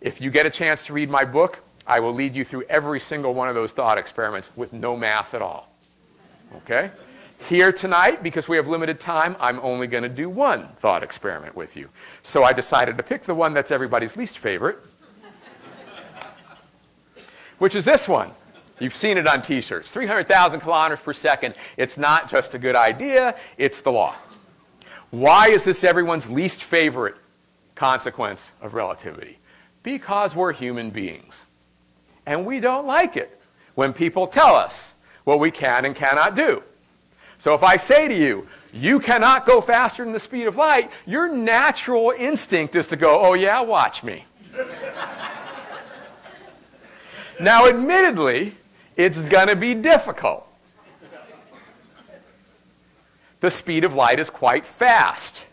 If 0.00 0.20
you 0.20 0.30
get 0.30 0.46
a 0.46 0.50
chance 0.50 0.86
to 0.86 0.92
read 0.92 1.10
my 1.10 1.24
book, 1.24 1.62
I 1.86 2.00
will 2.00 2.14
lead 2.14 2.34
you 2.34 2.44
through 2.44 2.64
every 2.70 3.00
single 3.00 3.34
one 3.34 3.48
of 3.48 3.54
those 3.54 3.72
thought 3.72 3.98
experiments 3.98 4.50
with 4.56 4.72
no 4.72 4.96
math 4.96 5.34
at 5.34 5.42
all. 5.42 5.70
Okay? 6.56 6.90
Here 7.48 7.72
tonight, 7.72 8.22
because 8.22 8.48
we 8.48 8.56
have 8.56 8.68
limited 8.68 9.00
time, 9.00 9.36
I'm 9.40 9.60
only 9.60 9.86
going 9.86 10.02
to 10.02 10.08
do 10.08 10.28
one 10.28 10.68
thought 10.76 11.02
experiment 11.02 11.56
with 11.56 11.76
you. 11.76 11.88
So 12.22 12.44
I 12.44 12.52
decided 12.52 12.96
to 12.96 13.02
pick 13.02 13.22
the 13.22 13.34
one 13.34 13.52
that's 13.52 13.70
everybody's 13.70 14.16
least 14.16 14.38
favorite, 14.38 14.78
which 17.58 17.74
is 17.74 17.84
this 17.84 18.08
one. 18.08 18.30
You've 18.78 18.94
seen 18.94 19.18
it 19.18 19.26
on 19.26 19.42
t 19.42 19.60
shirts 19.60 19.90
300,000 19.90 20.60
kilometers 20.60 21.00
per 21.00 21.12
second. 21.12 21.54
It's 21.76 21.98
not 21.98 22.30
just 22.30 22.54
a 22.54 22.58
good 22.58 22.76
idea, 22.76 23.36
it's 23.58 23.82
the 23.82 23.92
law. 23.92 24.14
Why 25.10 25.48
is 25.48 25.64
this 25.64 25.82
everyone's 25.82 26.30
least 26.30 26.62
favorite 26.62 27.16
consequence 27.74 28.52
of 28.60 28.74
relativity? 28.74 29.38
Because 29.82 30.36
we're 30.36 30.52
human 30.52 30.90
beings. 30.90 31.46
And 32.26 32.46
we 32.46 32.60
don't 32.60 32.86
like 32.86 33.16
it 33.16 33.40
when 33.74 33.92
people 33.92 34.26
tell 34.26 34.54
us 34.54 34.94
what 35.24 35.40
we 35.40 35.50
can 35.50 35.84
and 35.84 35.96
cannot 35.96 36.36
do. 36.36 36.62
So 37.38 37.54
if 37.54 37.62
I 37.62 37.76
say 37.76 38.06
to 38.06 38.14
you, 38.14 38.46
you 38.72 39.00
cannot 39.00 39.46
go 39.46 39.60
faster 39.60 40.04
than 40.04 40.12
the 40.12 40.20
speed 40.20 40.46
of 40.46 40.56
light, 40.56 40.90
your 41.06 41.34
natural 41.34 42.12
instinct 42.16 42.76
is 42.76 42.86
to 42.88 42.96
go, 42.96 43.20
oh 43.20 43.34
yeah, 43.34 43.60
watch 43.60 44.04
me. 44.04 44.26
now, 47.40 47.66
admittedly, 47.66 48.52
it's 48.96 49.24
going 49.24 49.48
to 49.48 49.56
be 49.56 49.74
difficult 49.74 50.46
the 53.40 53.50
speed 53.50 53.84
of 53.84 53.94
light 53.94 54.20
is 54.20 54.30
quite 54.30 54.66
fast. 54.66 55.46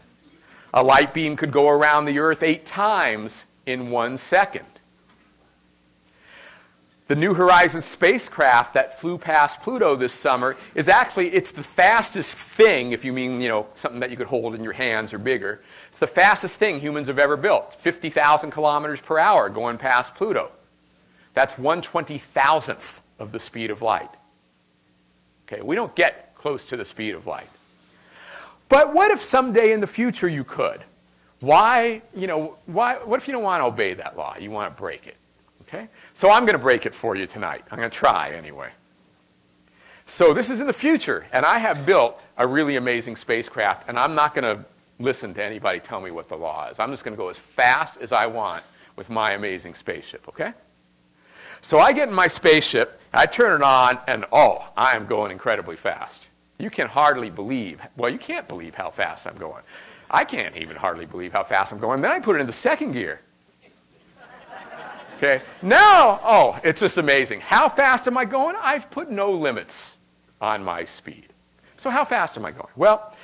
A 0.74 0.84
light 0.84 1.14
beam 1.14 1.36
could 1.36 1.52
go 1.52 1.70
around 1.70 2.06
the 2.06 2.20
Earth 2.20 2.44
eight 2.44 2.66
times 2.66 3.46
in 3.66 3.90
one 3.90 4.18
second. 4.18 4.66
The 7.08 7.16
New 7.16 7.34
Horizons 7.34 7.86
spacecraft 7.86 8.74
that 8.74 9.00
flew 9.00 9.18
past 9.18 9.62
Pluto 9.62 9.96
this 9.96 10.14
summer 10.14 10.58
is 10.76 10.90
actually, 10.90 11.30
it's 11.30 11.54
the 11.54 11.64
fastest 11.64 12.38
thing, 12.38 12.92
if 12.92 13.06
you 13.06 13.14
mean, 13.14 13.40
you 13.40 13.48
know, 13.48 13.68
something 13.74 14.02
that 14.02 14.12
you 14.12 14.18
could 14.18 14.28
hold 14.28 14.54
in 14.56 14.62
your 14.62 14.74
hands 14.74 15.14
or 15.14 15.18
bigger. 15.18 15.62
It's 15.88 16.00
the 16.00 16.08
fastest 16.08 16.60
thing 16.60 16.82
humans 16.82 17.08
have 17.08 17.18
ever 17.18 17.38
built, 17.38 17.74
50,000 17.74 18.52
kilometers 18.52 19.00
per 19.00 19.20
hour 19.20 19.48
going 19.48 19.78
past 19.78 20.16
Pluto. 20.16 20.52
That's 21.34 21.58
one 21.58 21.82
twenty 21.82 22.18
thousandth 22.18 23.00
of 23.20 23.32
the 23.32 23.40
speed 23.40 23.70
of 23.70 23.82
light. 23.82 24.10
Okay, 25.46 25.62
we 25.62 25.76
don't 25.76 25.96
get 25.96 26.34
close 26.36 26.66
to 26.66 26.76
the 26.76 26.84
speed 26.84 27.16
of 27.16 27.26
light. 27.26 27.48
But 28.70 28.94
what 28.94 29.12
if 29.12 29.24
someday 29.24 29.72
in 29.72 29.80
the 29.80 29.88
future 29.88 30.28
you 30.28 30.44
could? 30.44 30.82
Why, 31.40 32.02
you 32.16 32.28
know, 32.28 32.58
why, 32.66 32.96
what 32.96 33.20
if 33.20 33.28
you 33.28 33.34
don't 33.34 33.44
want 33.44 33.62
to 33.62 33.66
obey 33.66 33.94
that 33.94 34.18
law? 34.18 34.36
You 34.40 34.52
want 34.52 34.76
to 34.76 34.80
break 34.80 35.08
it. 35.08 35.16
Okay? 35.62 35.88
So 36.14 36.30
I'm 36.30 36.46
going 36.46 36.58
to 36.58 36.64
break 36.64 36.86
it 36.86 36.96
for 36.96 37.16
you 37.16 37.28
tonight. 37.28 37.64
I'm 37.72 37.78
going 37.78 37.90
to 37.90 37.96
try 37.96 38.32
anyway. 38.32 38.70
So 40.06 40.34
this 40.34 40.50
is 40.50 40.62
in 40.62 40.68
the 40.68 40.74
future, 40.74 41.28
and 41.34 41.46
I 41.46 41.60
have 41.60 41.86
built 41.86 42.20
a 42.38 42.48
really 42.48 42.78
amazing 42.78 43.18
spacecraft, 43.18 43.90
and 43.90 44.00
I'm 44.00 44.16
not 44.16 44.34
going 44.34 44.58
to 44.58 44.64
listen 45.00 45.34
to 45.34 45.44
anybody 45.44 45.80
tell 45.80 46.00
me 46.00 46.12
what 46.12 46.30
the 46.30 46.36
law 46.36 46.70
is. 46.70 46.80
I'm 46.80 46.92
just 46.92 47.04
going 47.04 47.16
to 47.16 47.22
go 47.22 47.28
as 47.28 47.38
fast 47.38 47.98
as 48.00 48.14
I 48.14 48.26
want 48.26 48.64
with 48.96 49.10
my 49.10 49.34
amazing 49.34 49.74
spaceship, 49.74 50.28
okay? 50.30 50.54
So 51.60 51.80
I 51.80 51.92
get 51.92 52.08
in 52.08 52.16
my 52.16 52.28
spaceship, 52.28 53.02
I 53.14 53.26
turn 53.26 53.62
it 53.62 53.64
on, 53.64 54.00
and 54.08 54.26
oh, 54.32 54.70
I 54.78 54.96
am 54.96 55.08
going 55.08 55.32
incredibly 55.32 55.76
fast. 55.76 56.27
You 56.60 56.70
can 56.70 56.88
hardly 56.88 57.30
believe, 57.30 57.82
well, 57.96 58.12
you 58.12 58.18
can't 58.18 58.48
believe 58.48 58.76
how 58.76 58.90
fast 58.90 59.28
I'm 59.28 59.36
going. 59.36 59.64
I 60.10 60.24
can't 60.24 60.56
even 60.56 60.76
hardly 60.76 61.06
believe 61.06 61.34
how 61.34 61.44
fast 61.44 61.72
I'm 61.72 61.80
going. 61.80 62.02
Then 62.02 62.12
I 62.12 62.20
put 62.20 62.36
it 62.36 62.40
in 62.40 62.48
the 62.48 62.54
second 62.54 62.94
gear. 62.94 63.22
Okay, 65.18 65.42
now, 65.64 66.20
oh, 66.24 66.60
it's 66.64 66.80
just 66.80 66.98
amazing. 66.98 67.42
How 67.42 67.70
fast 67.70 68.08
am 68.08 68.18
I 68.18 68.26
going? 68.26 68.56
I've 68.62 68.90
put 68.92 69.10
no 69.10 69.32
limits 69.32 69.98
on 70.40 70.64
my 70.64 70.86
speed. 70.86 71.30
So, 71.76 71.90
how 71.90 72.06
fast 72.06 72.38
am 72.38 72.46
I 72.46 72.52
going? 72.52 72.70
Well, 72.76 73.16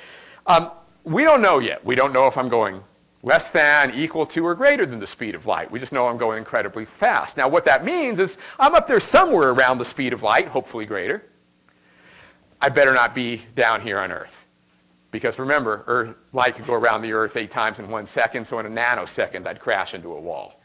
um, 0.46 0.72
we 1.04 1.22
don't 1.22 1.40
know 1.40 1.60
yet. 1.60 1.84
We 1.84 1.94
don't 1.94 2.12
know 2.12 2.26
if 2.26 2.36
I'm 2.36 2.48
going 2.48 2.82
less 3.22 3.50
than, 3.50 3.92
equal 3.94 4.26
to, 4.26 4.44
or 4.44 4.56
greater 4.56 4.84
than 4.84 4.98
the 4.98 5.06
speed 5.06 5.36
of 5.36 5.46
light. 5.46 5.70
We 5.70 5.78
just 5.78 5.92
know 5.92 6.08
I'm 6.08 6.18
going 6.18 6.38
incredibly 6.38 6.84
fast. 6.84 7.36
Now, 7.36 7.48
what 7.48 7.64
that 7.64 7.84
means 7.84 8.18
is 8.18 8.38
I'm 8.58 8.74
up 8.74 8.88
there 8.88 9.00
somewhere 9.00 9.50
around 9.50 9.78
the 9.78 9.84
speed 9.84 10.12
of 10.12 10.22
light, 10.22 10.48
hopefully 10.48 10.86
greater. 10.86 11.22
I 12.60 12.68
better 12.68 12.94
not 12.94 13.14
be 13.14 13.42
down 13.54 13.80
here 13.80 13.98
on 13.98 14.12
Earth. 14.12 14.46
Because 15.10 15.38
remember, 15.38 15.84
Earth, 15.86 16.16
light 16.32 16.56
could 16.56 16.66
go 16.66 16.74
around 16.74 17.02
the 17.02 17.12
Earth 17.12 17.36
eight 17.36 17.50
times 17.50 17.78
in 17.78 17.88
one 17.88 18.06
second, 18.06 18.44
so 18.44 18.58
in 18.58 18.66
a 18.66 18.70
nanosecond, 18.70 19.46
I'd 19.46 19.60
crash 19.60 19.94
into 19.94 20.12
a 20.12 20.20
wall. 20.20 20.60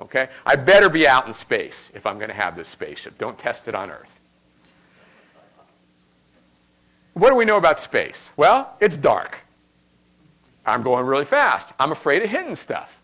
Okay? 0.00 0.28
I 0.46 0.56
better 0.56 0.88
be 0.88 1.06
out 1.06 1.26
in 1.26 1.32
space 1.32 1.90
if 1.94 2.06
I'm 2.06 2.16
going 2.16 2.30
to 2.30 2.34
have 2.34 2.56
this 2.56 2.68
spaceship. 2.68 3.18
Don't 3.18 3.38
test 3.38 3.68
it 3.68 3.74
on 3.74 3.90
Earth. 3.90 4.18
What 7.12 7.28
do 7.28 7.34
we 7.34 7.44
know 7.44 7.58
about 7.58 7.78
space? 7.78 8.32
Well, 8.36 8.74
it's 8.80 8.96
dark. 8.96 9.42
I'm 10.64 10.82
going 10.82 11.04
really 11.04 11.24
fast. 11.24 11.72
I'm 11.78 11.92
afraid 11.92 12.22
of 12.22 12.30
hitting 12.30 12.54
stuff. 12.54 13.00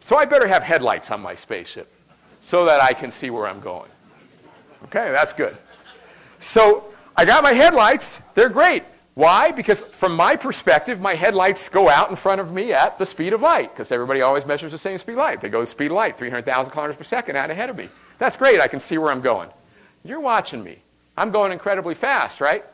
So 0.00 0.16
I 0.16 0.24
better 0.24 0.48
have 0.48 0.64
headlights 0.64 1.10
on 1.12 1.20
my 1.20 1.36
spaceship 1.36 1.92
so 2.40 2.64
that 2.66 2.82
I 2.82 2.92
can 2.92 3.10
see 3.10 3.30
where 3.30 3.46
I'm 3.46 3.60
going. 3.60 3.90
Okay, 4.86 5.12
that's 5.12 5.32
good. 5.32 5.56
So 6.40 6.91
I 7.16 7.24
got 7.24 7.42
my 7.42 7.52
headlights. 7.52 8.20
They're 8.34 8.48
great. 8.48 8.84
Why? 9.14 9.50
Because 9.50 9.82
from 9.82 10.16
my 10.16 10.36
perspective, 10.36 11.00
my 11.00 11.14
headlights 11.14 11.68
go 11.68 11.88
out 11.88 12.08
in 12.08 12.16
front 12.16 12.40
of 12.40 12.52
me 12.52 12.72
at 12.72 12.98
the 12.98 13.04
speed 13.04 13.34
of 13.34 13.42
light, 13.42 13.74
because 13.74 13.92
everybody 13.92 14.22
always 14.22 14.46
measures 14.46 14.72
the 14.72 14.78
same 14.78 14.96
speed 14.96 15.12
of 15.12 15.18
light. 15.18 15.40
They 15.40 15.50
go 15.50 15.60
the 15.60 15.66
speed 15.66 15.86
of 15.86 15.92
light, 15.92 16.16
300,000 16.16 16.72
kilometers 16.72 16.96
per 16.96 17.04
second 17.04 17.36
out 17.36 17.50
ahead 17.50 17.68
of 17.68 17.76
me. 17.76 17.88
That's 18.18 18.36
great. 18.36 18.60
I 18.60 18.68
can 18.68 18.80
see 18.80 18.96
where 18.96 19.10
I'm 19.10 19.20
going. 19.20 19.50
You're 20.04 20.20
watching 20.20 20.64
me. 20.64 20.78
I'm 21.16 21.30
going 21.30 21.52
incredibly 21.52 21.94
fast, 21.94 22.40
right? 22.40 22.64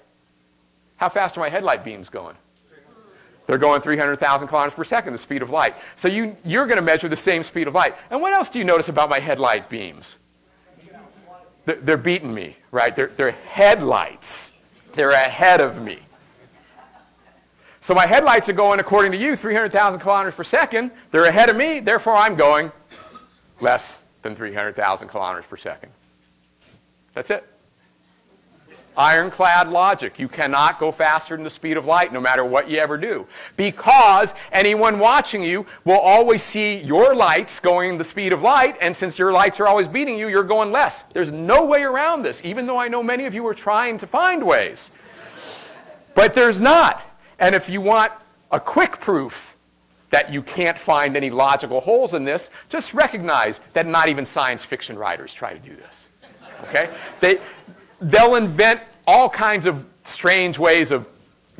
How 0.96 1.08
fast 1.08 1.36
are 1.36 1.40
my 1.40 1.48
headlight 1.48 1.84
beams 1.84 2.08
going? 2.08 2.36
They're 3.46 3.58
going 3.58 3.80
300,000 3.80 4.46
kilometers 4.46 4.74
per 4.74 4.84
second, 4.84 5.14
the 5.14 5.18
speed 5.18 5.40
of 5.40 5.48
light. 5.48 5.74
So 5.94 6.06
you, 6.06 6.36
you're 6.44 6.66
going 6.66 6.76
to 6.76 6.84
measure 6.84 7.08
the 7.08 7.16
same 7.16 7.42
speed 7.42 7.66
of 7.66 7.74
light. 7.74 7.96
And 8.10 8.20
what 8.20 8.34
else 8.34 8.50
do 8.50 8.58
you 8.58 8.64
notice 8.64 8.90
about 8.90 9.08
my 9.08 9.20
headlight 9.20 9.70
beams? 9.70 10.16
They're, 11.76 11.98
beating 11.98 12.32
me, 12.32 12.56
right? 12.72 12.96
They're, 12.96 13.08
they're 13.08 13.32
headlights. 13.32 14.54
They're 14.94 15.10
ahead 15.10 15.60
of 15.60 15.82
me. 15.82 15.98
So 17.80 17.94
my 17.94 18.06
headlights 18.06 18.48
are 18.48 18.54
going, 18.54 18.80
according 18.80 19.12
to 19.12 19.18
you, 19.18 19.36
300,000 19.36 20.00
kilometers 20.00 20.34
per 20.34 20.44
second. 20.44 20.92
They're 21.10 21.26
ahead 21.26 21.50
of 21.50 21.56
me, 21.56 21.80
therefore 21.80 22.14
I'm 22.14 22.36
going 22.36 22.72
less 23.60 24.00
than 24.22 24.34
300,000 24.34 25.08
kilometers 25.08 25.44
per 25.44 25.58
second. 25.58 25.92
That's 27.12 27.30
it. 27.30 27.46
Ironclad 28.98 29.68
logic. 29.68 30.18
You 30.18 30.26
cannot 30.26 30.80
go 30.80 30.90
faster 30.90 31.36
than 31.36 31.44
the 31.44 31.50
speed 31.50 31.76
of 31.76 31.86
light 31.86 32.12
no 32.12 32.20
matter 32.20 32.44
what 32.44 32.68
you 32.68 32.78
ever 32.78 32.98
do. 32.98 33.28
Because 33.56 34.34
anyone 34.50 34.98
watching 34.98 35.40
you 35.40 35.66
will 35.84 36.00
always 36.00 36.42
see 36.42 36.82
your 36.82 37.14
lights 37.14 37.60
going 37.60 37.96
the 37.96 38.04
speed 38.04 38.32
of 38.32 38.42
light, 38.42 38.76
and 38.80 38.94
since 38.94 39.16
your 39.16 39.32
lights 39.32 39.60
are 39.60 39.68
always 39.68 39.86
beating 39.86 40.18
you, 40.18 40.28
you're 40.28 40.42
going 40.42 40.72
less. 40.72 41.04
There's 41.04 41.30
no 41.30 41.64
way 41.64 41.84
around 41.84 42.24
this, 42.24 42.44
even 42.44 42.66
though 42.66 42.78
I 42.78 42.88
know 42.88 43.02
many 43.02 43.26
of 43.26 43.34
you 43.34 43.46
are 43.46 43.54
trying 43.54 43.98
to 43.98 44.06
find 44.08 44.44
ways. 44.44 44.90
But 46.14 46.34
there's 46.34 46.60
not. 46.60 47.06
And 47.38 47.54
if 47.54 47.68
you 47.68 47.80
want 47.80 48.12
a 48.50 48.58
quick 48.58 48.98
proof 48.98 49.56
that 50.10 50.32
you 50.32 50.42
can't 50.42 50.78
find 50.78 51.16
any 51.16 51.30
logical 51.30 51.80
holes 51.80 52.14
in 52.14 52.24
this, 52.24 52.50
just 52.68 52.94
recognize 52.94 53.60
that 53.74 53.86
not 53.86 54.08
even 54.08 54.24
science 54.24 54.64
fiction 54.64 54.98
writers 54.98 55.32
try 55.32 55.52
to 55.52 55.58
do 55.60 55.76
this. 55.76 56.08
Okay? 56.64 56.90
They, 57.20 57.38
they'll 58.00 58.36
invent 58.36 58.80
all 59.06 59.28
kinds 59.28 59.66
of 59.66 59.86
strange 60.04 60.58
ways 60.58 60.90
of 60.90 61.08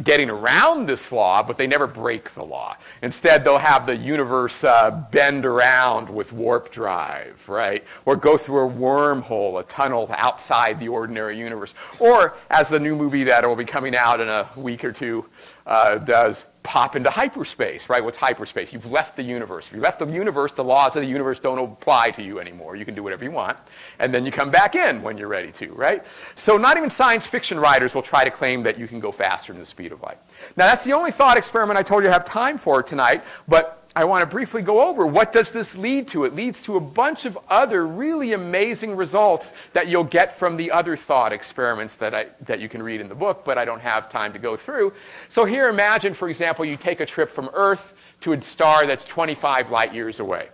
getting 0.03 0.31
around 0.31 0.87
this 0.87 1.11
law, 1.11 1.43
but 1.43 1.57
they 1.57 1.67
never 1.67 1.87
break 1.87 2.33
the 2.35 2.43
law. 2.43 2.77
Instead, 3.03 3.43
they'll 3.43 3.59
have 3.59 3.87
the 3.87 3.97
universe 3.97 4.63
uh, 4.63 4.91
bend 5.11 5.45
around 5.45 6.09
with 6.09 6.33
warp 6.33 6.71
drive, 6.71 7.49
right? 7.49 7.85
Or 8.05 8.15
go 8.15 8.39
through 8.39 8.69
a 8.69 8.71
wormhole, 8.71 9.59
a 9.59 9.65
tunnel 9.65 10.09
outside 10.13 10.79
the 10.79 10.89
ordinary 10.89 11.37
universe. 11.37 11.75
Or, 11.99 12.35
as 12.51 12.69
the 12.69 12.79
new 12.79 12.95
movie 12.95 13.25
that 13.25 13.47
will 13.47 13.57
be 13.57 13.65
coming 13.65 13.97
out 13.97 14.21
in 14.21 14.29
a 14.29 14.47
week 14.57 14.85
or 14.85 14.93
two 14.93 15.27
uh, 15.69 15.99
does, 15.99 16.47
pop 16.63 16.97
into 16.97 17.11
hyperspace, 17.11 17.89
right? 17.89 18.03
What's 18.03 18.17
hyperspace? 18.17 18.73
You've 18.73 18.91
left 18.91 19.17
the 19.17 19.23
universe. 19.23 19.69
If 19.69 19.75
you 19.75 19.81
left 19.81 19.99
the 19.99 20.07
universe, 20.07 20.51
the 20.53 20.65
laws 20.65 20.97
of 20.97 21.03
the 21.03 21.09
universe 21.09 21.39
don't 21.39 21.59
apply 21.59 22.11
to 22.13 22.23
you 22.23 22.41
anymore. 22.41 22.75
You 22.75 22.85
can 22.85 22.95
do 22.95 23.03
whatever 23.03 23.25
you 23.25 23.31
want. 23.31 23.57
And 23.99 24.13
then 24.13 24.25
you 24.27 24.33
come 24.33 24.51
back 24.51 24.75
in 24.75 25.03
when 25.03 25.17
you're 25.17 25.29
ready 25.29 25.53
to, 25.53 25.69
right? 25.73 26.05
So 26.35 26.57
not 26.57 26.77
even 26.77 26.91
science 26.91 27.27
fiction 27.27 27.59
writers 27.59 27.95
will 27.95 28.03
try 28.03 28.25
to 28.25 28.31
claim 28.31 28.63
that 28.65 28.79
you 28.79 28.89
can 28.89 28.99
go 28.99 29.13
faster 29.13 29.53
than 29.53 29.61
the 29.61 29.67
speed 29.67 29.93
of 29.93 30.03
light. 30.03 30.19
Now, 30.57 30.67
that's 30.67 30.85
the 30.85 30.93
only 30.93 31.11
thought 31.11 31.37
experiment 31.37 31.79
I 31.79 31.83
told 31.83 32.03
you 32.03 32.09
I 32.09 32.13
have 32.13 32.25
time 32.25 32.59
for 32.59 32.83
tonight, 32.83 33.23
but 33.47 33.78
I 33.99 34.05
want 34.05 34.23
to 34.23 34.29
briefly 34.29 34.63
go 34.63 34.89
over 34.89 35.09
what 35.09 35.33
does 35.33 35.51
this 35.51 35.77
lead 35.77 36.07
to? 36.09 36.25
It 36.25 36.33
leads 36.33 36.63
to 36.63 36.77
a 36.77 36.81
bunch 36.81 37.25
of 37.25 37.37
other 37.49 37.85
really 37.85 38.33
amazing 38.33 38.95
results 38.95 39.53
that 39.73 39.89
you'll 39.89 40.05
get 40.05 40.31
from 40.31 40.57
the 40.57 40.71
other 40.71 40.97
thought 40.97 41.33
experiments 41.33 41.97
that, 41.97 42.15
I, 42.15 42.27
that 42.43 42.61
you 42.61 42.69
can 42.69 42.81
read 42.81 43.01
in 43.01 43.09
the 43.09 43.17
book, 43.17 43.45
but 43.45 43.59
I 43.59 43.65
don't 43.65 43.81
have 43.81 44.09
time 44.09 44.33
to 44.35 44.39
go 44.39 44.57
through. 44.57 44.93
So 45.27 45.45
here, 45.45 45.69
imagine, 45.69 46.15
for 46.15 46.29
example, 46.29 46.65
you 46.65 46.77
take 46.77 47.01
a 47.01 47.07
trip 47.07 47.29
from 47.29 47.51
Earth 47.53 47.93
to 48.21 48.35
a 48.35 48.41
star 48.41 48.87
that's 48.87 49.05
25 49.05 49.73
light 49.73 49.93
years 49.93 50.21
away. 50.21 50.51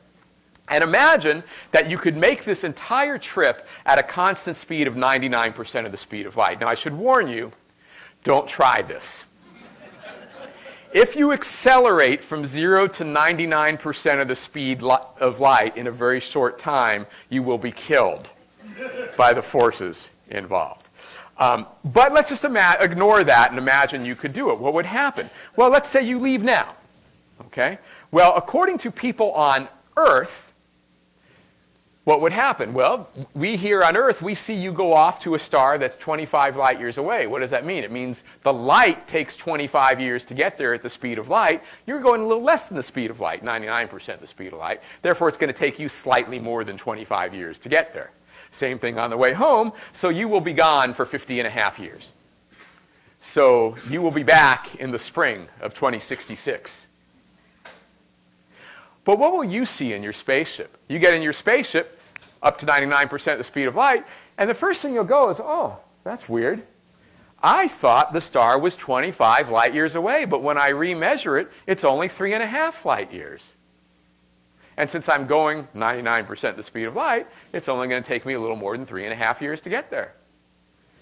And 0.70 0.82
imagine 0.82 1.42
that 1.72 1.90
you 1.90 1.98
could 1.98 2.16
make 2.16 2.44
this 2.44 2.64
entire 2.64 3.18
trip 3.18 3.68
at 3.84 3.98
a 3.98 4.02
constant 4.02 4.56
speed 4.56 4.86
of 4.86 4.94
99% 4.94 5.84
of 5.84 5.92
the 5.92 5.98
speed 5.98 6.24
of 6.24 6.38
light. 6.38 6.62
Now, 6.62 6.68
I 6.68 6.74
should 6.76 6.94
warn 6.94 7.28
you, 7.28 7.52
don't 8.22 8.48
try 8.48 8.80
this. 8.80 9.26
If 10.94 11.16
you 11.16 11.32
accelerate 11.32 12.22
from 12.22 12.46
0 12.46 12.86
to 12.86 13.04
99% 13.04 14.22
of 14.22 14.28
the 14.28 14.36
speed 14.36 14.80
of 14.80 15.40
light 15.40 15.76
in 15.76 15.88
a 15.88 15.90
very 15.90 16.20
short 16.20 16.56
time, 16.56 17.06
you 17.28 17.42
will 17.42 17.58
be 17.58 17.72
killed 17.72 18.30
by 19.16 19.34
the 19.34 19.42
forces 19.42 20.10
involved. 20.30 20.88
Um, 21.36 21.66
but 21.84 22.12
let's 22.12 22.28
just 22.28 22.44
ignore 22.44 23.24
that 23.24 23.50
and 23.50 23.58
imagine 23.58 24.04
you 24.04 24.14
could 24.14 24.32
do 24.32 24.52
it. 24.52 24.60
What 24.60 24.72
would 24.74 24.86
happen? 24.86 25.28
Well, 25.56 25.68
let's 25.68 25.88
say 25.88 26.06
you 26.06 26.20
leave 26.20 26.44
now. 26.44 26.76
Okay? 27.46 27.78
Well, 28.12 28.32
according 28.36 28.78
to 28.78 28.92
people 28.92 29.32
on 29.32 29.66
Earth, 29.96 30.52
what 32.04 32.20
would 32.20 32.32
happen? 32.32 32.74
Well, 32.74 33.08
we 33.34 33.56
here 33.56 33.82
on 33.82 33.96
Earth, 33.96 34.20
we 34.20 34.34
see 34.34 34.54
you 34.54 34.72
go 34.72 34.92
off 34.92 35.20
to 35.20 35.34
a 35.34 35.38
star 35.38 35.78
that's 35.78 35.96
25 35.96 36.54
light 36.54 36.78
years 36.78 36.98
away. 36.98 37.26
What 37.26 37.40
does 37.40 37.50
that 37.50 37.64
mean? 37.64 37.82
It 37.82 37.90
means 37.90 38.24
the 38.42 38.52
light 38.52 39.08
takes 39.08 39.38
25 39.38 40.00
years 40.00 40.26
to 40.26 40.34
get 40.34 40.58
there 40.58 40.74
at 40.74 40.82
the 40.82 40.90
speed 40.90 41.18
of 41.18 41.30
light. 41.30 41.62
You're 41.86 42.02
going 42.02 42.20
a 42.20 42.26
little 42.26 42.42
less 42.42 42.68
than 42.68 42.76
the 42.76 42.82
speed 42.82 43.10
of 43.10 43.20
light, 43.20 43.42
99% 43.42 44.20
the 44.20 44.26
speed 44.26 44.52
of 44.52 44.58
light. 44.58 44.82
Therefore, 45.00 45.30
it's 45.30 45.38
going 45.38 45.52
to 45.52 45.58
take 45.58 45.78
you 45.78 45.88
slightly 45.88 46.38
more 46.38 46.62
than 46.62 46.76
25 46.76 47.34
years 47.34 47.58
to 47.60 47.70
get 47.70 47.94
there. 47.94 48.10
Same 48.50 48.78
thing 48.78 48.98
on 48.98 49.08
the 49.08 49.16
way 49.16 49.32
home, 49.32 49.72
so 49.94 50.10
you 50.10 50.28
will 50.28 50.42
be 50.42 50.52
gone 50.52 50.92
for 50.92 51.06
50 51.06 51.40
and 51.40 51.46
a 51.46 51.50
half 51.50 51.78
years. 51.78 52.12
So 53.22 53.76
you 53.88 54.02
will 54.02 54.10
be 54.10 54.22
back 54.22 54.74
in 54.74 54.90
the 54.90 54.98
spring 54.98 55.48
of 55.62 55.72
2066. 55.72 56.86
But 59.04 59.18
what 59.18 59.32
will 59.32 59.44
you 59.44 59.64
see 59.64 59.94
in 59.94 60.02
your 60.02 60.12
spaceship? 60.12 60.76
You 60.88 60.98
get 60.98 61.14
in 61.14 61.22
your 61.22 61.32
spaceship 61.32 61.93
up 62.44 62.58
to 62.58 62.66
99% 62.66 63.38
the 63.38 63.42
speed 63.42 63.64
of 63.64 63.74
light, 63.74 64.06
and 64.38 64.48
the 64.48 64.54
first 64.54 64.82
thing 64.82 64.94
you'll 64.94 65.04
go 65.04 65.30
is, 65.30 65.40
oh, 65.42 65.78
that's 66.04 66.28
weird. 66.28 66.62
I 67.42 67.68
thought 67.68 68.12
the 68.12 68.20
star 68.20 68.58
was 68.58 68.76
25 68.76 69.50
light 69.50 69.74
years 69.74 69.94
away, 69.94 70.24
but 70.24 70.42
when 70.42 70.56
I 70.56 70.70
remeasure 70.70 71.40
it, 71.40 71.50
it's 71.66 71.84
only 71.84 72.08
three 72.08 72.32
and 72.32 72.42
a 72.42 72.46
half 72.46 72.86
light 72.86 73.12
years. 73.12 73.52
And 74.76 74.88
since 74.88 75.08
I'm 75.08 75.26
going 75.26 75.68
99% 75.74 76.56
the 76.56 76.62
speed 76.62 76.84
of 76.84 76.96
light, 76.96 77.26
it's 77.52 77.68
only 77.68 77.86
going 77.88 78.02
to 78.02 78.08
take 78.08 78.24
me 78.24 78.34
a 78.34 78.40
little 78.40 78.56
more 78.56 78.76
than 78.76 78.86
three 78.86 79.04
and 79.04 79.12
a 79.12 79.16
half 79.16 79.42
years 79.42 79.60
to 79.62 79.68
get 79.68 79.90
there. 79.90 80.14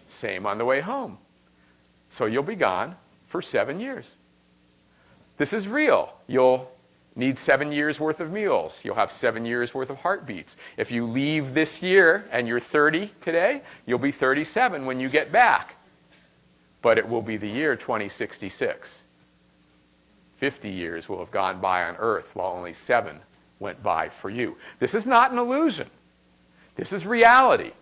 Same 0.08 0.46
on 0.46 0.58
the 0.58 0.64
way 0.64 0.80
home. 0.80 1.18
So 2.08 2.26
you'll 2.26 2.42
be 2.42 2.56
gone 2.56 2.96
for 3.28 3.40
seven 3.40 3.80
years. 3.80 4.12
This 5.38 5.52
is 5.52 5.66
real. 5.66 6.12
You'll 6.26 6.71
need 7.14 7.38
seven 7.38 7.72
years 7.72 8.00
worth 8.00 8.20
of 8.20 8.30
meals. 8.30 8.82
You'll 8.84 8.94
have 8.94 9.10
seven 9.10 9.44
years 9.44 9.74
worth 9.74 9.90
of 9.90 9.98
heartbeats. 9.98 10.56
If 10.76 10.90
you 10.90 11.06
leave 11.06 11.54
this 11.54 11.82
year 11.82 12.26
and 12.30 12.48
you're 12.48 12.60
30 12.60 13.10
today, 13.20 13.62
you'll 13.86 13.98
be 13.98 14.12
37 14.12 14.86
when 14.86 14.98
you 14.98 15.08
get 15.08 15.30
back. 15.30 15.76
But 16.80 16.98
it 16.98 17.08
will 17.08 17.22
be 17.22 17.36
the 17.36 17.48
year 17.48 17.76
2066. 17.76 19.02
50 20.36 20.70
years 20.70 21.08
will 21.08 21.20
have 21.20 21.30
gone 21.30 21.60
by 21.60 21.84
on 21.84 21.96
Earth 21.96 22.34
while 22.34 22.52
only 22.52 22.72
seven 22.72 23.20
went 23.60 23.82
by 23.82 24.08
for 24.08 24.28
you. 24.28 24.56
This 24.80 24.94
is 24.94 25.06
not 25.06 25.30
an 25.30 25.38
illusion. 25.38 25.88
This 26.74 26.92
is 26.92 27.06
reality. 27.06 27.72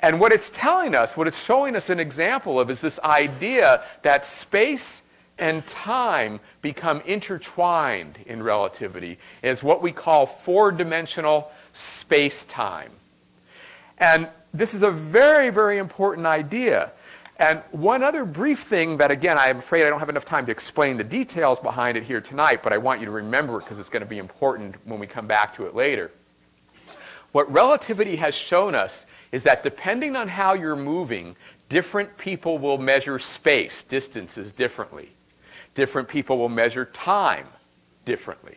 And 0.00 0.20
what 0.20 0.32
it's 0.32 0.50
telling 0.50 0.94
us, 0.94 1.16
what 1.16 1.26
it's 1.26 1.42
showing 1.42 1.74
us 1.74 1.90
an 1.90 1.98
example 1.98 2.60
of, 2.60 2.70
is 2.70 2.80
this 2.80 3.00
idea 3.00 3.82
that 4.02 4.24
space 4.24 5.02
and 5.38 5.66
time 5.66 6.38
become 6.66 7.00
intertwined 7.02 8.18
in 8.26 8.42
relativity 8.42 9.18
is 9.40 9.62
what 9.62 9.80
we 9.80 9.92
call 9.92 10.26
four-dimensional 10.26 11.48
space-time. 11.72 12.90
And 13.98 14.28
this 14.52 14.74
is 14.74 14.82
a 14.82 14.90
very, 14.90 15.50
very 15.50 15.78
important 15.78 16.26
idea. 16.26 16.90
And 17.36 17.62
one 17.70 18.02
other 18.02 18.24
brief 18.24 18.58
thing 18.64 18.96
that, 18.96 19.12
again, 19.12 19.38
I'm 19.38 19.58
afraid 19.58 19.86
I 19.86 19.90
don't 19.90 20.00
have 20.00 20.08
enough 20.08 20.24
time 20.24 20.44
to 20.46 20.50
explain 20.50 20.96
the 20.96 21.04
details 21.04 21.60
behind 21.60 21.96
it 21.96 22.02
here 22.02 22.20
tonight, 22.20 22.64
but 22.64 22.72
I 22.72 22.78
want 22.78 22.98
you 22.98 23.06
to 23.06 23.12
remember 23.12 23.58
it 23.58 23.60
because 23.60 23.78
it's 23.78 23.90
going 23.90 24.02
to 24.02 24.08
be 24.08 24.18
important 24.18 24.74
when 24.84 24.98
we 24.98 25.06
come 25.06 25.28
back 25.28 25.54
to 25.54 25.66
it 25.66 25.76
later. 25.76 26.10
What 27.30 27.48
relativity 27.52 28.16
has 28.16 28.34
shown 28.34 28.74
us 28.74 29.06
is 29.30 29.44
that 29.44 29.62
depending 29.62 30.16
on 30.16 30.26
how 30.26 30.54
you're 30.54 30.74
moving, 30.74 31.36
different 31.68 32.18
people 32.18 32.58
will 32.58 32.78
measure 32.78 33.20
space, 33.20 33.84
distances 33.84 34.50
differently 34.50 35.12
different 35.76 36.08
people 36.08 36.38
will 36.38 36.48
measure 36.48 36.86
time 36.86 37.46
differently. 38.04 38.56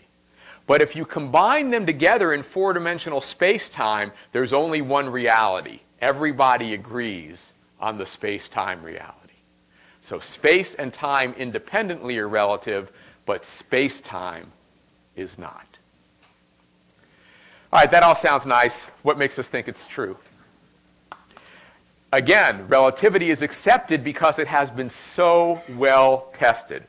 But 0.66 0.82
if 0.82 0.96
you 0.96 1.06
combine 1.06 1.70
them 1.70 1.86
together 1.86 2.34
in 2.34 2.42
four 2.42 2.74
dimensional 2.74 3.22
space 3.22 3.70
time, 3.70 4.12
there's 4.32 4.54
only 4.54 4.82
one 4.82 5.10
reality. 5.10 5.82
Everybody 6.02 6.74
agrees 6.74 7.54
on 7.80 7.98
the 7.98 8.06
space 8.06 8.50
time 8.50 8.82
reality. 8.82 9.16
So 10.02 10.20
space 10.20 10.76
and 10.76 10.94
time 10.94 11.34
independently 11.38 12.18
are 12.18 12.28
relative, 12.28 12.92
but 13.26 13.46
space 13.46 14.00
time 14.02 14.52
is 15.16 15.38
not. 15.38 15.66
All 17.72 17.80
right, 17.80 17.92
that 17.92 18.02
all 18.02 18.16
sounds 18.16 18.46
nice. 18.46 18.86
What 19.04 19.18
makes 19.18 19.38
us 19.38 19.48
think 19.48 19.68
it's 19.68 19.86
true? 19.86 20.18
Again, 22.12 22.68
relativity 22.68 23.30
is 23.30 23.42
accepted 23.42 24.04
because 24.04 24.40
it 24.40 24.48
has 24.48 24.72
been 24.72 24.90
so 24.90 25.62
well 25.70 26.30
tested. 26.34 26.84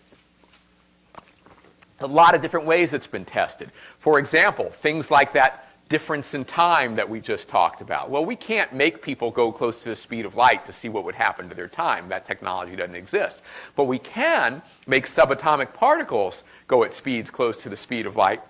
A 2.02 2.06
lot 2.06 2.34
of 2.34 2.42
different 2.42 2.66
ways 2.66 2.92
it's 2.92 3.06
been 3.06 3.24
tested. 3.24 3.70
For 3.72 4.18
example, 4.18 4.70
things 4.70 5.10
like 5.10 5.32
that 5.34 5.66
difference 5.88 6.34
in 6.34 6.44
time 6.44 6.94
that 6.96 7.08
we 7.08 7.20
just 7.20 7.48
talked 7.48 7.80
about. 7.80 8.10
Well, 8.10 8.24
we 8.24 8.36
can't 8.36 8.72
make 8.72 9.02
people 9.02 9.30
go 9.30 9.50
close 9.50 9.82
to 9.82 9.88
the 9.88 9.96
speed 9.96 10.24
of 10.24 10.36
light 10.36 10.64
to 10.66 10.72
see 10.72 10.88
what 10.88 11.04
would 11.04 11.16
happen 11.16 11.48
to 11.48 11.54
their 11.54 11.68
time. 11.68 12.08
That 12.08 12.24
technology 12.24 12.76
doesn't 12.76 12.94
exist. 12.94 13.42
But 13.74 13.84
we 13.84 13.98
can 13.98 14.62
make 14.86 15.06
subatomic 15.06 15.74
particles 15.74 16.44
go 16.68 16.84
at 16.84 16.94
speeds 16.94 17.28
close 17.30 17.62
to 17.64 17.68
the 17.68 17.76
speed 17.76 18.06
of 18.06 18.16
light 18.16 18.40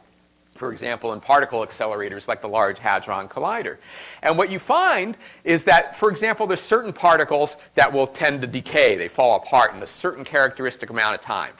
for 0.61 0.71
example, 0.71 1.15
in 1.15 1.21
particle 1.21 1.65
accelerators 1.65 2.29
like 2.29 2.43
the 2.43 2.49
Large 2.49 2.81
Hadron 2.81 3.29
Collider. 3.29 3.79
And 4.23 4.37
what 4.37 4.51
you 4.51 4.59
find 4.59 5.17
is 5.43 5.65
that, 5.65 5.97
for 5.97 6.11
example, 6.11 6.47
there's 6.47 6.61
certain 6.61 6.93
particles 6.93 7.57
that 7.77 7.91
will 7.91 8.07
tend 8.07 8.43
to 8.43 8.47
decay. 8.47 8.97
They 8.97 9.09
fall 9.09 9.37
apart 9.37 9.75
in 9.75 9.83
a 9.83 9.87
certain 9.87 10.23
characteristic 10.23 10.91
amount 10.91 11.15
of 11.15 11.23
time. 11.23 11.55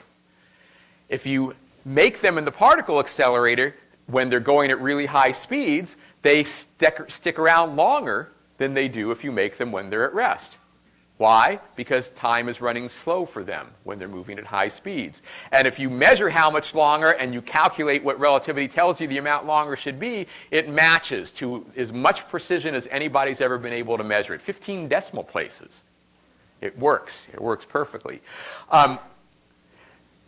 If 1.09 1.25
you 1.25 1.55
make 1.85 2.21
them 2.21 2.37
in 2.37 2.45
the 2.45 2.51
particle 2.51 2.99
accelerator 2.99 3.75
when 4.07 4.29
they're 4.29 4.39
going 4.39 4.71
at 4.71 4.79
really 4.81 5.05
high 5.05 5.31
speeds, 5.31 5.95
they 6.21 6.43
stick, 6.43 7.39
around 7.39 7.75
longer 7.75 8.31
than 8.57 8.73
they 8.73 8.87
do 8.87 9.11
if 9.11 9.23
you 9.23 9.31
make 9.31 9.57
them 9.57 9.71
when 9.71 9.89
they're 9.89 10.05
at 10.05 10.13
rest. 10.13 10.57
Why? 11.17 11.59
Because 11.75 12.09
time 12.09 12.49
is 12.49 12.61
running 12.61 12.89
slow 12.89 13.25
for 13.25 13.43
them 13.43 13.67
when 13.83 13.99
they're 13.99 14.07
moving 14.07 14.39
at 14.39 14.45
high 14.45 14.69
speeds. 14.69 15.21
And 15.51 15.67
if 15.67 15.77
you 15.77 15.87
measure 15.87 16.31
how 16.31 16.49
much 16.49 16.73
longer 16.73 17.11
and 17.11 17.31
you 17.31 17.43
calculate 17.43 18.03
what 18.03 18.19
relativity 18.19 18.67
tells 18.67 18.99
you 18.99 19.07
the 19.07 19.19
amount 19.19 19.45
longer 19.45 19.75
should 19.75 19.99
be, 19.99 20.25
it 20.49 20.67
matches 20.67 21.31
to 21.33 21.63
as 21.77 21.93
much 21.93 22.27
precision 22.27 22.73
as 22.73 22.87
anybody's 22.89 23.39
ever 23.39 23.59
been 23.59 23.73
able 23.73 23.99
to 23.99 24.03
measure 24.03 24.33
it 24.33 24.41
15 24.41 24.87
decimal 24.87 25.23
places. 25.23 25.83
It 26.59 26.77
works. 26.79 27.27
It 27.31 27.41
works 27.41 27.65
perfectly. 27.65 28.21
Um, 28.71 28.97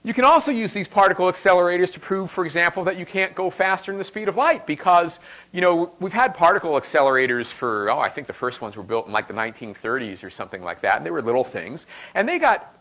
you 0.03 0.13
can 0.13 0.25
also 0.25 0.51
use 0.51 0.73
these 0.73 0.87
particle 0.87 1.27
accelerators 1.27 1.93
to 1.93 1.99
prove, 1.99 2.29
for 2.29 2.43
example, 2.43 2.83
that 2.83 2.97
you 2.97 3.05
can't 3.05 3.33
go 3.33 3.49
faster 3.49 3.91
than 3.91 3.97
the 3.97 4.03
speed 4.03 4.27
of 4.27 4.35
light 4.35 4.67
because, 4.67 5.21
you 5.53 5.61
know, 5.61 5.93
we've 6.01 6.13
had 6.13 6.33
particle 6.33 6.71
accelerators 6.73 7.53
for, 7.53 7.89
oh, 7.89 7.99
I 7.99 8.09
think 8.09 8.27
the 8.27 8.33
first 8.33 8.61
ones 8.61 8.75
were 8.75 8.83
built 8.83 9.07
in 9.07 9.13
like 9.13 9.29
the 9.29 9.33
1930s 9.33 10.21
or 10.23 10.29
something 10.29 10.61
like 10.61 10.81
that, 10.81 10.97
and 10.97 11.05
they 11.05 11.11
were 11.11 11.21
little 11.21 11.45
things. 11.45 11.87
And 12.15 12.27
they 12.27 12.37
got 12.37 12.77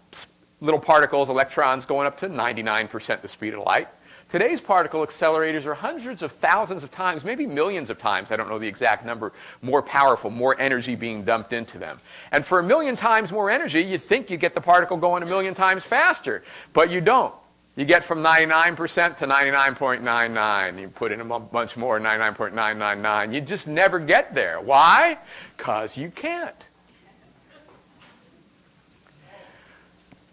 little 0.61 0.81
particles, 0.81 1.29
electrons 1.29 1.87
going 1.87 2.07
up 2.07 2.17
to 2.19 2.29
99% 2.29 3.21
the 3.21 3.29
speed 3.29 3.55
of 3.55 3.61
light. 3.61 3.89
Today's 4.33 4.63
particle 4.63 5.07
accelerators 5.07 5.67
are 5.67 5.75
hundreds 5.75 6.23
of 6.23 6.33
thousands 6.33 6.83
of 6.83 6.91
times, 6.91 7.23
maybe 7.23 7.47
millions 7.47 7.91
of 7.91 7.99
times, 7.99 8.33
I 8.33 8.37
don't 8.37 8.49
know 8.49 8.59
the 8.59 8.67
exact 8.67 9.05
number, 9.05 9.35
more 9.61 9.83
powerful, 9.83 10.31
more 10.31 10.59
energy 10.59 10.95
being 10.95 11.23
dumped 11.23 11.53
into 11.53 11.77
them. 11.77 12.01
And 12.31 12.43
for 12.43 12.59
a 12.59 12.63
million 12.63 12.97
times 12.97 13.31
more 13.31 13.51
energy, 13.51 13.85
you'd 13.85 14.01
think 14.01 14.31
you 14.31 14.39
get 14.39 14.55
the 14.55 14.61
particle 14.63 14.97
going 14.97 15.23
a 15.23 15.27
million 15.27 15.53
times 15.53 15.85
faster, 15.85 16.45
but 16.73 16.89
you 16.89 17.03
don't. 17.03 17.35
You 17.77 17.85
get 17.85 18.05
from 18.05 18.23
99% 18.23 19.19
to 19.19 19.27
99.99. 19.27 20.81
You 20.81 20.89
put 20.89 21.13
in 21.13 21.21
a 21.21 21.39
bunch 21.39 21.77
more, 21.77 22.01
99.999. 22.01 23.35
You 23.35 23.43
just 23.43 23.69
never 23.69 23.99
get 23.99 24.35
there. 24.35 24.63
Why? 24.63 25.19
Because 25.59 25.99
you 25.99 26.11
can't. 26.11 26.57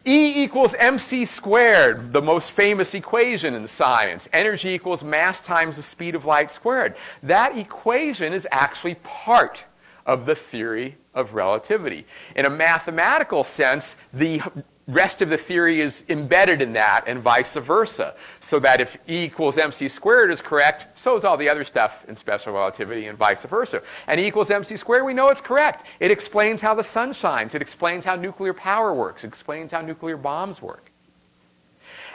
E 0.06 0.44
equals 0.44 0.76
mc 0.80 1.26
squared, 1.26 2.14
the 2.14 2.22
most 2.22 2.52
famous 2.52 2.94
equation 2.94 3.54
in 3.54 3.68
science. 3.68 4.30
Energy 4.32 4.70
equals 4.70 5.04
mass 5.04 5.42
times 5.42 5.76
the 5.76 5.82
speed 5.82 6.16
of 6.16 6.26
light 6.26 6.50
squared. 6.50 6.96
That 7.22 7.58
equation 7.58 8.34
is 8.34 8.48
actually 8.52 8.96
part 9.04 9.66
of 10.06 10.26
the 10.26 10.36
theory 10.36 10.98
of 11.14 11.34
relativity. 11.34 12.06
In 12.36 12.46
a 12.46 12.50
mathematical 12.50 13.44
sense, 13.44 13.98
the 14.14 14.42
rest 14.90 15.22
of 15.22 15.30
the 15.30 15.38
theory 15.38 15.80
is 15.80 16.04
embedded 16.10 16.62
in 16.62 16.74
that 16.74 17.04
and 17.08 17.22
vice 17.22 17.56
versa. 17.56 18.16
So 18.40 18.60
that 18.60 18.82
if 18.82 18.98
E 19.08 19.26
equals 19.26 19.58
mc 19.58 19.88
squared 19.88 20.32
is 20.32 20.42
correct, 20.42 21.00
so 21.00 21.16
is 21.16 21.24
all 21.24 21.38
the 21.38 21.48
other 21.48 21.64
stuff 21.64 22.06
in 22.10 22.16
special 22.16 22.54
relativity 22.54 23.08
and 23.08 23.18
vice 23.18 23.46
versa. 23.46 23.82
And 24.08 24.20
E 24.20 24.26
equals 24.26 24.50
mc 24.50 24.76
squared, 24.76 25.06
we 25.06 25.14
know 25.14 25.30
it's 25.30 25.42
correct. 25.42 25.86
It 26.00 26.12
explains 26.12 26.62
how 26.62 26.74
the 26.74 26.84
sun 26.84 27.14
shines. 27.14 27.56
It 27.56 27.62
explains 27.62 28.04
how 28.04 28.16
nuclear 28.16 28.54
power 28.54 28.94
works. 28.94 29.24
It 29.24 29.28
explains 29.28 29.72
how 29.72 29.82
nuclear 29.82 30.18
bombs 30.18 30.62
work. 30.62 30.92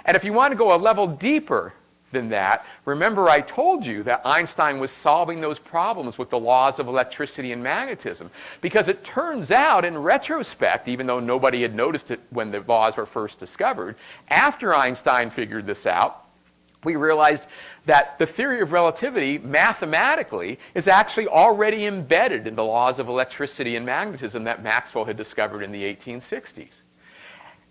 And 0.05 0.17
if 0.17 0.25
you 0.25 0.33
want 0.33 0.53
to 0.53 0.57
go 0.57 0.75
a 0.75 0.77
level 0.77 1.07
deeper, 1.07 1.73
than 2.15 2.31
that. 2.31 2.65
Remember, 2.87 3.29
I 3.29 3.43
told 3.43 3.85
you 3.85 4.03
that 4.05 4.23
Einstein 4.25 4.79
was 4.79 4.91
solving 4.91 5.43
those 5.43 5.59
problems 5.59 6.17
with 6.17 6.31
the 6.31 6.39
laws 6.39 6.79
of 6.79 6.89
electricity 6.89 7.53
and 7.53 7.63
magnetism. 7.63 8.31
Because 8.63 8.89
it 8.89 9.05
turns 9.05 9.51
out, 9.51 9.85
in 9.85 9.99
retrospect, 9.99 10.89
even 10.89 11.07
though 11.07 11.21
nobody 11.21 11.61
had 11.61 11.75
noticed 11.75 12.11
it 12.11 12.21
when 12.31 12.51
the 12.51 12.63
laws 12.63 12.97
were 12.97 13.05
first 13.05 13.39
discovered, 13.39 13.97
after 14.29 14.75
Einstein 14.75 15.29
figured 15.29 15.67
this 15.67 15.87
out, 15.87 16.25
we 16.85 16.97
realized 16.97 17.49
that 17.87 18.19
the 18.19 18.27
theory 18.27 18.61
of 18.61 18.73
relativity, 18.73 19.39
mathematically, 19.39 20.59
is 20.75 20.87
actually 20.87 21.27
already 21.27 21.87
embedded 21.87 22.47
in 22.47 22.57
the 22.57 22.65
laws 22.65 22.99
of 22.99 23.09
electricity 23.09 23.77
and 23.77 23.85
magnetism 23.85 24.45
that 24.45 24.63
Maxwell 24.63 25.05
had 25.05 25.17
discovered 25.17 25.63
in 25.63 25.73
the 25.73 25.83
1860s. 25.83 26.83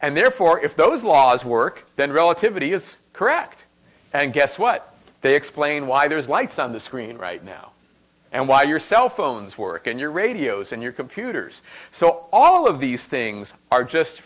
And 0.02 0.18
therefore, 0.18 0.60
if 0.60 0.76
those 0.76 1.04
laws 1.04 1.46
work, 1.46 1.88
then 1.96 2.12
relativity 2.12 2.74
is 2.74 2.98
correct. 3.14 3.66
And 4.14 4.32
guess 4.32 4.59
what? 4.59 4.93
They 5.22 5.36
explain 5.36 5.88
why 5.88 6.07
there's 6.07 6.30
lights 6.30 6.59
on 6.59 6.72
the 6.72 6.80
screen 6.80 7.18
right 7.18 7.43
now 7.43 7.72
and 8.32 8.47
why 8.47 8.64
your 8.64 8.80
cell 8.80 9.09
phones 9.09 9.57
work 9.57 9.88
and 9.88 9.99
your 9.99 10.11
radios 10.11 10.72
and 10.72 10.82
your 10.82 10.91
computers. 10.91 11.61
So 11.91 12.26
all 12.34 12.68
of 12.68 12.80
these 12.80 13.05
things 13.05 13.53
are 13.72 13.84
just 13.84 14.22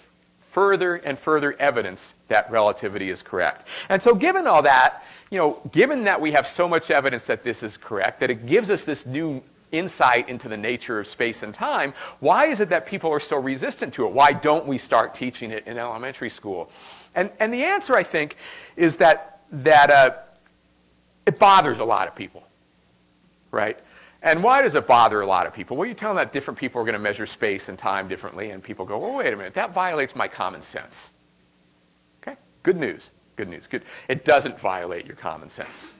further 0.49 0.95
and 0.95 1.19
further 1.19 1.53
evidence 1.59 2.15
that 2.29 2.49
relativity 2.49 3.09
is 3.09 3.21
correct. 3.21 3.67
And 3.89 4.01
so 4.01 4.15
given 4.15 4.47
all 4.47 4.63
that, 4.63 5.03
you 5.29 5.37
know, 5.37 5.59
given 5.71 6.05
that 6.05 6.19
we 6.19 6.31
have 6.31 6.47
so 6.47 6.67
much 6.67 6.89
evidence 6.89 7.27
that 7.27 7.43
this 7.43 7.61
is 7.61 7.77
correct, 7.77 8.21
that 8.21 8.31
it 8.31 8.45
gives 8.45 8.71
us 8.71 8.85
this 8.85 9.05
new 9.05 9.43
insight 9.73 10.29
into 10.29 10.47
the 10.47 10.55
nature 10.55 10.99
of 10.99 11.05
space 11.05 11.43
and 11.43 11.53
time, 11.53 11.93
why 12.21 12.45
is 12.45 12.61
it 12.61 12.69
that 12.69 12.85
people 12.85 13.11
are 13.11 13.19
so 13.19 13.37
resistant 13.37 13.93
to 13.93 14.05
it? 14.05 14.13
Why 14.13 14.31
don't 14.31 14.65
we 14.65 14.77
start 14.77 15.13
teaching 15.13 15.51
it 15.51 15.67
in 15.67 15.77
elementary 15.77 16.29
school? 16.29 16.71
And, 17.13 17.29
and 17.39 17.53
the 17.53 17.63
answer, 17.63 17.95
I 17.95 18.03
think, 18.03 18.37
is 18.77 18.97
that 18.97 19.36
that 19.51 19.89
uh, 19.89 20.11
it 21.25 21.39
bothers 21.39 21.79
a 21.79 21.85
lot 21.85 22.07
of 22.07 22.15
people, 22.15 22.43
right? 23.51 23.77
And 24.21 24.43
why 24.43 24.61
does 24.61 24.75
it 24.75 24.87
bother 24.87 25.21
a 25.21 25.27
lot 25.27 25.45
of 25.45 25.53
people? 25.53 25.77
Well, 25.77 25.87
you 25.87 25.93
tell 25.93 26.09
them 26.09 26.17
that 26.17 26.33
different 26.33 26.59
people 26.59 26.81
are 26.81 26.85
going 26.85 26.93
to 26.93 26.99
measure 26.99 27.25
space 27.25 27.69
and 27.69 27.77
time 27.77 28.07
differently, 28.07 28.49
and 28.49 28.63
people 28.63 28.85
go, 28.85 28.97
well, 28.97 29.13
wait 29.13 29.31
a 29.31 29.37
minute, 29.37 29.53
that 29.53 29.73
violates 29.73 30.15
my 30.15 30.27
common 30.27 30.61
sense. 30.61 31.11
Okay, 32.21 32.37
good 32.63 32.77
news, 32.77 33.11
good 33.35 33.47
news, 33.47 33.67
good. 33.67 33.83
It 34.07 34.25
doesn't 34.25 34.59
violate 34.59 35.05
your 35.05 35.15
common 35.15 35.49
sense. 35.49 35.91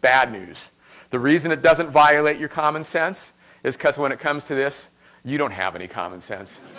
Bad 0.00 0.32
news. 0.32 0.68
The 1.10 1.18
reason 1.18 1.52
it 1.52 1.62
doesn't 1.62 1.90
violate 1.90 2.38
your 2.38 2.48
common 2.48 2.84
sense 2.84 3.32
is 3.62 3.76
because 3.76 3.98
when 3.98 4.12
it 4.12 4.18
comes 4.18 4.46
to 4.46 4.54
this, 4.54 4.88
you 5.24 5.36
don't 5.36 5.50
have 5.50 5.74
any 5.74 5.88
common 5.88 6.20
sense. 6.20 6.60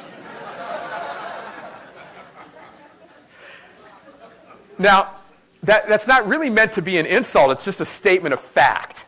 now, 4.79 5.18
that, 5.63 5.87
that's 5.87 6.07
not 6.07 6.27
really 6.27 6.49
meant 6.49 6.71
to 6.73 6.81
be 6.81 6.97
an 6.97 7.05
insult, 7.05 7.51
it's 7.51 7.65
just 7.65 7.81
a 7.81 7.85
statement 7.85 8.33
of 8.33 8.39
fact. 8.39 9.05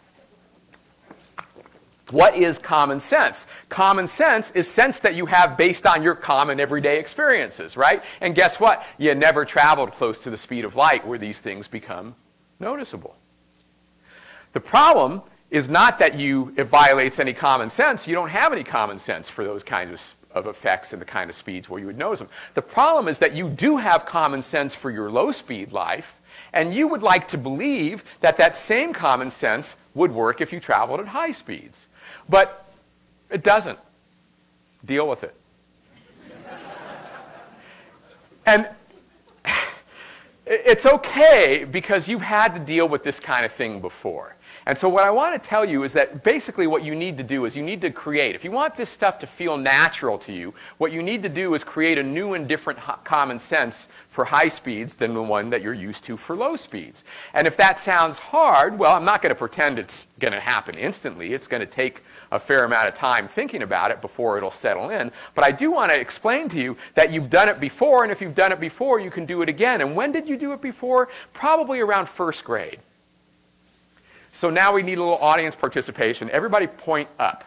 What 2.11 2.35
is 2.35 2.59
common 2.59 2.99
sense? 2.99 3.47
Common 3.69 4.05
sense 4.05 4.51
is 4.51 4.69
sense 4.69 4.99
that 4.99 5.15
you 5.15 5.25
have 5.27 5.57
based 5.57 5.87
on 5.87 6.03
your 6.03 6.13
common 6.13 6.59
everyday 6.59 6.99
experiences, 6.99 7.77
right? 7.77 8.03
And 8.19 8.35
guess 8.35 8.59
what? 8.59 8.85
You 8.97 9.15
never 9.15 9.45
traveled 9.45 9.93
close 9.93 10.19
to 10.23 10.29
the 10.29 10.37
speed 10.37 10.65
of 10.65 10.75
light 10.75 11.07
where 11.07 11.17
these 11.17 11.39
things 11.39 11.69
become 11.69 12.15
noticeable. 12.59 13.15
The 14.51 14.59
problem 14.59 15.21
is 15.51 15.69
not 15.69 15.99
that 15.99 16.19
you, 16.19 16.53
it 16.57 16.65
violates 16.65 17.19
any 17.19 17.33
common 17.33 17.69
sense. 17.69 18.07
You 18.07 18.15
don't 18.15 18.29
have 18.29 18.51
any 18.51 18.63
common 18.63 18.99
sense 18.99 19.29
for 19.29 19.45
those 19.45 19.63
kinds 19.63 20.15
of, 20.33 20.45
of 20.45 20.47
effects 20.47 20.91
and 20.91 21.01
the 21.01 21.05
kind 21.05 21.29
of 21.29 21.35
speeds 21.35 21.69
where 21.69 21.79
you 21.79 21.85
would 21.85 21.97
notice 21.97 22.19
them. 22.19 22.29
The 22.55 22.61
problem 22.61 23.07
is 23.07 23.19
that 23.19 23.33
you 23.33 23.47
do 23.49 23.77
have 23.77 24.05
common 24.05 24.41
sense 24.41 24.75
for 24.75 24.91
your 24.91 25.09
low 25.09 25.31
speed 25.31 25.71
life 25.71 26.17
and 26.53 26.73
you 26.73 26.87
would 26.87 27.01
like 27.01 27.27
to 27.29 27.37
believe 27.37 28.03
that 28.19 28.37
that 28.37 28.55
same 28.55 28.93
common 28.93 29.31
sense 29.31 29.75
would 29.93 30.11
work 30.11 30.41
if 30.41 30.51
you 30.51 30.59
traveled 30.59 30.99
at 30.99 31.07
high 31.07 31.31
speeds. 31.31 31.87
But 32.27 32.71
it 33.29 33.43
doesn't. 33.43 33.79
Deal 34.85 35.07
with 35.07 35.23
it. 35.23 35.35
and 38.45 38.69
it's 40.45 40.85
okay 40.85 41.65
because 41.69 42.09
you've 42.09 42.21
had 42.21 42.53
to 42.55 42.59
deal 42.59 42.87
with 42.87 43.03
this 43.03 43.19
kind 43.19 43.45
of 43.45 43.51
thing 43.51 43.79
before. 43.79 44.35
And 44.67 44.77
so, 44.77 44.87
what 44.87 45.03
I 45.03 45.09
want 45.09 45.41
to 45.41 45.49
tell 45.49 45.65
you 45.65 45.83
is 45.83 45.93
that 45.93 46.23
basically 46.23 46.67
what 46.67 46.83
you 46.83 46.93
need 46.93 47.17
to 47.17 47.23
do 47.23 47.45
is 47.45 47.55
you 47.55 47.63
need 47.63 47.81
to 47.81 47.89
create. 47.89 48.35
If 48.35 48.43
you 48.43 48.51
want 48.51 48.75
this 48.75 48.91
stuff 48.91 49.17
to 49.19 49.27
feel 49.27 49.57
natural 49.57 50.19
to 50.19 50.31
you, 50.31 50.53
what 50.77 50.91
you 50.91 51.01
need 51.01 51.23
to 51.23 51.29
do 51.29 51.55
is 51.55 51.63
create 51.63 51.97
a 51.97 52.03
new 52.03 52.33
and 52.33 52.47
different 52.47 52.79
common 53.03 53.39
sense 53.39 53.89
for 54.07 54.23
high 54.23 54.49
speeds 54.49 54.93
than 54.93 55.15
the 55.15 55.23
one 55.23 55.49
that 55.49 55.63
you're 55.63 55.73
used 55.73 56.03
to 56.03 56.15
for 56.17 56.35
low 56.35 56.55
speeds. 56.55 57.03
And 57.33 57.47
if 57.47 57.57
that 57.57 57.79
sounds 57.79 58.19
hard, 58.19 58.77
well, 58.77 58.95
I'm 58.95 59.05
not 59.05 59.23
going 59.23 59.31
to 59.31 59.35
pretend 59.35 59.79
it's 59.79 60.07
going 60.19 60.33
to 60.33 60.39
happen 60.39 60.77
instantly. 60.77 61.33
It's 61.33 61.47
going 61.47 61.61
to 61.61 61.65
take 61.65 62.03
a 62.31 62.37
fair 62.37 62.63
amount 62.63 62.87
of 62.87 62.93
time 62.93 63.27
thinking 63.27 63.63
about 63.63 63.89
it 63.89 63.99
before 63.99 64.37
it'll 64.37 64.51
settle 64.51 64.91
in. 64.91 65.11
But 65.33 65.43
I 65.43 65.51
do 65.51 65.71
want 65.71 65.91
to 65.91 65.99
explain 65.99 66.49
to 66.49 66.59
you 66.59 66.77
that 66.93 67.11
you've 67.11 67.31
done 67.31 67.49
it 67.49 67.59
before, 67.59 68.03
and 68.03 68.11
if 68.11 68.21
you've 68.21 68.35
done 68.35 68.51
it 68.51 68.59
before, 68.59 68.99
you 68.99 69.09
can 69.09 69.25
do 69.25 69.41
it 69.41 69.49
again. 69.49 69.81
And 69.81 69.95
when 69.95 70.11
did 70.11 70.29
you 70.29 70.37
do 70.37 70.53
it 70.53 70.61
before? 70.61 71.09
Probably 71.33 71.79
around 71.79 72.07
first 72.07 72.43
grade. 72.43 72.79
So 74.31 74.49
now 74.49 74.73
we 74.73 74.81
need 74.81 74.97
a 74.97 75.01
little 75.01 75.17
audience 75.17 75.55
participation. 75.55 76.29
Everybody 76.31 76.67
point 76.67 77.09
up. 77.19 77.43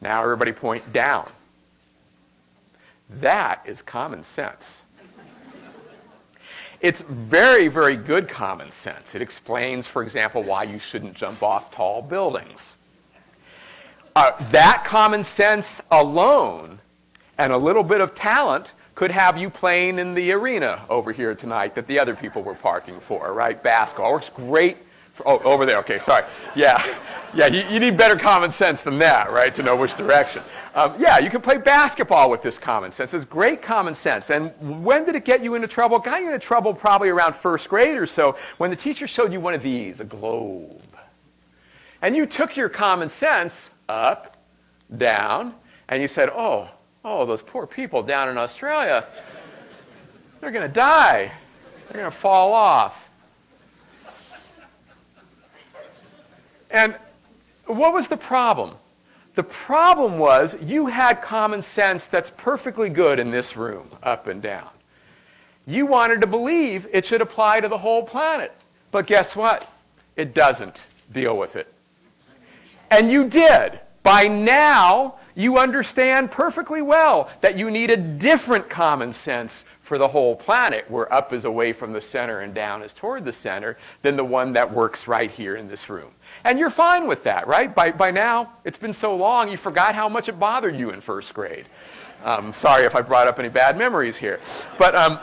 Now 0.00 0.22
everybody 0.22 0.52
point 0.52 0.92
down. 0.92 1.28
That 3.10 3.62
is 3.64 3.82
common 3.82 4.22
sense. 4.22 4.82
It's 6.80 7.02
very, 7.02 7.66
very 7.66 7.96
good 7.96 8.28
common 8.28 8.70
sense. 8.70 9.16
It 9.16 9.22
explains, 9.22 9.88
for 9.88 10.02
example, 10.02 10.44
why 10.44 10.62
you 10.62 10.78
shouldn't 10.78 11.14
jump 11.14 11.42
off 11.42 11.72
tall 11.72 12.02
buildings. 12.02 12.76
Uh, 14.14 14.32
that 14.50 14.84
common 14.84 15.24
sense 15.24 15.80
alone 15.90 16.78
and 17.36 17.52
a 17.52 17.56
little 17.56 17.82
bit 17.82 18.00
of 18.00 18.14
talent 18.14 18.74
could 18.94 19.10
have 19.10 19.38
you 19.38 19.50
playing 19.50 19.98
in 19.98 20.14
the 20.14 20.32
arena 20.32 20.82
over 20.88 21.10
here 21.12 21.34
tonight 21.34 21.74
that 21.74 21.86
the 21.88 21.98
other 21.98 22.14
people 22.14 22.42
were 22.42 22.54
parking 22.54 23.00
for, 23.00 23.32
right? 23.32 23.60
Basketball 23.60 24.12
works 24.12 24.30
great 24.30 24.76
Oh, 25.26 25.38
over 25.40 25.66
there. 25.66 25.78
Okay, 25.78 25.98
sorry. 25.98 26.24
Yeah, 26.54 26.82
yeah. 27.34 27.46
You, 27.46 27.68
you, 27.68 27.80
need 27.80 27.96
better 27.96 28.16
common 28.16 28.50
sense 28.50 28.82
than 28.82 28.98
that, 28.98 29.32
right, 29.32 29.54
to 29.54 29.62
know 29.62 29.74
which 29.76 29.94
direction. 29.94 30.42
Um, 30.74 30.94
yeah, 30.98 31.18
you 31.18 31.30
can 31.30 31.40
play 31.40 31.58
basketball 31.58 32.30
with 32.30 32.42
this 32.42 32.58
common 32.58 32.90
sense. 32.90 33.14
It's 33.14 33.24
great 33.24 33.62
common 33.62 33.94
sense. 33.94 34.30
And 34.30 34.52
when 34.84 35.04
did 35.04 35.14
it 35.14 35.24
get 35.24 35.42
you 35.42 35.54
into 35.54 35.68
trouble? 35.68 35.96
It 35.96 36.04
got 36.04 36.20
you 36.20 36.26
into 36.26 36.38
trouble 36.38 36.74
probably 36.74 37.08
around 37.08 37.34
first 37.34 37.68
grade 37.68 37.96
or 37.96 38.06
so 38.06 38.36
when 38.58 38.70
the 38.70 38.76
teacher 38.76 39.06
showed 39.06 39.32
you 39.32 39.40
one 39.40 39.54
of 39.54 39.62
these, 39.62 40.00
a 40.00 40.04
globe, 40.04 40.82
and 42.02 42.14
you 42.16 42.26
took 42.26 42.56
your 42.56 42.68
common 42.68 43.08
sense 43.08 43.70
up, 43.88 44.36
down, 44.96 45.54
and 45.88 46.00
you 46.00 46.08
said, 46.08 46.30
"Oh, 46.32 46.68
oh, 47.04 47.26
those 47.26 47.42
poor 47.42 47.66
people 47.66 48.02
down 48.02 48.28
in 48.28 48.38
Australia, 48.38 49.04
they're 50.40 50.50
going 50.50 50.66
to 50.66 50.72
die. 50.72 51.32
They're 51.88 52.00
going 52.00 52.10
to 52.10 52.16
fall 52.16 52.52
off." 52.52 53.07
And 56.70 56.94
what 57.66 57.92
was 57.92 58.08
the 58.08 58.16
problem? 58.16 58.74
The 59.34 59.42
problem 59.44 60.18
was 60.18 60.60
you 60.62 60.86
had 60.86 61.22
common 61.22 61.62
sense 61.62 62.06
that's 62.06 62.30
perfectly 62.30 62.90
good 62.90 63.20
in 63.20 63.30
this 63.30 63.56
room, 63.56 63.88
up 64.02 64.26
and 64.26 64.42
down. 64.42 64.68
You 65.66 65.86
wanted 65.86 66.20
to 66.22 66.26
believe 66.26 66.86
it 66.92 67.04
should 67.04 67.20
apply 67.20 67.60
to 67.60 67.68
the 67.68 67.78
whole 67.78 68.02
planet. 68.02 68.52
But 68.90 69.06
guess 69.06 69.36
what? 69.36 69.70
It 70.16 70.34
doesn't 70.34 70.86
deal 71.12 71.36
with 71.36 71.56
it. 71.56 71.72
And 72.90 73.10
you 73.10 73.28
did. 73.28 73.78
By 74.02 74.28
now, 74.28 75.16
you 75.34 75.58
understand 75.58 76.30
perfectly 76.30 76.82
well 76.82 77.30
that 77.42 77.56
you 77.56 77.70
need 77.70 77.90
a 77.90 77.96
different 77.96 78.68
common 78.68 79.12
sense 79.12 79.64
for 79.82 79.98
the 79.98 80.08
whole 80.08 80.34
planet, 80.34 80.90
where 80.90 81.12
up 81.12 81.32
is 81.32 81.44
away 81.44 81.72
from 81.72 81.92
the 81.92 82.00
center 82.00 82.40
and 82.40 82.54
down 82.54 82.82
is 82.82 82.92
toward 82.92 83.24
the 83.24 83.32
center, 83.32 83.76
than 84.02 84.16
the 84.16 84.24
one 84.24 84.54
that 84.54 84.72
works 84.72 85.06
right 85.06 85.30
here 85.30 85.54
in 85.54 85.68
this 85.68 85.88
room. 85.88 86.10
And 86.44 86.58
you're 86.58 86.70
fine 86.70 87.06
with 87.06 87.24
that, 87.24 87.46
right? 87.46 87.74
By, 87.74 87.92
by 87.92 88.10
now, 88.10 88.52
it's 88.64 88.78
been 88.78 88.92
so 88.92 89.16
long, 89.16 89.50
you 89.50 89.56
forgot 89.56 89.94
how 89.94 90.08
much 90.08 90.28
it 90.28 90.38
bothered 90.38 90.76
you 90.76 90.90
in 90.90 91.00
first 91.00 91.34
grade. 91.34 91.66
Um, 92.24 92.52
sorry 92.52 92.84
if 92.84 92.96
I 92.96 93.00
brought 93.00 93.28
up 93.28 93.38
any 93.38 93.48
bad 93.48 93.76
memories 93.76 94.16
here. 94.16 94.40
But 94.76 94.94
um, 94.94 95.18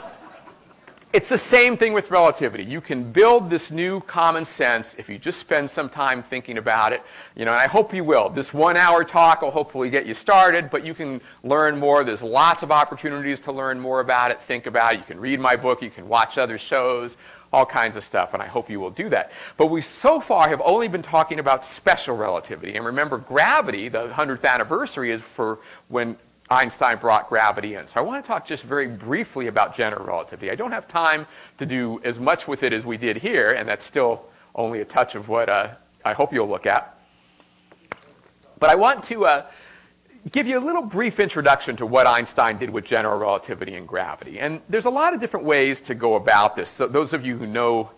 it's 1.12 1.28
the 1.28 1.38
same 1.38 1.76
thing 1.78 1.94
with 1.94 2.10
relativity. 2.10 2.62
You 2.64 2.82
can 2.82 3.10
build 3.10 3.48
this 3.48 3.70
new 3.70 4.00
common 4.00 4.44
sense 4.44 4.94
if 4.98 5.08
you 5.08 5.18
just 5.18 5.38
spend 5.38 5.70
some 5.70 5.88
time 5.88 6.22
thinking 6.22 6.58
about 6.58 6.92
it. 6.92 7.02
You 7.34 7.46
know, 7.46 7.52
and 7.52 7.60
I 7.60 7.68
hope 7.68 7.94
you 7.94 8.04
will. 8.04 8.28
This 8.28 8.52
one 8.52 8.76
hour 8.76 9.04
talk 9.04 9.40
will 9.40 9.50
hopefully 9.50 9.88
get 9.88 10.04
you 10.04 10.14
started, 10.14 10.68
but 10.68 10.84
you 10.84 10.92
can 10.94 11.22
learn 11.42 11.78
more. 11.78 12.04
There's 12.04 12.22
lots 12.22 12.62
of 12.62 12.70
opportunities 12.70 13.40
to 13.40 13.52
learn 13.52 13.80
more 13.80 14.00
about 14.00 14.30
it, 14.30 14.42
think 14.42 14.66
about 14.66 14.94
it. 14.94 14.98
You 14.98 15.04
can 15.04 15.18
read 15.18 15.40
my 15.40 15.56
book, 15.56 15.80
you 15.80 15.90
can 15.90 16.06
watch 16.06 16.36
other 16.38 16.58
shows, 16.58 17.16
all 17.52 17.66
kinds 17.66 17.96
of 17.96 18.02
stuff, 18.02 18.34
and 18.34 18.42
I 18.42 18.46
hope 18.46 18.68
you 18.68 18.80
will 18.80 18.90
do 18.90 19.08
that. 19.10 19.32
But 19.56 19.66
we 19.66 19.80
so 19.80 20.20
far 20.20 20.48
have 20.48 20.60
only 20.64 20.88
been 20.88 21.02
talking 21.02 21.38
about 21.38 21.64
special 21.64 22.16
relativity. 22.16 22.74
And 22.74 22.84
remember, 22.84 23.18
gravity, 23.18 23.88
the 23.88 24.08
100th 24.08 24.44
anniversary, 24.44 25.10
is 25.10 25.22
for 25.22 25.58
when 25.88 26.16
Einstein 26.48 26.98
brought 26.98 27.28
gravity 27.28 27.74
in. 27.74 27.86
So 27.86 28.00
I 28.00 28.02
want 28.04 28.24
to 28.24 28.28
talk 28.28 28.46
just 28.46 28.64
very 28.64 28.86
briefly 28.86 29.48
about 29.48 29.74
general 29.74 30.04
relativity. 30.06 30.50
I 30.50 30.54
don't 30.54 30.72
have 30.72 30.86
time 30.86 31.26
to 31.58 31.66
do 31.66 32.00
as 32.04 32.20
much 32.20 32.46
with 32.46 32.62
it 32.62 32.72
as 32.72 32.86
we 32.86 32.96
did 32.96 33.16
here, 33.16 33.52
and 33.52 33.68
that's 33.68 33.84
still 33.84 34.24
only 34.54 34.80
a 34.80 34.84
touch 34.84 35.14
of 35.14 35.28
what 35.28 35.48
uh, 35.48 35.68
I 36.04 36.12
hope 36.12 36.32
you'll 36.32 36.48
look 36.48 36.66
at. 36.66 36.96
But 38.58 38.70
I 38.70 38.74
want 38.74 39.04
to 39.04 39.26
uh, 39.26 39.46
give 40.32 40.48
you 40.48 40.58
a 40.58 40.60
little 40.60 40.82
brief 40.82 41.20
introduction 41.20 41.76
to 41.76 41.86
what 41.86 42.06
Einstein 42.06 42.58
did 42.58 42.68
with 42.68 42.84
general 42.84 43.16
relativity 43.16 43.74
and 43.74 43.86
gravity. 43.86 44.40
And 44.40 44.60
there's 44.68 44.86
a 44.86 44.90
lot 44.90 45.14
of 45.14 45.20
different 45.20 45.46
ways 45.46 45.80
to 45.82 45.94
go 45.94 46.14
about 46.14 46.56
this. 46.56 46.68
So 46.68 46.88
those 46.88 47.12
of 47.12 47.24
you 47.24 47.36
who 47.36 47.46
know 47.46 47.92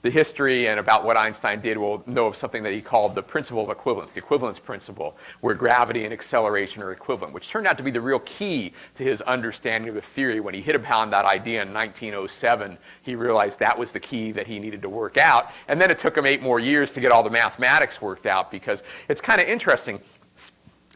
the 0.00 0.10
history 0.10 0.68
and 0.68 0.80
about 0.80 1.04
what 1.04 1.16
Einstein 1.16 1.60
did 1.60 1.76
will 1.76 2.02
know 2.06 2.26
of 2.26 2.36
something 2.36 2.62
that 2.62 2.72
he 2.72 2.80
called 2.80 3.14
the 3.14 3.22
principle 3.22 3.64
of 3.64 3.70
equivalence, 3.70 4.12
the 4.12 4.20
equivalence 4.20 4.58
principle, 4.58 5.16
where 5.40 5.54
gravity 5.54 6.04
and 6.04 6.12
acceleration 6.12 6.82
are 6.82 6.92
equivalent, 6.92 7.34
which 7.34 7.48
turned 7.48 7.66
out 7.66 7.76
to 7.76 7.84
be 7.84 7.90
the 7.90 8.00
real 8.00 8.20
key 8.20 8.72
to 8.94 9.02
his 9.02 9.20
understanding 9.22 9.88
of 9.90 9.94
the 9.94 10.02
theory. 10.02 10.40
When 10.40 10.54
he 10.54 10.62
hit 10.62 10.76
upon 10.76 11.10
that 11.10 11.26
idea 11.26 11.62
in 11.62 11.72
1907, 11.72 12.78
he 13.02 13.14
realized 13.14 13.58
that 13.58 13.78
was 13.78 13.92
the 13.92 14.00
key 14.00 14.32
that 14.32 14.46
he 14.46 14.58
needed 14.58 14.80
to 14.82 14.88
work 14.88 15.18
out. 15.18 15.50
And 15.68 15.78
then 15.78 15.90
it 15.90 15.98
took 15.98 16.16
him 16.16 16.24
eight 16.24 16.42
more 16.42 16.60
years 16.60 16.94
to 16.94 17.00
get 17.00 17.12
all 17.12 17.22
the 17.22 17.30
mathematics 17.30 18.00
worked 18.00 18.24
out 18.24 18.50
because 18.50 18.82
it's 19.08 19.20
kind 19.20 19.40
of 19.40 19.48
interesting. 19.48 20.00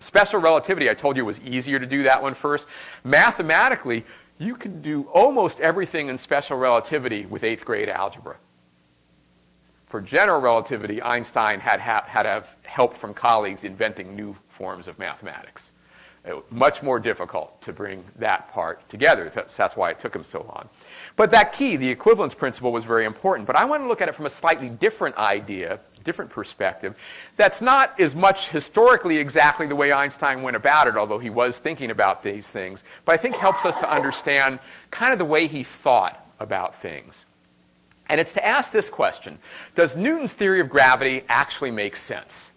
Special 0.01 0.41
relativity, 0.41 0.89
I 0.89 0.95
told 0.95 1.17
you, 1.17 1.25
was 1.25 1.41
easier 1.41 1.79
to 1.79 1.87
do 1.87 2.05
that 2.05 2.23
one 2.23 2.35
first. 2.35 2.69
Mathematically, 3.05 4.05
you 4.39 4.55
can 4.55 4.81
do 4.81 5.03
almost 5.13 5.61
everything 5.61 6.09
in 6.09 6.17
special 6.17 6.57
relativity 6.57 7.27
with 7.27 7.43
eighth 7.43 7.65
grade 7.65 7.89
algebra. 7.89 8.37
For 9.87 10.01
general 10.01 10.41
relativity, 10.41 11.03
Einstein 11.03 11.61
had, 11.61 11.81
ha- 11.81 12.05
had 12.07 12.25
to 12.25 12.29
have 12.29 12.57
help 12.65 12.95
from 12.95 13.15
colleagues 13.15 13.65
inventing 13.65 14.15
new 14.15 14.37
forms 14.49 14.87
of 14.87 14.99
mathematics. 14.99 15.73
much 16.51 16.83
more 16.83 17.01
difficult 17.01 17.61
to 17.63 17.73
bring 17.73 18.05
that 18.17 18.53
part 18.53 18.87
together. 18.91 19.31
That's 19.31 19.77
why 19.77 19.91
it 19.91 19.99
took 19.99 20.15
him 20.15 20.23
so 20.23 20.41
long. 20.41 20.69
But 21.19 21.33
that 21.33 21.53
key, 21.53 21.75
the 21.75 21.91
equivalence 21.91 22.33
principle, 22.33 22.71
was 22.71 22.85
very 22.85 23.05
important. 23.05 23.49
But 23.49 23.57
I 23.57 23.65
want 23.65 23.83
to 23.83 23.89
look 23.89 24.01
at 24.01 24.09
it 24.09 24.15
from 24.15 24.25
a 24.25 24.31
slightly 24.31 24.71
different 24.71 25.17
idea 25.17 25.81
different 26.05 26.31
perspective 26.31 26.97
that's 27.37 27.61
not 27.61 28.01
as 28.01 28.15
much 28.15 28.49
historically 28.49 29.19
exactly 29.19 29.67
the 29.67 29.77
way 29.77 29.93
Einstein 29.93 30.41
went 30.41 30.57
about 30.57 30.87
it, 30.87 30.97
although 30.97 31.19
he 31.19 31.29
was 31.29 31.59
thinking 31.59 31.91
about 31.91 32.23
these 32.23 32.51
things, 32.51 32.83
but 33.05 33.13
I 33.13 33.19
think 33.19 33.37
helps 33.37 33.67
us 33.67 33.77
to 33.79 33.91
understand 33.93 34.59
kind 34.91 35.13
of 35.13 35.19
the 35.19 35.27
way 35.27 35.47
he 35.47 35.63
thought 35.63 36.27
about 36.41 36.75
things. 36.75 37.27
And 38.09 38.19
it's 38.19 38.33
to 38.35 38.47
ask 38.47 38.73
this 38.73 38.89
question 38.89 39.39
Does 39.75 39.97
Newton's 39.97 40.33
theory 40.33 40.61
of 40.61 40.71
gravity 40.71 41.25
actually 41.29 41.73
make 41.73 41.95
sense? 41.95 42.53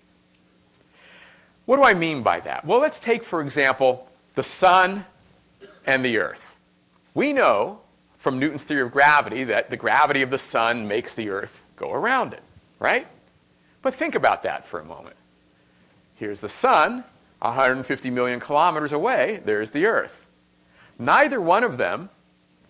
What 1.66 1.76
do 1.76 1.84
I 1.84 1.94
mean 1.94 2.24
by 2.24 2.40
that? 2.42 2.64
Well, 2.64 2.80
let's 2.80 3.00
take, 3.00 3.22
for 3.22 3.42
example, 3.42 4.08
the 4.36 4.44
sun 4.44 5.04
and 5.86 6.06
the 6.06 6.20
earth. 6.20 6.56
We 7.14 7.34
know 7.34 7.81
from 8.22 8.38
Newton's 8.38 8.64
theory 8.64 8.84
of 8.84 8.92
gravity 8.92 9.46
that 9.46 9.72
the 9.72 9.76
gravity 9.76 10.22
of 10.22 10.30
the 10.30 10.38
sun 10.38 10.88
makes 10.88 11.16
the 11.16 11.32
earth 11.32 11.64
go 11.76 11.92
around 11.92 12.34
it, 12.34 12.44
right? 12.78 13.08
But 13.82 13.96
think 13.96 14.14
about 14.14 14.44
that 14.44 14.64
for 14.64 14.80
a 14.80 14.86
moment. 14.86 15.16
Here's 16.18 16.40
the 16.40 16.48
sun, 16.48 17.04
150 17.40 18.12
million 18.12 18.40
kilometers 18.40 18.92
away, 18.92 19.42
there's 19.44 19.72
the 19.72 19.88
earth. 19.88 20.28
Neither 21.00 21.42
one 21.42 21.64
of 21.64 21.80
them 21.80 22.12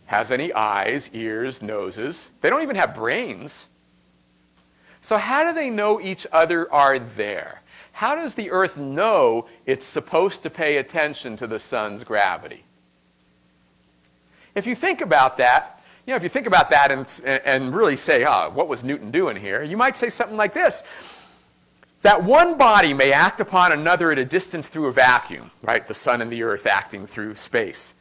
has 0.06 0.32
any 0.32 0.54
eyes, 0.54 1.10
ears, 1.12 1.62
noses. 1.62 2.30
They 2.40 2.50
don't 2.50 2.62
even 2.62 2.78
have 2.78 2.96
brains. 2.96 3.66
So, 5.02 5.18
how 5.18 5.44
do 5.44 5.52
they 5.52 5.70
know 5.70 6.00
each 6.00 6.26
other 6.32 6.72
are 6.72 6.98
there? 6.98 7.62
How 7.92 8.16
does 8.16 8.36
the 8.36 8.52
earth 8.52 8.78
know 8.78 9.50
it's 9.66 9.86
supposed 9.86 10.44
to 10.44 10.50
pay 10.50 10.78
attention 10.78 11.36
to 11.36 11.46
the 11.46 11.60
sun's 11.60 12.06
gravity? 12.06 12.64
If 14.56 14.66
you 14.66 14.76
think 14.76 15.02
about 15.02 15.38
that, 15.38 15.82
you 16.06 16.12
know, 16.12 16.18
if 16.18 16.24
you 16.24 16.30
think 16.30 16.48
about 16.48 16.70
that 16.72 16.92
and, 16.92 17.42
and 17.46 17.74
really 17.74 17.96
say, 17.96 18.26
oh, 18.26 18.50
what 18.50 18.68
was 18.68 18.84
Newton 18.84 19.12
doing 19.12 19.38
here? 19.38 19.64
You 19.64 19.78
might 19.78 19.96
say 19.96 20.10
something 20.10 20.38
like 20.38 20.54
this 20.54 20.84
that 22.02 22.24
one 22.24 22.58
body 22.58 22.94
may 22.94 23.12
act 23.12 23.40
upon 23.40 23.72
another 23.72 24.12
at 24.12 24.18
a 24.18 24.26
distance 24.26 24.70
through 24.70 24.88
a 24.88 24.92
vacuum, 24.92 25.52
right? 25.62 25.86
The 25.86 25.94
sun 25.94 26.22
and 26.22 26.32
the 26.32 26.42
earth 26.42 26.66
acting 26.66 27.06
through 27.06 27.36
space. 27.36 27.94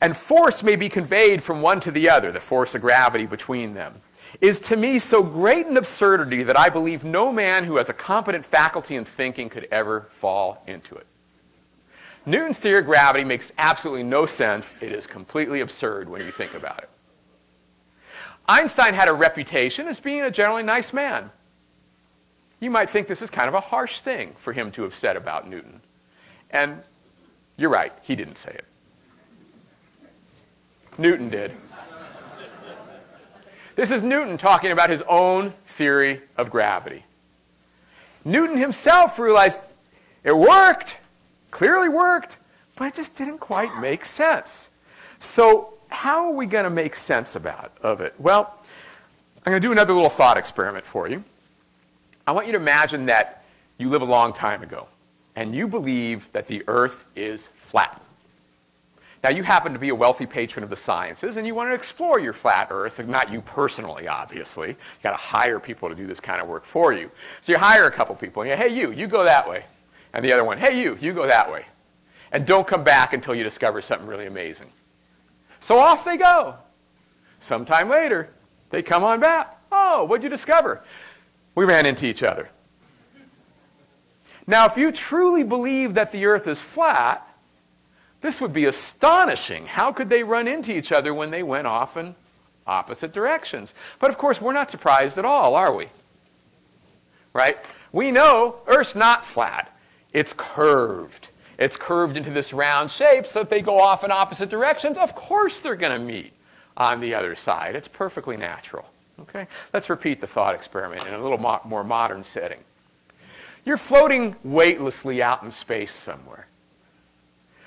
And 0.00 0.16
force 0.16 0.62
may 0.62 0.76
be 0.76 0.88
conveyed 0.88 1.42
from 1.42 1.60
one 1.60 1.80
to 1.80 1.90
the 1.90 2.08
other, 2.08 2.30
the 2.30 2.40
force 2.40 2.74
of 2.74 2.80
gravity 2.80 3.26
between 3.26 3.74
them. 3.74 3.94
is 4.40 4.60
to 4.60 4.76
me 4.76 4.98
so 4.98 5.22
great 5.22 5.66
an 5.66 5.76
absurdity 5.76 6.42
that 6.42 6.58
I 6.58 6.68
believe 6.68 7.04
no 7.04 7.32
man 7.32 7.64
who 7.64 7.76
has 7.76 7.88
a 7.88 7.92
competent 7.92 8.44
faculty 8.44 8.96
in 8.96 9.04
thinking 9.04 9.48
could 9.48 9.68
ever 9.70 10.08
fall 10.10 10.62
into 10.66 10.94
it. 10.94 11.06
Newton's 12.26 12.58
theory 12.58 12.78
of 12.78 12.86
gravity 12.86 13.24
makes 13.24 13.52
absolutely 13.58 14.02
no 14.02 14.26
sense. 14.26 14.74
It 14.80 14.92
is 14.92 15.06
completely 15.06 15.60
absurd 15.60 16.08
when 16.08 16.22
you 16.22 16.30
think 16.30 16.54
about 16.54 16.78
it. 16.78 16.88
Einstein 18.48 18.94
had 18.94 19.08
a 19.08 19.12
reputation 19.12 19.86
as 19.86 20.00
being 20.00 20.22
a 20.22 20.30
generally 20.30 20.62
nice 20.62 20.92
man. 20.92 21.30
You 22.60 22.70
might 22.70 22.88
think 22.88 23.08
this 23.08 23.22
is 23.22 23.30
kind 23.30 23.48
of 23.48 23.54
a 23.54 23.60
harsh 23.60 24.00
thing 24.00 24.32
for 24.36 24.52
him 24.52 24.70
to 24.72 24.82
have 24.82 24.94
said 24.94 25.16
about 25.16 25.48
Newton. 25.48 25.80
And 26.50 26.80
you're 27.56 27.70
right, 27.70 27.92
he 28.02 28.16
didn't 28.16 28.36
say 28.36 28.52
it. 28.52 28.64
Newton 30.98 31.28
did. 31.28 31.52
This 33.76 33.90
is 33.90 34.02
Newton 34.02 34.38
talking 34.38 34.70
about 34.70 34.88
his 34.88 35.02
own 35.08 35.50
theory 35.66 36.20
of 36.36 36.50
gravity. 36.50 37.04
Newton 38.24 38.56
himself 38.56 39.18
realized 39.18 39.58
it 40.22 40.36
worked, 40.36 40.98
clearly 41.54 41.88
worked, 41.88 42.38
but 42.76 42.88
it 42.88 42.94
just 42.94 43.14
didn't 43.14 43.38
quite 43.38 43.80
make 43.80 44.04
sense. 44.04 44.70
So, 45.20 45.74
how 45.88 46.26
are 46.26 46.32
we 46.32 46.46
going 46.46 46.64
to 46.64 46.70
make 46.70 46.96
sense 46.96 47.36
about 47.36 47.72
of 47.80 48.00
it? 48.00 48.12
Well, 48.18 48.52
I'm 49.46 49.52
going 49.52 49.62
to 49.62 49.66
do 49.66 49.72
another 49.72 49.92
little 49.92 50.10
thought 50.10 50.36
experiment 50.36 50.84
for 50.84 51.08
you. 51.08 51.22
I 52.26 52.32
want 52.32 52.46
you 52.46 52.52
to 52.52 52.58
imagine 52.58 53.06
that 53.06 53.44
you 53.78 53.88
live 53.88 54.02
a 54.02 54.06
long 54.06 54.32
time 54.32 54.62
ago 54.62 54.88
and 55.36 55.54
you 55.54 55.68
believe 55.68 56.30
that 56.32 56.48
the 56.48 56.64
earth 56.66 57.04
is 57.14 57.46
flat. 57.48 58.02
Now, 59.22 59.30
you 59.30 59.44
happen 59.44 59.72
to 59.72 59.78
be 59.78 59.90
a 59.90 59.94
wealthy 59.94 60.26
patron 60.26 60.64
of 60.64 60.70
the 60.70 60.76
sciences 60.76 61.36
and 61.36 61.46
you 61.46 61.54
want 61.54 61.70
to 61.70 61.74
explore 61.74 62.18
your 62.18 62.32
flat 62.32 62.68
earth, 62.70 63.06
not 63.06 63.30
you 63.30 63.40
personally, 63.40 64.08
obviously. 64.08 64.68
You've 64.68 65.02
got 65.02 65.12
to 65.12 65.16
hire 65.16 65.60
people 65.60 65.88
to 65.88 65.94
do 65.94 66.06
this 66.06 66.20
kind 66.20 66.42
of 66.42 66.48
work 66.48 66.64
for 66.64 66.92
you. 66.92 67.10
So 67.40 67.52
you 67.52 67.58
hire 67.58 67.86
a 67.86 67.92
couple 67.92 68.16
people 68.16 68.42
and 68.42 68.50
you 68.50 68.56
hey, 68.56 68.74
you, 68.74 68.90
you 68.90 69.06
go 69.06 69.22
that 69.22 69.48
way. 69.48 69.64
And 70.14 70.24
the 70.24 70.32
other 70.32 70.44
one, 70.44 70.58
hey, 70.58 70.80
you, 70.80 70.96
you 71.00 71.12
go 71.12 71.26
that 71.26 71.50
way. 71.50 71.66
And 72.32 72.46
don't 72.46 72.66
come 72.66 72.84
back 72.84 73.12
until 73.12 73.34
you 73.34 73.42
discover 73.42 73.82
something 73.82 74.06
really 74.06 74.26
amazing. 74.26 74.70
So 75.60 75.78
off 75.78 76.04
they 76.04 76.16
go. 76.16 76.54
Sometime 77.40 77.90
later, 77.90 78.30
they 78.70 78.82
come 78.82 79.04
on 79.04 79.20
back. 79.20 79.58
Oh, 79.70 80.04
what'd 80.04 80.22
you 80.22 80.30
discover? 80.30 80.82
We 81.54 81.64
ran 81.64 81.84
into 81.84 82.06
each 82.06 82.22
other. 82.22 82.48
Now, 84.46 84.66
if 84.66 84.76
you 84.76 84.92
truly 84.92 85.42
believe 85.42 85.94
that 85.94 86.12
the 86.12 86.26
earth 86.26 86.46
is 86.46 86.62
flat, 86.62 87.26
this 88.20 88.40
would 88.40 88.52
be 88.52 88.66
astonishing. 88.66 89.66
How 89.66 89.92
could 89.92 90.10
they 90.10 90.22
run 90.22 90.46
into 90.46 90.76
each 90.76 90.92
other 90.92 91.12
when 91.12 91.30
they 91.30 91.42
went 91.42 91.66
off 91.66 91.96
in 91.96 92.14
opposite 92.66 93.12
directions? 93.12 93.74
But 93.98 94.10
of 94.10 94.18
course, 94.18 94.40
we're 94.40 94.52
not 94.52 94.70
surprised 94.70 95.18
at 95.18 95.24
all, 95.24 95.56
are 95.56 95.74
we? 95.74 95.88
Right? 97.32 97.58
We 97.90 98.10
know 98.10 98.56
Earth's 98.66 98.94
not 98.94 99.26
flat, 99.26 99.73
it's 100.14 100.32
curved. 100.32 101.28
It's 101.58 101.76
curved 101.76 102.16
into 102.16 102.30
this 102.30 102.52
round 102.52 102.90
shape, 102.90 103.26
so 103.26 103.40
if 103.40 103.50
they 103.50 103.60
go 103.60 103.78
off 103.78 104.02
in 104.04 104.10
opposite 104.10 104.48
directions, 104.48 104.96
of 104.96 105.14
course 105.14 105.60
they're 105.60 105.76
going 105.76 105.98
to 105.98 106.04
meet 106.04 106.32
on 106.76 107.00
the 107.00 107.14
other 107.14 107.34
side. 107.34 107.76
It's 107.76 107.88
perfectly 107.88 108.36
natural. 108.36 108.88
Okay? 109.20 109.46
Let's 109.72 109.90
repeat 109.90 110.20
the 110.20 110.26
thought 110.26 110.54
experiment 110.54 111.06
in 111.06 111.14
a 111.14 111.22
little 111.22 111.38
mo- 111.38 111.60
more 111.64 111.84
modern 111.84 112.22
setting. 112.22 112.58
You're 113.64 113.76
floating 113.76 114.36
weightlessly 114.42 115.22
out 115.22 115.42
in 115.42 115.50
space 115.50 115.92
somewhere. 115.92 116.46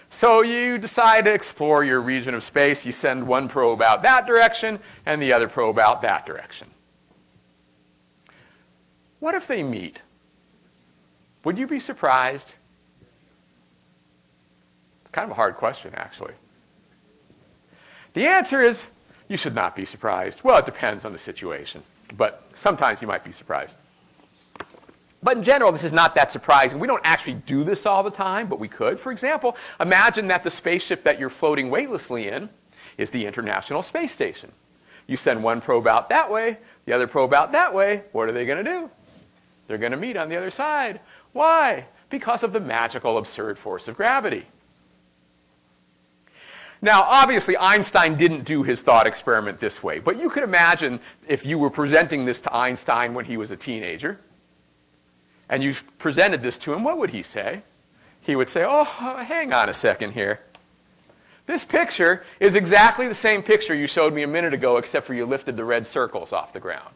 So 0.09 0.41
you 0.41 0.77
decide 0.77 1.25
to 1.25 1.33
explore 1.33 1.83
your 1.83 2.01
region 2.01 2.33
of 2.33 2.43
space. 2.43 2.85
You 2.85 2.91
send 2.91 3.27
one 3.27 3.47
probe 3.47 3.81
out 3.81 4.03
that 4.03 4.25
direction 4.25 4.79
and 5.05 5.21
the 5.21 5.33
other 5.33 5.47
probe 5.47 5.79
out 5.79 6.01
that 6.01 6.25
direction. 6.25 6.67
What 9.19 9.35
if 9.35 9.47
they 9.47 9.63
meet? 9.63 9.99
Would 11.47 11.57
you 11.57 11.65
be 11.65 11.79
surprised? 11.79 12.55
It's 14.99 15.09
kind 15.11 15.23
of 15.23 15.31
a 15.31 15.35
hard 15.35 15.55
question, 15.55 15.93
actually. 15.95 16.33
The 18.11 18.27
answer 18.27 18.59
is 18.59 18.87
you 19.29 19.37
should 19.37 19.55
not 19.55 19.73
be 19.73 19.85
surprised. 19.85 20.43
Well, 20.43 20.57
it 20.57 20.65
depends 20.65 21.05
on 21.05 21.13
the 21.13 21.17
situation, 21.17 21.83
but 22.17 22.43
sometimes 22.51 23.01
you 23.01 23.07
might 23.07 23.23
be 23.23 23.31
surprised. 23.31 23.77
But 25.23 25.37
in 25.37 25.43
general, 25.43 25.71
this 25.71 25.85
is 25.85 25.93
not 25.93 26.15
that 26.15 26.33
surprising. 26.33 26.79
We 26.79 26.87
don't 26.87 27.05
actually 27.05 27.35
do 27.35 27.63
this 27.63 27.85
all 27.85 28.03
the 28.03 28.11
time, 28.11 28.47
but 28.47 28.59
we 28.59 28.67
could. 28.67 28.99
For 28.99 29.13
example, 29.13 29.55
imagine 29.79 30.27
that 30.27 30.43
the 30.43 30.51
spaceship 30.51 31.05
that 31.05 31.17
you're 31.17 31.29
floating 31.29 31.69
weightlessly 31.69 32.27
in 32.27 32.49
is 32.97 33.09
the 33.09 33.25
International 33.25 33.81
Space 33.81 34.11
Station. 34.11 34.51
You 35.07 35.15
send 35.15 35.41
one 35.41 35.61
probe 35.61 35.87
out 35.87 36.09
that 36.09 36.29
way, 36.29 36.57
the 36.83 36.91
other 36.91 37.07
probe 37.07 37.33
out 37.33 37.53
that 37.53 37.73
way. 37.73 38.03
What 38.11 38.27
are 38.27 38.33
they 38.33 38.45
going 38.45 38.65
to 38.65 38.69
do? 38.69 38.89
They're 39.67 39.77
going 39.77 39.93
to 39.93 39.97
meet 39.97 40.17
on 40.17 40.27
the 40.27 40.35
other 40.35 40.51
side. 40.51 40.99
Why? 41.33 41.85
Because 42.09 42.43
of 42.43 42.53
the 42.53 42.59
magical, 42.59 43.17
absurd 43.17 43.57
force 43.57 43.87
of 43.87 43.97
gravity. 43.97 44.45
Now, 46.81 47.03
obviously, 47.03 47.57
Einstein 47.57 48.15
didn't 48.15 48.43
do 48.43 48.63
his 48.63 48.81
thought 48.81 49.07
experiment 49.07 49.57
this 49.57 49.81
way, 49.81 49.99
but 49.99 50.17
you 50.17 50.29
could 50.29 50.43
imagine 50.43 50.99
if 51.27 51.45
you 51.45 51.57
were 51.57 51.71
presenting 51.71 52.25
this 52.25 52.39
to 52.41 52.55
Einstein 52.55 53.13
when 53.13 53.25
he 53.25 53.35
was 53.35 53.49
a 53.49 53.57
teenager 53.57 54.19
and 55.49 55.63
you 55.63 55.75
presented 55.97 56.43
this 56.43 56.57
to 56.59 56.73
him, 56.73 56.83
what 56.83 56.97
would 56.97 57.09
he 57.11 57.23
say? 57.23 57.61
He 58.21 58.35
would 58.35 58.49
say, 58.49 58.63
Oh, 58.67 58.83
hang 58.83 59.53
on 59.53 59.69
a 59.69 59.73
second 59.73 60.11
here. 60.13 60.41
This 61.45 61.63
picture 61.63 62.25
is 62.41 62.55
exactly 62.55 63.07
the 63.07 63.13
same 63.13 63.41
picture 63.41 63.73
you 63.73 63.87
showed 63.87 64.13
me 64.13 64.23
a 64.23 64.27
minute 64.27 64.53
ago, 64.53 64.77
except 64.77 65.07
for 65.07 65.13
you 65.13 65.25
lifted 65.25 65.55
the 65.55 65.63
red 65.63 65.87
circles 65.87 66.33
off 66.33 66.51
the 66.51 66.59
ground. 66.59 66.93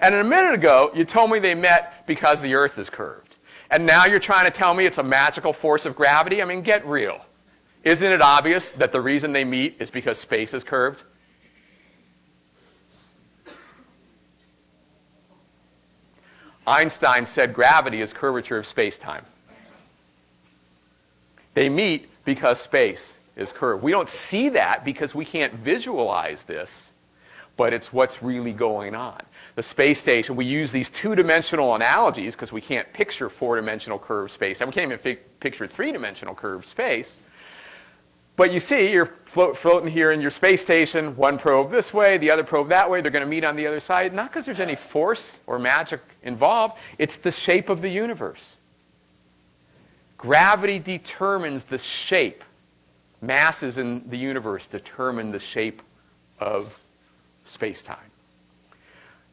And 0.00 0.14
a 0.14 0.24
minute 0.24 0.54
ago, 0.54 0.90
you 0.94 1.04
told 1.04 1.30
me 1.30 1.38
they 1.38 1.54
met 1.54 2.06
because 2.06 2.40
the 2.40 2.54
earth 2.54 2.78
is 2.78 2.88
curved. 2.88 3.36
And 3.70 3.84
now 3.84 4.06
you're 4.06 4.20
trying 4.20 4.44
to 4.44 4.50
tell 4.50 4.72
me 4.74 4.86
it's 4.86 4.98
a 4.98 5.02
magical 5.02 5.52
force 5.52 5.84
of 5.86 5.96
gravity? 5.96 6.40
I 6.40 6.44
mean, 6.44 6.62
get 6.62 6.86
real. 6.86 7.24
Isn't 7.84 8.12
it 8.12 8.22
obvious 8.22 8.70
that 8.72 8.92
the 8.92 9.00
reason 9.00 9.32
they 9.32 9.44
meet 9.44 9.76
is 9.78 9.90
because 9.90 10.18
space 10.18 10.54
is 10.54 10.64
curved? 10.64 11.02
Einstein 16.66 17.24
said 17.24 17.54
gravity 17.54 18.02
is 18.02 18.12
curvature 18.12 18.58
of 18.58 18.66
space-time. 18.66 19.24
They 21.54 21.68
meet 21.70 22.08
because 22.24 22.60
space 22.60 23.18
is 23.36 23.52
curved. 23.52 23.82
We 23.82 23.90
don't 23.90 24.08
see 24.08 24.50
that 24.50 24.84
because 24.84 25.14
we 25.14 25.24
can't 25.24 25.54
visualize 25.54 26.44
this, 26.44 26.92
but 27.56 27.72
it's 27.72 27.92
what's 27.92 28.22
really 28.22 28.52
going 28.52 28.94
on. 28.94 29.22
The 29.58 29.62
space 29.64 29.98
station, 29.98 30.36
we 30.36 30.44
use 30.44 30.70
these 30.70 30.88
two-dimensional 30.88 31.74
analogies 31.74 32.36
because 32.36 32.52
we 32.52 32.60
can't 32.60 32.92
picture 32.92 33.28
four-dimensional 33.28 33.98
curved 33.98 34.30
space, 34.30 34.60
and 34.60 34.68
we 34.68 34.72
can't 34.72 34.92
even 34.92 35.16
picture 35.40 35.66
three-dimensional 35.66 36.36
curved 36.36 36.64
space. 36.64 37.18
But 38.36 38.52
you 38.52 38.60
see, 38.60 38.92
you're 38.92 39.06
float, 39.06 39.56
floating 39.56 39.88
here 39.90 40.12
in 40.12 40.20
your 40.20 40.30
space 40.30 40.62
station, 40.62 41.16
one 41.16 41.38
probe 41.38 41.72
this 41.72 41.92
way, 41.92 42.18
the 42.18 42.30
other 42.30 42.44
probe 42.44 42.68
that 42.68 42.88
way. 42.88 43.00
They're 43.00 43.10
going 43.10 43.24
to 43.24 43.28
meet 43.28 43.42
on 43.42 43.56
the 43.56 43.66
other 43.66 43.80
side, 43.80 44.14
not 44.14 44.30
because 44.30 44.46
there's 44.46 44.60
any 44.60 44.76
force 44.76 45.38
or 45.48 45.58
magic 45.58 46.02
involved, 46.22 46.78
it's 46.96 47.16
the 47.16 47.32
shape 47.32 47.68
of 47.68 47.82
the 47.82 47.90
universe. 47.90 48.54
Gravity 50.18 50.78
determines 50.78 51.64
the 51.64 51.78
shape. 51.78 52.44
Masses 53.20 53.76
in 53.76 54.08
the 54.08 54.18
universe 54.18 54.68
determine 54.68 55.32
the 55.32 55.40
shape 55.40 55.82
of 56.38 56.78
space 57.42 57.82
time. 57.82 58.07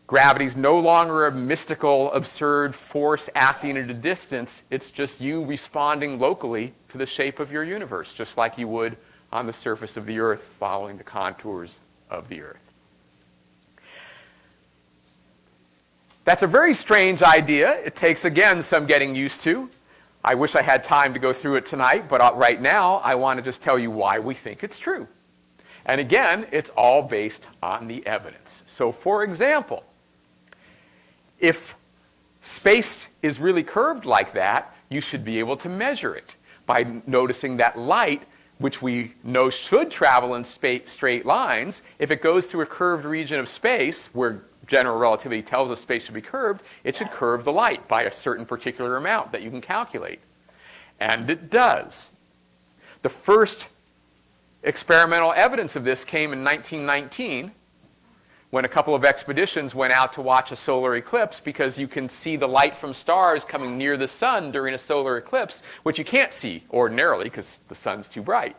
Gravity 0.08 0.45
is 0.45 0.56
no 0.56 0.80
longer 0.80 1.26
a 1.26 1.32
mystical, 1.32 2.14
absurd 2.14 2.76
force 2.76 3.28
acting 3.34 3.76
at 3.76 3.89
a 3.89 3.93
distance. 3.93 4.62
It's 4.70 4.91
just 4.91 5.20
you 5.20 5.43
responding 5.43 6.20
locally 6.20 6.74
to 6.89 6.99
the 6.99 7.08
shape 7.08 7.39
of 7.39 7.51
your 7.51 7.64
universe, 7.64 8.14
just 8.14 8.38
like 8.38 8.58
you 8.60 8.68
would 8.68 8.97
on 9.32 9.47
the 9.47 9.53
surface 9.53 9.97
of 9.97 10.06
the 10.06 10.20
Earth 10.20 10.43
following 10.60 10.97
the 10.97 11.03
contours 11.03 11.80
of 12.12 12.30
the 12.30 12.41
Earth. 12.41 12.62
That's 16.24 16.43
a 16.43 16.47
very 16.47 16.74
strange 16.76 17.24
idea. 17.24 17.74
It 17.84 17.95
takes, 17.95 18.26
again, 18.26 18.62
some 18.62 18.86
getting 18.86 19.16
used 19.16 19.41
to. 19.43 19.70
I 20.24 20.36
wish 20.36 20.56
I 20.56 20.62
had 20.62 20.84
time 20.84 21.14
to 21.14 21.20
go 21.20 21.34
through 21.34 21.56
it 21.56 21.66
tonight, 21.66 22.08
but 22.10 22.22
uh, 22.22 22.32
right 22.36 22.62
now 22.62 22.95
I 23.03 23.16
want 23.16 23.38
to 23.38 23.43
just 23.43 23.62
tell 23.62 23.78
you 23.78 23.89
why 23.89 24.20
we 24.20 24.36
think 24.36 24.64
it's 24.64 24.80
true. 24.80 25.08
And 25.86 26.01
again, 26.01 26.47
it's 26.51 26.72
all 26.72 27.03
based 27.03 27.47
on 27.62 27.88
the 27.88 28.06
evidence. 28.08 28.64
So, 28.66 28.91
for 28.91 29.24
example, 29.24 29.84
if 31.40 31.76
space 32.42 33.10
is 33.22 33.40
really 33.40 33.64
curved 33.64 34.06
like 34.06 34.34
that, 34.34 34.76
you 34.90 35.02
should 35.02 35.26
be 35.26 35.40
able 35.40 35.58
to 35.58 35.70
measure 35.70 36.16
it 36.16 36.36
by 36.66 37.02
noticing 37.06 37.58
that 37.58 37.78
light, 37.78 38.24
which 38.60 38.82
we 38.82 39.14
know 39.24 39.50
should 39.50 39.92
travel 39.92 40.36
in 40.36 40.44
straight 40.44 41.26
lines, 41.26 41.82
if 42.00 42.12
it 42.12 42.22
goes 42.22 42.48
through 42.48 42.62
a 42.62 42.66
curved 42.66 43.06
region 43.06 43.40
of 43.40 43.50
space 43.50 44.08
where 44.14 44.42
general 44.68 44.98
relativity 44.98 45.42
tells 45.42 45.70
us 45.70 45.80
space 45.80 46.06
should 46.06 46.14
be 46.14 46.22
curved, 46.22 46.64
it 46.84 46.96
should 46.96 47.12
curve 47.12 47.44
the 47.44 47.52
light 47.52 47.88
by 47.88 48.04
a 48.04 48.12
certain 48.12 48.46
particular 48.46 48.98
amount 48.98 49.32
that 49.32 49.42
you 49.42 49.50
can 49.50 49.62
calculate. 49.62 50.20
And 51.00 51.30
it 51.30 51.50
does. 51.50 52.12
The 53.02 53.10
first 53.10 53.70
experimental 54.64 55.34
evidence 55.36 55.76
of 55.76 55.84
this 55.84 56.04
came 56.04 56.34
in 56.34 56.44
1919 56.44 57.52
when 58.56 58.64
a 58.64 58.70
couple 58.70 58.95
of 58.95 59.03
expeditions 59.03 59.76
went 59.76 59.91
out 59.91 60.14
to 60.14 60.22
watch 60.22 60.49
a 60.49 60.56
solar 60.56 60.95
eclipse 60.95 61.41
because 61.41 61.78
you 61.78 61.89
can 61.89 62.08
see 62.08 62.38
the 62.38 62.47
light 62.47 62.78
from 62.78 62.93
stars 62.93 63.43
coming 63.43 63.78
near 63.78 63.97
the 63.97 64.08
sun 64.08 64.49
during 64.49 64.74
a 64.74 64.78
solar 64.78 65.18
eclipse, 65.18 65.62
which 65.84 65.99
you 65.99 66.06
can't 66.06 66.32
see 66.32 66.64
ordinarily 66.72 67.26
because 67.26 67.60
the 67.68 67.76
sun's 67.76 68.08
too 68.08 68.22
bright. 68.22 68.56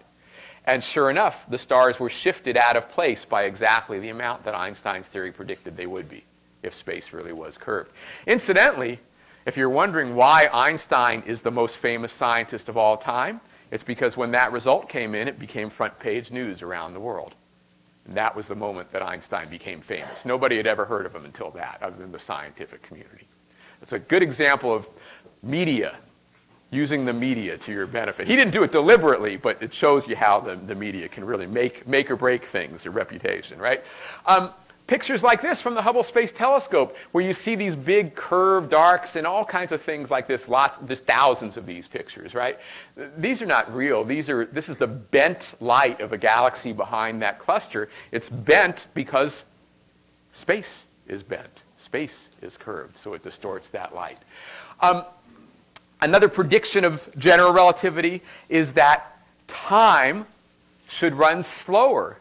And 0.66 0.84
sure 0.84 1.08
enough, 1.08 1.48
the 1.48 1.56
stars 1.56 1.98
were 1.98 2.10
shifted 2.10 2.58
out 2.58 2.76
of 2.76 2.90
place 2.90 3.24
by 3.24 3.44
exactly 3.44 3.98
the 3.98 4.10
amount 4.10 4.44
that 4.44 4.54
Einstein's 4.54 5.08
theory 5.08 5.32
predicted 5.32 5.78
they 5.78 5.86
would 5.86 6.10
be 6.10 6.24
if 6.62 6.74
space 6.74 7.14
really 7.14 7.32
was 7.32 7.56
curved. 7.56 7.90
Incidentally, 8.26 9.00
if 9.46 9.56
you're 9.56 9.70
wondering 9.70 10.14
why 10.14 10.50
Einstein 10.52 11.22
is 11.24 11.40
the 11.40 11.50
most 11.50 11.78
famous 11.78 12.12
scientist 12.12 12.68
of 12.68 12.76
all 12.76 12.98
time, 12.98 13.40
it's 13.70 13.82
because 13.82 14.14
when 14.14 14.32
that 14.32 14.52
result 14.52 14.90
came 14.90 15.14
in, 15.14 15.26
it 15.26 15.38
became 15.38 15.70
front 15.70 15.98
page 15.98 16.30
news 16.30 16.60
around 16.60 16.92
the 16.92 17.00
world. 17.00 17.34
And 18.06 18.16
that 18.16 18.36
was 18.36 18.48
the 18.48 18.54
moment 18.54 18.88
that 18.90 19.02
Einstein 19.02 19.48
became 19.48 19.80
famous. 19.80 20.24
Nobody 20.24 20.56
had 20.56 20.66
ever 20.66 20.84
heard 20.84 21.06
of 21.06 21.14
him 21.14 21.24
until 21.24 21.50
that, 21.52 21.78
other 21.82 21.96
than 21.96 22.12
the 22.12 22.18
scientific 22.18 22.82
community. 22.82 23.26
It's 23.82 23.92
a 23.92 23.98
good 23.98 24.22
example 24.22 24.72
of 24.72 24.88
media, 25.42 25.96
using 26.70 27.04
the 27.04 27.12
media 27.12 27.56
to 27.58 27.72
your 27.72 27.86
benefit. 27.86 28.26
He 28.26 28.36
didn't 28.36 28.52
do 28.52 28.62
it 28.62 28.72
deliberately, 28.72 29.36
but 29.36 29.62
it 29.62 29.72
shows 29.72 30.08
you 30.08 30.16
how 30.16 30.40
the, 30.40 30.56
the 30.56 30.74
media 30.74 31.08
can 31.08 31.24
really 31.24 31.46
make, 31.46 31.86
make 31.86 32.10
or 32.10 32.16
break 32.16 32.44
things, 32.44 32.84
your 32.84 32.94
reputation, 32.94 33.58
right? 33.58 33.84
Um, 34.26 34.50
Pictures 34.86 35.24
like 35.24 35.42
this 35.42 35.60
from 35.60 35.74
the 35.74 35.82
Hubble 35.82 36.04
Space 36.04 36.30
Telescope, 36.30 36.96
where 37.10 37.24
you 37.24 37.32
see 37.32 37.56
these 37.56 37.74
big 37.74 38.14
curved 38.14 38.72
arcs 38.72 39.16
and 39.16 39.26
all 39.26 39.44
kinds 39.44 39.72
of 39.72 39.82
things 39.82 40.12
like 40.12 40.28
this. 40.28 40.48
Lots, 40.48 40.76
there's 40.76 41.00
thousands 41.00 41.56
of 41.56 41.66
these 41.66 41.88
pictures, 41.88 42.36
right? 42.36 42.60
These 43.18 43.42
are 43.42 43.46
not 43.46 43.74
real. 43.74 44.04
These 44.04 44.30
are, 44.30 44.44
this 44.44 44.68
is 44.68 44.76
the 44.76 44.86
bent 44.86 45.54
light 45.60 46.00
of 46.00 46.12
a 46.12 46.18
galaxy 46.18 46.72
behind 46.72 47.20
that 47.22 47.40
cluster. 47.40 47.88
It's 48.12 48.30
bent 48.30 48.86
because 48.94 49.42
space 50.32 50.86
is 51.08 51.24
bent. 51.24 51.62
Space 51.78 52.28
is 52.40 52.56
curved, 52.56 52.96
so 52.96 53.14
it 53.14 53.24
distorts 53.24 53.70
that 53.70 53.92
light. 53.92 54.18
Um, 54.80 55.04
another 56.00 56.28
prediction 56.28 56.84
of 56.84 57.08
general 57.18 57.52
relativity 57.52 58.22
is 58.48 58.74
that 58.74 59.18
time 59.48 60.26
should 60.86 61.14
run 61.14 61.42
slower 61.42 62.20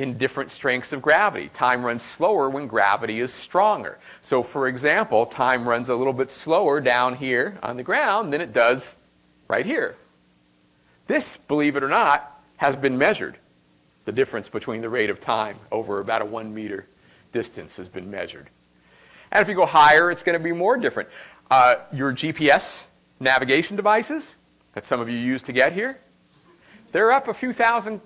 in 0.00 0.16
different 0.16 0.50
strengths 0.50 0.94
of 0.94 1.02
gravity. 1.02 1.50
Time 1.52 1.84
runs 1.84 2.02
slower 2.02 2.48
when 2.48 2.66
gravity 2.66 3.20
is 3.20 3.34
stronger. 3.34 3.98
So, 4.22 4.42
for 4.42 4.66
example, 4.66 5.26
time 5.26 5.68
runs 5.68 5.90
a 5.90 5.94
little 5.94 6.14
bit 6.14 6.30
slower 6.30 6.80
down 6.80 7.16
here 7.16 7.58
on 7.62 7.76
the 7.76 7.82
ground 7.82 8.32
than 8.32 8.40
it 8.40 8.54
does 8.54 8.96
right 9.46 9.66
here. 9.66 9.96
This, 11.06 11.36
believe 11.36 11.76
it 11.76 11.82
or 11.82 11.88
not, 11.88 12.40
has 12.56 12.76
been 12.76 12.96
measured. 12.96 13.36
The 14.06 14.12
difference 14.12 14.48
between 14.48 14.80
the 14.80 14.88
rate 14.88 15.10
of 15.10 15.20
time 15.20 15.58
over 15.70 16.00
about 16.00 16.22
a 16.22 16.24
one 16.24 16.54
meter 16.54 16.86
distance 17.32 17.76
has 17.76 17.90
been 17.90 18.10
measured. 18.10 18.48
And 19.30 19.42
if 19.42 19.48
you 19.48 19.54
go 19.54 19.66
higher, 19.66 20.10
it's 20.10 20.22
going 20.22 20.38
to 20.38 20.42
be 20.42 20.52
more 20.52 20.78
different. 20.78 21.10
Uh, 21.50 21.74
your 21.92 22.14
GPS 22.14 22.84
navigation 23.20 23.76
devices 23.76 24.34
that 24.72 24.86
some 24.86 24.98
of 24.98 25.10
you 25.10 25.18
use 25.18 25.42
to 25.42 25.52
get 25.52 25.74
here, 25.74 26.00
they're 26.90 27.12
up 27.12 27.28
a 27.28 27.34
few 27.34 27.52
thousand 27.52 28.00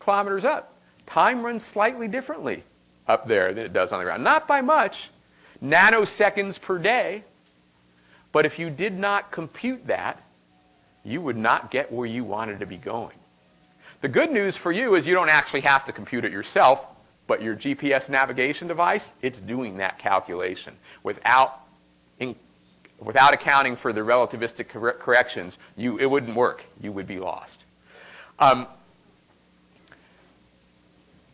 kilometers 0.00 0.44
up 0.44 0.72
time 1.06 1.42
runs 1.42 1.64
slightly 1.64 2.08
differently 2.08 2.62
up 3.08 3.28
there 3.28 3.54
than 3.54 3.64
it 3.64 3.72
does 3.72 3.92
on 3.92 3.98
the 3.98 4.04
ground. 4.04 4.24
Not 4.24 4.46
by 4.46 4.60
much, 4.60 5.10
nanoseconds 5.62 6.60
per 6.60 6.78
day. 6.78 7.24
But 8.32 8.44
if 8.44 8.58
you 8.58 8.68
did 8.68 8.98
not 8.98 9.30
compute 9.30 9.86
that, 9.86 10.22
you 11.04 11.20
would 11.20 11.36
not 11.36 11.70
get 11.70 11.90
where 11.90 12.06
you 12.06 12.24
wanted 12.24 12.60
to 12.60 12.66
be 12.66 12.76
going. 12.76 13.16
The 14.02 14.08
good 14.08 14.30
news 14.30 14.56
for 14.56 14.72
you 14.72 14.94
is 14.94 15.06
you 15.06 15.14
don't 15.14 15.30
actually 15.30 15.62
have 15.62 15.84
to 15.86 15.92
compute 15.92 16.24
it 16.24 16.32
yourself, 16.32 16.86
but 17.26 17.40
your 17.40 17.56
GPS 17.56 18.10
navigation 18.10 18.68
device, 18.68 19.12
it's 19.22 19.40
doing 19.40 19.78
that 19.78 19.98
calculation 19.98 20.74
without, 21.02 21.60
in, 22.18 22.36
without 22.98 23.32
accounting 23.32 23.74
for 23.74 23.92
the 23.92 24.02
relativistic 24.02 24.68
cor- 24.68 24.92
corrections. 24.92 25.58
You, 25.76 25.96
it 25.98 26.06
wouldn't 26.06 26.36
work. 26.36 26.66
You 26.80 26.92
would 26.92 27.06
be 27.06 27.18
lost. 27.18 27.64
Um, 28.38 28.66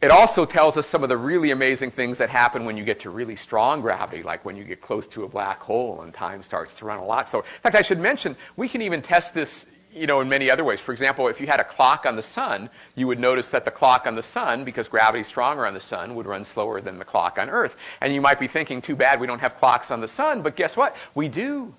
it 0.03 0.11
also 0.11 0.44
tells 0.44 0.76
us 0.76 0.86
some 0.86 1.05
of 1.05 1.09
the 1.09 1.16
really 1.16 1.53
amazing 1.53 1.92
things 1.92 2.18
that 2.18 2.28
happen 2.28 2.64
when 2.64 2.76
you 2.76 2.84
get 2.84 2.98
to 3.00 3.11
really 3.11 3.36
strong 3.36 3.80
gravity, 3.80 4.24
like 4.24 4.44
when 4.44 4.57
you 4.57 4.64
get 4.64 4.80
close 4.80 5.07
to 5.07 5.22
a 5.22 5.28
black 5.28 5.62
hole 5.62 6.03
and 6.03 6.12
time 6.12 6.42
starts 6.42 6.74
to 6.74 6.84
run 6.84 6.98
a 6.98 7.05
lot. 7.05 7.28
So, 7.28 7.38
in 7.38 7.44
fact, 7.44 7.76
I 7.76 7.82
should 7.82 8.00
mention, 8.00 8.36
we 8.57 8.68
can 8.68 8.82
even 8.82 9.00
test 9.00 9.32
this 9.32 9.68
you 9.94 10.07
know, 10.07 10.20
in 10.20 10.28
many 10.28 10.50
other 10.50 10.64
ways. 10.64 10.80
For 10.80 10.92
example, 10.92 11.28
if 11.28 11.38
you 11.38 11.46
had 11.46 11.61
a 11.61 11.64
clock 11.64 12.07
on 12.07 12.16
the 12.16 12.22
sun, 12.22 12.70
you 12.94 13.07
would 13.07 13.20
notice 13.20 13.50
that 13.50 13.64
the 13.64 13.70
clock 13.70 14.07
on 14.07 14.14
the 14.14 14.22
sun, 14.22 14.64
because 14.64 14.88
gravity's 14.88 15.26
stronger 15.26 15.66
on 15.66 15.74
the 15.74 15.80
sun, 15.80 16.14
would 16.14 16.26
run 16.26 16.44
slower 16.44 16.80
than 16.80 16.98
the 16.98 17.05
clock 17.05 17.38
on 17.38 17.50
Earth. 17.50 17.76
And 18.00 18.12
you 18.14 18.22
might 18.22 18.38
be 18.38 18.48
thinking, 18.48 18.80
too 18.80 18.96
bad 18.96 19.20
we 19.20 19.26
don't 19.26 19.40
have 19.40 19.55
clocks 19.55 19.90
on 19.90 20.00
the 20.00 20.09
sun, 20.09 20.40
but 20.40 20.57
guess 20.57 20.78
what? 20.78 20.96
We 21.14 21.28
do. 21.28 21.74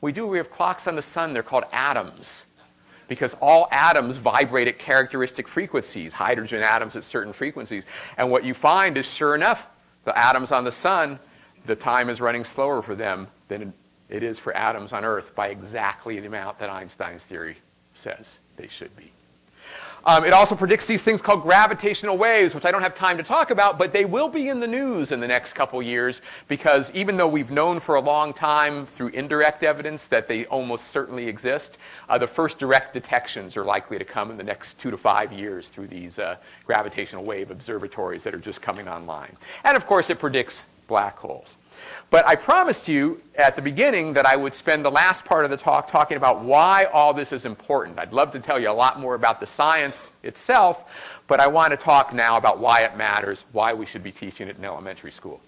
We 0.00 0.12
do. 0.12 0.26
We 0.26 0.38
have 0.38 0.50
clocks 0.50 0.88
on 0.88 0.96
the 0.96 1.02
sun. 1.02 1.34
They're 1.34 1.42
called 1.42 1.64
atoms 1.72 2.46
because 3.08 3.34
all 3.40 3.68
atoms 3.70 4.16
vibrate 4.16 4.68
at 4.68 4.78
characteristic 4.78 5.48
frequencies, 5.48 6.12
hydrogen 6.12 6.62
atoms 6.62 6.96
at 6.96 7.04
certain 7.04 7.32
frequencies. 7.32 7.86
And 8.16 8.30
what 8.30 8.44
you 8.44 8.54
find 8.54 8.96
is, 8.98 9.12
sure 9.12 9.34
enough, 9.34 9.70
the 10.04 10.16
atoms 10.18 10.52
on 10.52 10.64
the 10.64 10.72
sun, 10.72 11.18
the 11.66 11.76
time 11.76 12.08
is 12.08 12.20
running 12.20 12.44
slower 12.44 12.82
for 12.82 12.94
them 12.94 13.28
than 13.48 13.72
it 14.08 14.22
is 14.22 14.38
for 14.38 14.54
atoms 14.56 14.92
on 14.92 15.04
Earth 15.04 15.34
by 15.34 15.48
exactly 15.48 16.20
the 16.20 16.26
amount 16.26 16.58
that 16.58 16.70
Einstein's 16.70 17.24
theory 17.24 17.56
says 17.94 18.38
they 18.56 18.68
should 18.68 18.94
be. 18.96 19.13
Um, 20.06 20.24
it 20.24 20.32
also 20.32 20.54
predicts 20.54 20.86
these 20.86 21.02
things 21.02 21.22
called 21.22 21.42
gravitational 21.42 22.18
waves, 22.18 22.54
which 22.54 22.66
I 22.66 22.70
don't 22.70 22.82
have 22.82 22.94
time 22.94 23.16
to 23.16 23.22
talk 23.22 23.50
about, 23.50 23.78
but 23.78 23.92
they 23.92 24.04
will 24.04 24.28
be 24.28 24.48
in 24.48 24.60
the 24.60 24.66
news 24.66 25.12
in 25.12 25.20
the 25.20 25.26
next 25.26 25.54
couple 25.54 25.82
years 25.82 26.20
because 26.46 26.90
even 26.92 27.16
though 27.16 27.28
we've 27.28 27.50
known 27.50 27.80
for 27.80 27.94
a 27.94 28.00
long 28.00 28.32
time 28.34 28.84
through 28.84 29.08
indirect 29.08 29.62
evidence 29.62 30.06
that 30.08 30.28
they 30.28 30.44
almost 30.46 30.88
certainly 30.88 31.26
exist, 31.26 31.78
uh, 32.08 32.18
the 32.18 32.26
first 32.26 32.58
direct 32.58 32.92
detections 32.92 33.56
are 33.56 33.64
likely 33.64 33.98
to 33.98 34.04
come 34.04 34.30
in 34.30 34.36
the 34.36 34.44
next 34.44 34.78
two 34.78 34.90
to 34.90 34.98
five 34.98 35.32
years 35.32 35.70
through 35.70 35.86
these 35.86 36.18
uh, 36.18 36.36
gravitational 36.66 37.24
wave 37.24 37.50
observatories 37.50 38.24
that 38.24 38.34
are 38.34 38.38
just 38.38 38.60
coming 38.60 38.88
online. 38.88 39.34
And 39.64 39.76
of 39.76 39.86
course, 39.86 40.10
it 40.10 40.18
predicts 40.18 40.64
black 40.86 41.18
holes. 41.18 41.56
But 42.10 42.26
I 42.26 42.36
promised 42.36 42.88
you 42.88 43.20
at 43.36 43.56
the 43.56 43.62
beginning 43.62 44.14
that 44.14 44.26
I 44.26 44.36
would 44.36 44.54
spend 44.54 44.84
the 44.84 44.90
last 44.90 45.24
part 45.24 45.44
of 45.44 45.50
the 45.50 45.56
talk 45.56 45.88
talking 45.88 46.16
about 46.16 46.40
why 46.40 46.84
all 46.92 47.12
this 47.12 47.32
is 47.32 47.46
important. 47.46 47.98
I'd 47.98 48.12
love 48.12 48.30
to 48.32 48.40
tell 48.40 48.58
you 48.58 48.70
a 48.70 48.72
lot 48.72 49.00
more 49.00 49.14
about 49.14 49.40
the 49.40 49.46
science 49.46 50.12
itself, 50.22 51.22
but 51.26 51.40
I 51.40 51.46
want 51.46 51.72
to 51.72 51.76
talk 51.76 52.12
now 52.12 52.36
about 52.36 52.58
why 52.58 52.82
it 52.82 52.96
matters, 52.96 53.44
why 53.52 53.72
we 53.72 53.86
should 53.86 54.02
be 54.02 54.12
teaching 54.12 54.48
it 54.48 54.56
in 54.56 54.64
elementary 54.64 55.10
school. 55.10 55.40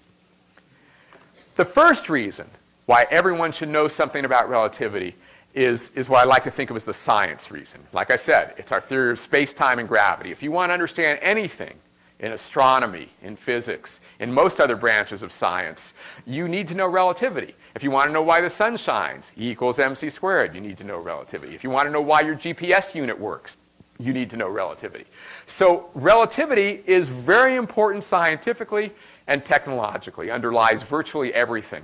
The 1.55 1.65
first 1.65 2.11
reason 2.11 2.49
why 2.87 3.07
everyone 3.11 3.53
should 3.53 3.69
know 3.69 3.89
something 3.89 4.25
about 4.25 4.49
relativity 4.49 5.15
is, 5.55 5.91
is 5.95 6.09
what 6.09 6.21
I 6.21 6.25
like 6.25 6.43
to 6.45 6.51
think 6.51 6.71
of 6.71 6.77
as 6.77 6.85
the 6.85 6.93
science 6.93 7.51
reason. 7.51 7.81
Like 7.93 8.11
I 8.11 8.17
said, 8.17 8.55
it's 8.59 8.73
our 8.73 8.81
theory 8.81 9.11
of 9.11 9.19
space, 9.19 9.55
time, 9.55 9.79
and 9.79 9.89
gravity. 9.89 10.31
If 10.31 10.43
you 10.43 10.53
want 10.53 10.71
to 10.71 10.75
understand 10.75 11.19
anything 11.23 11.75
in 12.21 12.33
astronomy, 12.33 13.09
in 13.23 13.37
physics, 13.37 14.01
in 14.21 14.33
most 14.33 14.61
other 14.61 14.77
branches 14.77 15.23
of 15.23 15.31
science, 15.31 15.95
you 16.27 16.49
need 16.49 16.67
to 16.69 16.75
know 16.75 16.87
relativity. 16.89 17.55
If 17.75 17.83
you 17.83 17.91
want 17.91 18.09
to 18.09 18.13
know 18.13 18.23
why 18.23 18.41
the 18.41 18.49
sun 18.49 18.77
shines, 18.77 19.33
E 19.39 19.51
equals 19.51 19.79
mc 19.79 20.09
squared, 20.09 20.55
you 20.55 20.61
need 20.61 20.79
to 20.79 20.85
know 20.85 20.99
relativity. 20.99 21.55
If 21.55 21.63
you 21.63 21.71
want 21.71 21.87
to 21.87 21.93
know 21.93 22.01
why 22.01 22.23
your 22.23 22.35
GPS 22.35 22.95
unit 22.95 23.19
works, 23.19 23.59
you 23.99 24.13
need 24.13 24.31
to 24.31 24.37
know 24.37 24.49
relativity. 24.49 25.05
So 25.47 25.91
relativity 25.95 26.83
is 26.87 27.09
very 27.09 27.57
important 27.57 28.03
scientifically 28.03 28.93
and 29.27 29.45
technologically, 29.45 30.31
underlies 30.31 30.83
virtually 30.83 31.35
everything 31.35 31.83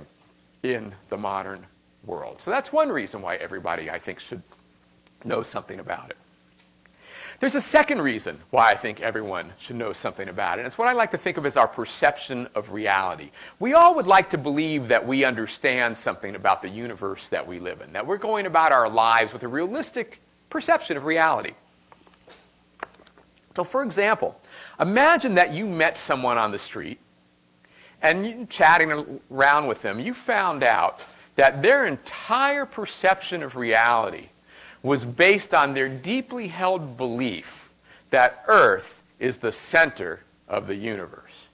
in 0.63 0.93
the 1.09 1.17
modern 1.17 1.65
world. 2.05 2.39
So 2.39 2.51
that's 2.51 2.71
one 2.71 2.89
reason 2.89 3.21
why 3.21 3.35
everybody, 3.35 3.89
I 3.89 3.99
think, 3.99 4.19
should 4.19 4.41
know 5.25 5.41
something 5.41 5.79
about 5.79 6.09
it. 6.09 6.17
There's 7.43 7.55
a 7.55 7.59
second 7.59 8.01
reason 8.01 8.39
why 8.51 8.71
I 8.71 8.75
think 8.75 9.01
everyone 9.01 9.51
should 9.59 9.75
know 9.75 9.91
something 9.91 10.29
about 10.29 10.59
it. 10.59 10.65
It's 10.65 10.77
what 10.77 10.87
I 10.87 10.93
like 10.93 11.11
to 11.11 11.17
think 11.17 11.35
of 11.35 11.45
as 11.45 11.57
our 11.57 11.67
perception 11.67 12.47
of 12.55 12.71
reality. 12.71 13.31
We 13.59 13.73
all 13.73 13.95
would 13.95 14.07
like 14.07 14.29
to 14.29 14.37
believe 14.37 14.87
that 14.87 15.05
we 15.05 15.25
understand 15.25 15.97
something 15.97 16.35
about 16.35 16.61
the 16.61 16.69
universe 16.69 17.27
that 17.27 17.45
we 17.45 17.59
live 17.59 17.81
in, 17.81 17.91
that 17.91 18.07
we're 18.07 18.15
going 18.15 18.45
about 18.45 18.71
our 18.71 18.87
lives 18.87 19.33
with 19.33 19.43
a 19.43 19.49
realistic 19.49 20.21
perception 20.49 20.95
of 20.95 21.03
reality. 21.03 21.51
So, 23.57 23.65
for 23.65 23.83
example, 23.83 24.39
imagine 24.79 25.35
that 25.35 25.53
you 25.53 25.65
met 25.65 25.97
someone 25.97 26.37
on 26.37 26.51
the 26.51 26.59
street 26.59 26.99
and 28.01 28.49
chatting 28.49 29.19
around 29.29 29.67
with 29.67 29.81
them, 29.81 29.99
you 29.99 30.13
found 30.13 30.63
out 30.63 31.01
that 31.35 31.61
their 31.61 31.87
entire 31.87 32.65
perception 32.65 33.43
of 33.43 33.57
reality 33.57 34.29
was 34.83 35.05
based 35.05 35.53
on 35.53 35.73
their 35.73 35.89
deeply 35.89 36.49
held 36.49 36.97
belief 36.97 37.71
that 38.09 38.43
Earth 38.47 39.01
is 39.19 39.37
the 39.37 39.51
center 39.51 40.19
of 40.47 40.67
the 40.67 40.75
universe. 40.75 41.47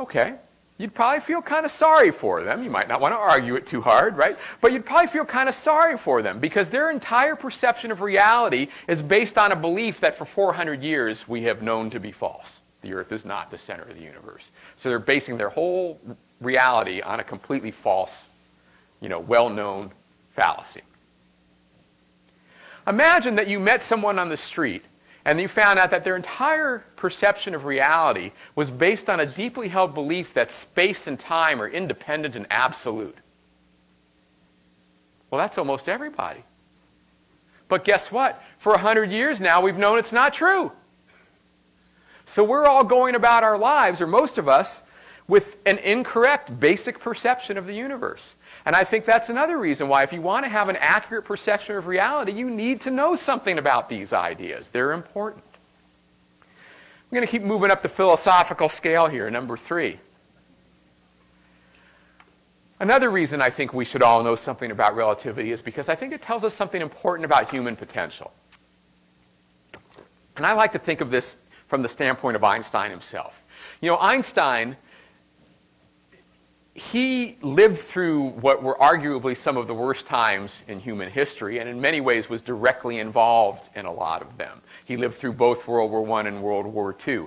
Okay, 0.00 0.34
you'd 0.78 0.94
probably 0.94 1.20
feel 1.20 1.40
kind 1.40 1.64
of 1.64 1.70
sorry 1.70 2.10
for 2.10 2.42
them. 2.42 2.64
You 2.64 2.70
might 2.70 2.88
not 2.88 3.00
want 3.00 3.12
to 3.12 3.18
argue 3.18 3.54
it 3.54 3.66
too 3.66 3.80
hard, 3.80 4.16
right? 4.16 4.36
But 4.60 4.72
you'd 4.72 4.84
probably 4.84 5.06
feel 5.06 5.24
kind 5.24 5.48
of 5.48 5.54
sorry 5.54 5.96
for 5.96 6.22
them 6.22 6.40
because 6.40 6.70
their 6.70 6.90
entire 6.90 7.36
perception 7.36 7.92
of 7.92 8.00
reality 8.00 8.68
is 8.88 9.00
based 9.00 9.38
on 9.38 9.52
a 9.52 9.56
belief 9.56 10.00
that 10.00 10.16
for 10.16 10.24
400 10.24 10.82
years 10.82 11.28
we 11.28 11.42
have 11.42 11.62
known 11.62 11.90
to 11.90 12.00
be 12.00 12.12
false. 12.12 12.62
The 12.82 12.94
Earth 12.94 13.12
is 13.12 13.24
not 13.24 13.50
the 13.50 13.58
center 13.58 13.82
of 13.82 13.94
the 13.94 14.02
universe. 14.02 14.50
So 14.74 14.88
they're 14.88 14.98
basing 14.98 15.36
their 15.36 15.50
whole 15.50 16.00
reality 16.40 17.02
on 17.02 17.20
a 17.20 17.24
completely 17.24 17.70
false, 17.70 18.26
you 19.02 19.08
know, 19.08 19.20
well-known 19.20 19.92
fallacy. 20.30 20.82
Imagine 22.86 23.36
that 23.36 23.48
you 23.48 23.60
met 23.60 23.82
someone 23.82 24.18
on 24.18 24.28
the 24.28 24.36
street 24.36 24.84
and 25.24 25.40
you 25.40 25.48
found 25.48 25.78
out 25.78 25.90
that 25.90 26.02
their 26.02 26.16
entire 26.16 26.84
perception 26.96 27.54
of 27.54 27.64
reality 27.64 28.32
was 28.54 28.70
based 28.70 29.10
on 29.10 29.20
a 29.20 29.26
deeply 29.26 29.68
held 29.68 29.94
belief 29.94 30.32
that 30.34 30.50
space 30.50 31.06
and 31.06 31.18
time 31.18 31.60
are 31.60 31.68
independent 31.68 32.36
and 32.36 32.46
absolute. 32.50 33.16
Well, 35.30 35.38
that's 35.38 35.58
almost 35.58 35.88
everybody. 35.88 36.42
But 37.68 37.84
guess 37.84 38.10
what? 38.10 38.42
For 38.58 38.72
100 38.72 39.12
years 39.12 39.40
now, 39.40 39.60
we've 39.60 39.78
known 39.78 39.98
it's 39.98 40.12
not 40.12 40.32
true. 40.34 40.72
So 42.24 42.42
we're 42.42 42.66
all 42.66 42.84
going 42.84 43.14
about 43.14 43.44
our 43.44 43.58
lives, 43.58 44.00
or 44.00 44.06
most 44.06 44.38
of 44.38 44.48
us, 44.48 44.82
with 45.28 45.56
an 45.66 45.78
incorrect 45.78 46.58
basic 46.58 46.98
perception 46.98 47.56
of 47.56 47.66
the 47.66 47.74
universe. 47.74 48.34
And 48.70 48.76
I 48.76 48.84
think 48.84 49.04
that's 49.04 49.28
another 49.28 49.58
reason 49.58 49.88
why, 49.88 50.04
if 50.04 50.12
you 50.12 50.22
want 50.22 50.44
to 50.44 50.48
have 50.48 50.68
an 50.68 50.76
accurate 50.76 51.24
perception 51.24 51.74
of 51.74 51.88
reality, 51.88 52.30
you 52.30 52.48
need 52.48 52.80
to 52.82 52.90
know 52.92 53.16
something 53.16 53.58
about 53.58 53.88
these 53.88 54.12
ideas. 54.12 54.68
They're 54.68 54.92
important. 54.92 55.42
I'm 56.44 57.16
going 57.16 57.26
to 57.26 57.28
keep 57.28 57.42
moving 57.42 57.72
up 57.72 57.82
the 57.82 57.88
philosophical 57.88 58.68
scale 58.68 59.08
here, 59.08 59.28
number 59.28 59.56
three. 59.56 59.98
Another 62.78 63.10
reason 63.10 63.42
I 63.42 63.50
think 63.50 63.74
we 63.74 63.84
should 63.84 64.04
all 64.04 64.22
know 64.22 64.36
something 64.36 64.70
about 64.70 64.94
relativity 64.94 65.50
is 65.50 65.62
because 65.62 65.88
I 65.88 65.96
think 65.96 66.12
it 66.12 66.22
tells 66.22 66.44
us 66.44 66.54
something 66.54 66.80
important 66.80 67.24
about 67.24 67.50
human 67.50 67.74
potential. 67.74 68.32
And 70.36 70.46
I 70.46 70.52
like 70.52 70.70
to 70.70 70.78
think 70.78 71.00
of 71.00 71.10
this 71.10 71.38
from 71.66 71.82
the 71.82 71.88
standpoint 71.88 72.36
of 72.36 72.44
Einstein 72.44 72.92
himself. 72.92 73.42
You 73.80 73.90
know, 73.90 73.98
Einstein 74.00 74.76
he 76.80 77.36
lived 77.42 77.76
through 77.76 78.28
what 78.28 78.62
were 78.62 78.74
arguably 78.76 79.36
some 79.36 79.58
of 79.58 79.66
the 79.66 79.74
worst 79.74 80.06
times 80.06 80.62
in 80.66 80.80
human 80.80 81.10
history 81.10 81.58
and 81.58 81.68
in 81.68 81.78
many 81.78 82.00
ways 82.00 82.30
was 82.30 82.40
directly 82.40 82.98
involved 82.98 83.68
in 83.76 83.84
a 83.84 83.92
lot 83.92 84.22
of 84.22 84.38
them. 84.38 84.62
He 84.86 84.96
lived 84.96 85.14
through 85.14 85.34
both 85.34 85.68
World 85.68 85.90
War 85.90 86.18
I 86.18 86.26
and 86.26 86.42
World 86.42 86.66
War 86.66 86.96
II. 87.06 87.26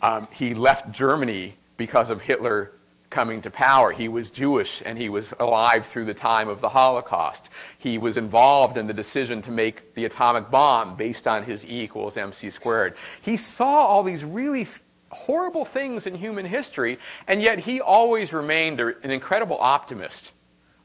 Um, 0.00 0.28
he 0.30 0.54
left 0.54 0.92
Germany 0.92 1.56
because 1.76 2.08
of 2.10 2.20
Hitler 2.22 2.70
coming 3.10 3.40
to 3.42 3.50
power. 3.50 3.90
He 3.90 4.08
was 4.08 4.30
Jewish 4.30 4.80
and 4.86 4.96
he 4.96 5.08
was 5.08 5.34
alive 5.40 5.84
through 5.86 6.04
the 6.04 6.14
time 6.14 6.48
of 6.48 6.60
the 6.60 6.68
Holocaust. 6.68 7.50
He 7.78 7.98
was 7.98 8.16
involved 8.16 8.76
in 8.76 8.86
the 8.86 8.94
decision 8.94 9.42
to 9.42 9.50
make 9.50 9.92
the 9.94 10.04
atomic 10.04 10.50
bomb 10.52 10.94
based 10.94 11.26
on 11.26 11.42
his 11.42 11.66
E 11.66 11.82
equals 11.82 12.16
mc 12.16 12.48
squared. 12.48 12.94
He 13.22 13.36
saw 13.36 13.86
all 13.86 14.04
these 14.04 14.24
really 14.24 14.66
horrible 15.14 15.64
things 15.64 16.06
in 16.06 16.14
human 16.14 16.46
history, 16.46 16.98
and 17.26 17.40
yet 17.40 17.60
he 17.60 17.80
always 17.80 18.32
remained 18.32 18.80
an 18.80 19.10
incredible 19.10 19.58
optimist 19.60 20.32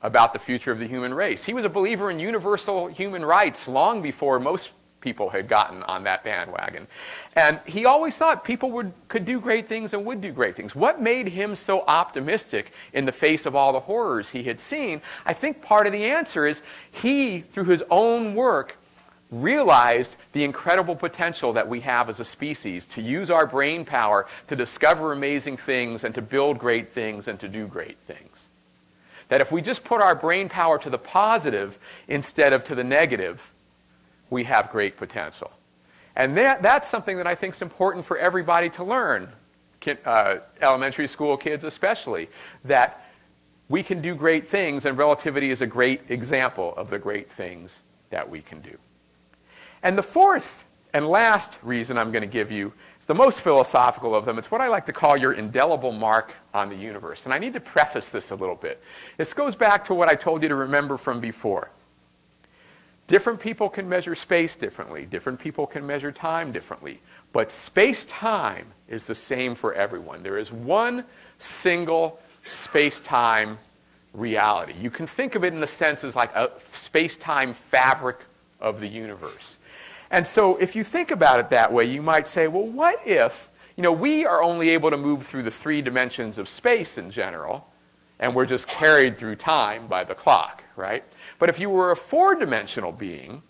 about 0.01 0.33
the 0.33 0.39
future 0.39 0.71
of 0.71 0.79
the 0.79 0.87
human 0.87 1.13
race. 1.13 1.43
He 1.43 1.53
was 1.53 1.65
a 1.65 1.69
believer 1.69 2.09
in 2.09 2.19
universal 2.19 2.87
human 2.87 3.25
rights 3.25 3.67
long 3.67 4.01
before 4.01 4.39
most 4.39 4.71
people 5.01 5.29
had 5.29 5.47
gotten 5.47 5.83
on 5.83 6.03
that 6.03 6.23
bandwagon. 6.23 6.87
And 7.35 7.59
he 7.65 7.85
always 7.85 8.17
thought 8.17 8.43
people 8.43 8.71
would, 8.71 8.91
could 9.07 9.25
do 9.25 9.39
great 9.39 9.67
things 9.67 9.93
and 9.93 10.05
would 10.05 10.21
do 10.21 10.31
great 10.31 10.55
things. 10.55 10.75
What 10.75 11.01
made 11.01 11.29
him 11.29 11.55
so 11.55 11.83
optimistic 11.87 12.71
in 12.93 13.05
the 13.05 13.11
face 13.11 13.45
of 13.45 13.55
all 13.55 13.71
the 13.71 13.79
horrors 13.79 14.29
he 14.29 14.43
had 14.43 14.59
seen? 14.59 15.01
I 15.25 15.33
think 15.33 15.61
part 15.61 15.87
of 15.87 15.93
the 15.93 16.03
answer 16.05 16.45
is 16.45 16.63
he, 16.91 17.39
through 17.39 17.65
his 17.65 17.83
own 17.89 18.35
work, 18.35 18.77
realized 19.31 20.17
the 20.33 20.43
incredible 20.43 20.95
potential 20.95 21.53
that 21.53 21.67
we 21.67 21.81
have 21.81 22.09
as 22.09 22.19
a 22.19 22.25
species 22.25 22.85
to 22.87 23.01
use 23.01 23.29
our 23.29 23.45
brain 23.45 23.85
power 23.85 24.25
to 24.47 24.55
discover 24.55 25.11
amazing 25.11 25.57
things 25.57 26.03
and 26.03 26.15
to 26.15 26.21
build 26.21 26.57
great 26.57 26.89
things 26.89 27.27
and 27.27 27.39
to 27.39 27.47
do 27.47 27.67
great 27.67 27.97
things. 27.99 28.47
That 29.27 29.41
if 29.41 29.51
we 29.51 29.61
just 29.61 29.83
put 29.83 30.01
our 30.01 30.15
brain 30.15 30.49
power 30.49 30.79
to 30.79 30.89
the 30.89 30.97
positive 30.97 31.77
instead 32.07 32.53
of 32.53 32.63
to 32.65 32.75
the 32.75 32.83
negative, 32.83 33.51
we 34.31 34.45
have 34.45 34.71
great 34.71 34.97
potential. 34.97 35.51
And 36.15 36.35
that, 36.37 36.63
that's 36.63 36.87
something 36.87 37.17
that 37.17 37.27
I 37.27 37.35
think 37.35 37.53
is 37.53 37.61
important 37.61 38.05
for 38.05 38.17
everybody 38.17 38.69
to 38.71 38.83
learn, 38.83 39.29
uh, 40.05 40.37
elementary 40.59 41.07
school 41.07 41.37
kids 41.37 41.63
especially, 41.63 42.29
that 42.65 43.05
we 43.69 43.83
can 43.83 44.01
do 44.01 44.15
great 44.15 44.47
things, 44.47 44.85
and 44.85 44.97
relativity 44.97 45.51
is 45.51 45.61
a 45.61 45.67
great 45.67 46.01
example 46.09 46.73
of 46.75 46.89
the 46.89 46.97
great 46.97 47.31
things 47.31 47.83
that 48.09 48.27
we 48.27 48.41
can 48.41 48.59
do. 48.61 48.75
And 49.83 49.97
the 49.97 50.03
fourth 50.03 50.65
and 50.93 51.07
last 51.07 51.59
reason 51.61 51.97
I'm 51.97 52.11
going 52.11 52.23
to 52.23 52.27
give 52.27 52.51
you 52.51 52.73
is 52.99 53.05
the 53.05 53.15
most 53.15 53.41
philosophical 53.41 54.15
of 54.15 54.25
them. 54.25 54.37
It's 54.39 54.49
what 54.49 54.61
I 54.61 54.67
like 54.67 54.85
to 54.87 54.93
call 54.93 55.15
your 55.15 55.33
indelible 55.33 55.91
mark 55.91 56.33
on 56.53 56.69
the 56.69 56.75
universe. 56.75 57.25
And 57.25 57.33
I 57.33 57.37
need 57.37 57.53
to 57.53 57.59
preface 57.59 58.11
this 58.11 58.31
a 58.31 58.35
little 58.35 58.55
bit. 58.55 58.81
This 59.17 59.33
goes 59.33 59.55
back 59.55 59.85
to 59.85 59.93
what 59.93 60.09
I 60.09 60.15
told 60.15 60.41
you 60.43 60.49
to 60.49 60.55
remember 60.55 60.97
from 60.97 61.19
before. 61.19 61.69
Different 63.07 63.39
people 63.39 63.69
can 63.69 63.89
measure 63.89 64.13
space 64.15 64.55
differently. 64.55 65.05
Different 65.05 65.39
people 65.39 65.65
can 65.65 65.85
measure 65.85 66.11
time 66.11 66.51
differently. 66.51 66.99
But 67.33 67.51
space-time 67.51 68.65
is 68.87 69.07
the 69.07 69.15
same 69.15 69.55
for 69.55 69.73
everyone. 69.73 70.23
There 70.23 70.37
is 70.37 70.51
one 70.51 71.05
single 71.37 72.19
space-time 72.45 73.57
reality. 74.13 74.73
You 74.79 74.89
can 74.89 75.07
think 75.07 75.35
of 75.35 75.43
it 75.43 75.53
in 75.53 75.59
the 75.59 75.67
sense 75.67 76.03
as 76.03 76.15
like 76.15 76.35
a 76.35 76.51
space-time 76.73 77.53
fabric 77.53 78.25
of 78.59 78.79
the 78.79 78.87
universe. 78.87 79.57
And 80.11 80.25
so 80.25 80.55
if 80.57 80.75
you 80.75 80.83
think 80.83 81.11
about 81.11 81.39
it 81.39 81.49
that 81.49 81.71
way, 81.71 81.85
you 81.85 82.01
might 82.01 82.27
say, 82.27 82.47
well, 82.47 82.65
what 82.65 82.99
if, 83.05 83.49
you 83.75 83.83
know, 83.83 83.91
we 83.91 84.25
are 84.25 84.41
only 84.41 84.69
able 84.69 84.89
to 84.89 84.97
move 84.97 85.25
through 85.25 85.43
the 85.43 85.51
three 85.51 85.81
dimensions 85.81 86.37
of 86.37 86.49
space 86.49 86.97
in 86.97 87.11
general, 87.11 87.67
and 88.19 88.35
we're 88.35 88.45
just 88.45 88.67
carried 88.67 89.17
through 89.17 89.35
time 89.35 89.87
by 89.87 90.03
the 90.03 90.15
clock, 90.15 90.63
right? 90.75 91.03
But 91.37 91.49
if 91.49 91.59
you 91.59 91.69
were 91.69 91.91
a 91.91 91.95
four-dimensional 91.95 92.91
being, 92.91 93.43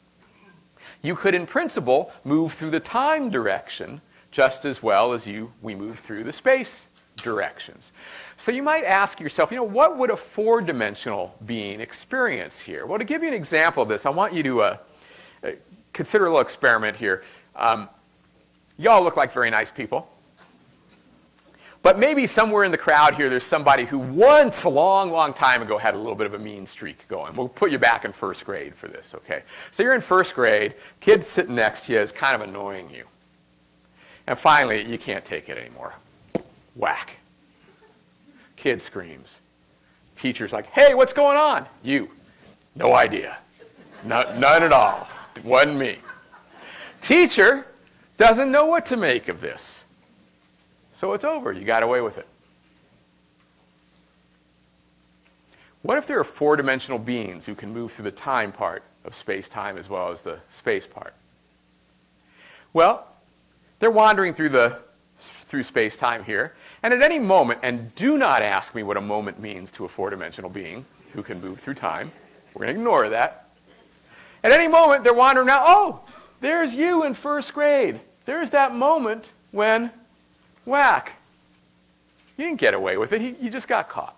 you 1.02 1.16
could, 1.16 1.34
in 1.34 1.46
principle, 1.46 2.12
move 2.24 2.54
through 2.54 2.72
the 2.72 2.80
time 2.80 3.30
direction 3.30 4.02
just 4.32 4.66
as 4.66 4.84
well 4.84 5.14
as 5.14 5.26
you, 5.26 5.52
we 5.62 5.74
move 5.74 6.00
through 6.00 6.24
the 6.24 6.32
space 6.32 6.88
directions. 7.16 7.92
So 8.38 8.52
you 8.52 8.62
might 8.62 8.84
ask 8.84 9.20
yourself, 9.20 9.50
you 9.50 9.58
know, 9.58 9.64
what 9.64 9.98
would 9.98 10.12
a 10.12 10.18
four-dimensional 10.18 11.36
being 11.46 11.82
experience 11.82 12.60
here? 12.62 12.86
Well, 12.86 13.00
to 13.00 13.06
give 13.06 13.24
you 13.24 13.30
an 13.30 13.34
example 13.34 13.84
of 13.84 13.90
this, 13.90 14.06
I 14.06 14.10
want 14.10 14.34
you 14.34 14.44
to 14.44 14.62
uh, 14.62 14.78
consider 16.00 16.28
a 16.28 16.30
little 16.30 16.40
experiment 16.40 16.96
here. 16.96 17.24
Um, 17.58 17.90
y'all 18.78 19.04
look 19.04 19.18
like 19.18 19.34
very 19.34 19.50
nice 19.50 19.70
people. 19.70 20.10
But 21.82 22.00
maybe 22.00 22.26
somewhere 22.26 22.64
in 22.64 22.72
the 22.72 22.78
crowd 22.78 23.16
here, 23.16 23.30
there's 23.30 23.44
somebody 23.44 23.84
who 23.84 24.00
once, 24.00 24.64
a 24.64 24.70
long, 24.70 25.12
long 25.12 25.34
time 25.34 25.62
ago, 25.62 25.78
had 25.78 25.96
a 25.96 25.98
little 25.98 26.16
bit 26.16 26.26
of 26.26 26.34
a 26.36 26.40
mean 26.40 26.66
streak 26.66 27.06
going. 27.10 27.36
We'll 27.36 27.50
put 27.50 27.70
you 27.70 27.78
back 27.78 28.06
in 28.06 28.14
first 28.14 28.46
grade 28.46 28.76
for 28.76 28.88
this, 28.88 29.14
okay? 29.14 29.44
So 29.72 29.84
you're 29.84 29.94
in 29.94 30.00
first 30.00 30.36
grade, 30.36 30.76
kid 31.02 31.22
sitting 31.22 31.56
next 31.56 31.88
to 31.88 31.94
you 31.94 32.00
is 32.00 32.14
kind 32.14 32.42
of 32.42 32.48
annoying 32.48 32.90
you. 32.90 33.04
And 34.26 34.40
finally, 34.40 34.90
you 34.90 34.98
can't 34.98 35.26
take 35.26 35.50
it 35.50 35.58
anymore. 35.58 35.96
Whack. 36.76 37.18
Kid 38.56 38.82
screams. 38.82 39.38
Teacher's 40.16 40.54
like, 40.54 40.68
hey, 40.68 40.94
what's 40.94 41.12
going 41.12 41.38
on? 41.38 41.66
You. 41.84 42.10
No 42.74 42.96
idea. 42.96 43.38
Not, 44.06 44.38
none 44.38 44.64
at 44.64 44.72
all. 44.72 45.10
Wasn't 45.44 45.78
me. 45.78 45.98
Teacher 47.02 47.66
doesn't 48.18 48.52
know 48.52 48.66
what 48.66 48.86
to 48.88 48.98
make 48.98 49.30
of 49.30 49.42
this. 49.42 49.86
So 50.92 51.14
it's 51.14 51.24
over. 51.24 51.52
You 51.52 51.64
got 51.64 51.84
away 51.84 52.02
with 52.02 52.18
it. 52.18 52.28
What 55.82 55.98
if 55.98 56.08
there 56.08 56.20
are 56.20 56.26
four 56.26 56.58
dimensional 56.58 57.00
beings 57.00 57.46
who 57.46 57.56
can 57.56 57.74
move 57.74 57.94
through 57.94 58.04
the 58.04 58.12
time 58.12 58.52
part 58.52 58.84
of 59.06 59.16
space 59.16 59.48
time 59.48 59.78
as 59.78 59.90
well 59.90 60.12
as 60.12 60.22
the 60.22 60.40
space 60.50 60.86
part? 60.86 61.14
Well, 62.74 63.08
they're 63.80 63.90
wandering 63.90 64.34
through, 64.34 64.50
the, 64.50 64.80
through 65.18 65.64
space 65.64 65.98
time 65.98 66.26
here, 66.26 66.54
and 66.84 66.94
at 66.94 67.02
any 67.02 67.18
moment, 67.18 67.60
and 67.64 67.96
do 67.96 68.18
not 68.18 68.42
ask 68.42 68.76
me 68.76 68.84
what 68.84 68.98
a 68.98 69.02
moment 69.02 69.40
means 69.40 69.72
to 69.72 69.86
a 69.86 69.88
four 69.88 70.10
dimensional 70.10 70.50
being 70.50 70.86
who 71.14 71.24
can 71.24 71.42
move 71.42 71.60
through 71.60 71.76
time, 71.76 72.12
we're 72.54 72.66
going 72.66 72.76
to 72.76 72.80
ignore 72.80 73.08
that. 73.10 73.49
At 74.44 74.52
any 74.52 74.68
moment, 74.68 75.04
they're 75.04 75.14
wandering 75.14 75.50
out. 75.50 75.62
Oh, 75.64 76.02
there's 76.42 76.76
you 76.76 77.04
in 77.04 77.14
first 77.14 77.54
grade. 77.54 78.00
There's 78.26 78.52
that 78.52 78.74
moment 78.74 79.32
when, 79.52 79.92
whack, 80.66 81.16
you 82.38 82.46
didn't 82.46 82.60
get 82.60 82.74
away 82.74 82.98
with 82.98 83.12
it. 83.12 83.40
you 83.40 83.50
just 83.50 83.68
got 83.68 83.90
caught. 83.90 84.16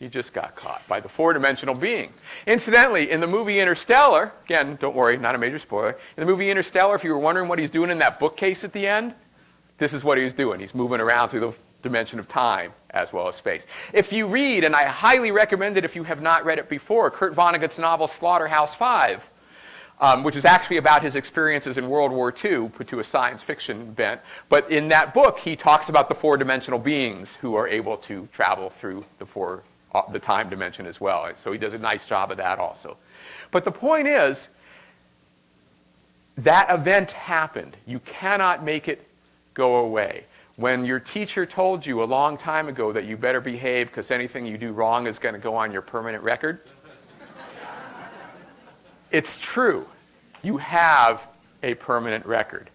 You 0.00 0.08
just 0.08 0.32
got 0.32 0.56
caught 0.56 0.86
by 0.88 1.00
the 1.00 1.08
four-dimensional 1.08 1.74
being. 1.74 2.12
Incidentally, 2.46 3.10
in 3.10 3.20
the 3.20 3.26
movie 3.26 3.60
Interstellar, 3.60 4.32
again, 4.44 4.76
don't 4.80 4.94
worry, 4.94 5.16
not 5.16 5.34
a 5.34 5.38
major 5.38 5.58
spoiler. 5.58 5.96
In 6.16 6.20
the 6.20 6.26
movie 6.26 6.50
Interstellar, 6.50 6.94
if 6.94 7.04
you 7.04 7.10
were 7.10 7.18
wondering 7.18 7.48
what 7.48 7.58
he's 7.58 7.70
doing 7.70 7.90
in 7.90 7.98
that 7.98 8.18
bookcase 8.18 8.64
at 8.64 8.72
the 8.72 8.86
end, 8.86 9.14
this 9.78 9.92
is 9.92 10.04
what 10.04 10.18
he's 10.18 10.34
doing. 10.34 10.60
He's 10.60 10.74
moving 10.74 11.00
around 11.00 11.28
through 11.28 11.40
the 11.40 11.56
dimension 11.82 12.18
of 12.18 12.26
time 12.26 12.72
as 12.90 13.12
well 13.12 13.28
as 13.28 13.36
space. 13.36 13.66
If 13.92 14.12
you 14.12 14.26
read, 14.26 14.64
and 14.64 14.74
I 14.74 14.84
highly 14.84 15.30
recommend 15.30 15.76
it 15.76 15.84
if 15.84 15.94
you 15.94 16.04
have 16.04 16.22
not 16.22 16.44
read 16.44 16.58
it 16.58 16.68
before, 16.68 17.10
Kurt 17.10 17.34
Vonnegut's 17.34 17.78
novel 17.78 18.06
Slaughterhouse-Five, 18.06 19.30
um, 20.04 20.22
which 20.22 20.36
is 20.36 20.44
actually 20.44 20.76
about 20.76 21.00
his 21.00 21.16
experiences 21.16 21.78
in 21.78 21.88
World 21.88 22.12
War 22.12 22.30
II, 22.44 22.68
put 22.68 22.86
to 22.88 23.00
a 23.00 23.04
science 23.04 23.42
fiction 23.42 23.90
bent. 23.94 24.20
But 24.50 24.70
in 24.70 24.88
that 24.88 25.14
book, 25.14 25.38
he 25.38 25.56
talks 25.56 25.88
about 25.88 26.10
the 26.10 26.14
four 26.14 26.36
dimensional 26.36 26.78
beings 26.78 27.36
who 27.36 27.54
are 27.54 27.66
able 27.66 27.96
to 27.98 28.28
travel 28.30 28.68
through 28.68 29.06
the, 29.18 29.24
four, 29.24 29.62
uh, 29.94 30.02
the 30.12 30.18
time 30.18 30.50
dimension 30.50 30.84
as 30.84 31.00
well. 31.00 31.34
So 31.34 31.52
he 31.52 31.58
does 31.58 31.72
a 31.72 31.78
nice 31.78 32.04
job 32.04 32.30
of 32.30 32.36
that 32.36 32.58
also. 32.58 32.98
But 33.50 33.64
the 33.64 33.72
point 33.72 34.06
is, 34.06 34.50
that 36.36 36.70
event 36.70 37.12
happened. 37.12 37.74
You 37.86 38.00
cannot 38.00 38.62
make 38.62 38.88
it 38.88 39.08
go 39.54 39.76
away. 39.76 40.24
When 40.56 40.84
your 40.84 41.00
teacher 41.00 41.46
told 41.46 41.86
you 41.86 42.02
a 42.02 42.04
long 42.04 42.36
time 42.36 42.68
ago 42.68 42.92
that 42.92 43.06
you 43.06 43.16
better 43.16 43.40
behave 43.40 43.86
because 43.86 44.10
anything 44.10 44.44
you 44.44 44.58
do 44.58 44.72
wrong 44.72 45.06
is 45.06 45.18
going 45.18 45.34
to 45.34 45.40
go 45.40 45.56
on 45.56 45.72
your 45.72 45.80
permanent 45.82 46.22
record, 46.22 46.60
it's 49.10 49.38
true. 49.38 49.86
You 50.44 50.58
have 50.58 51.26
a 51.62 51.74
permanent 51.74 52.26
record. 52.26 52.68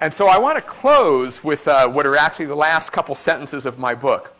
And 0.00 0.12
so 0.12 0.26
I 0.26 0.38
want 0.38 0.56
to 0.56 0.62
close 0.62 1.44
with 1.44 1.68
uh, 1.68 1.88
what 1.88 2.04
are 2.04 2.16
actually 2.16 2.46
the 2.46 2.56
last 2.56 2.90
couple 2.90 3.14
sentences 3.14 3.64
of 3.64 3.78
my 3.78 3.94
book. 3.94 4.36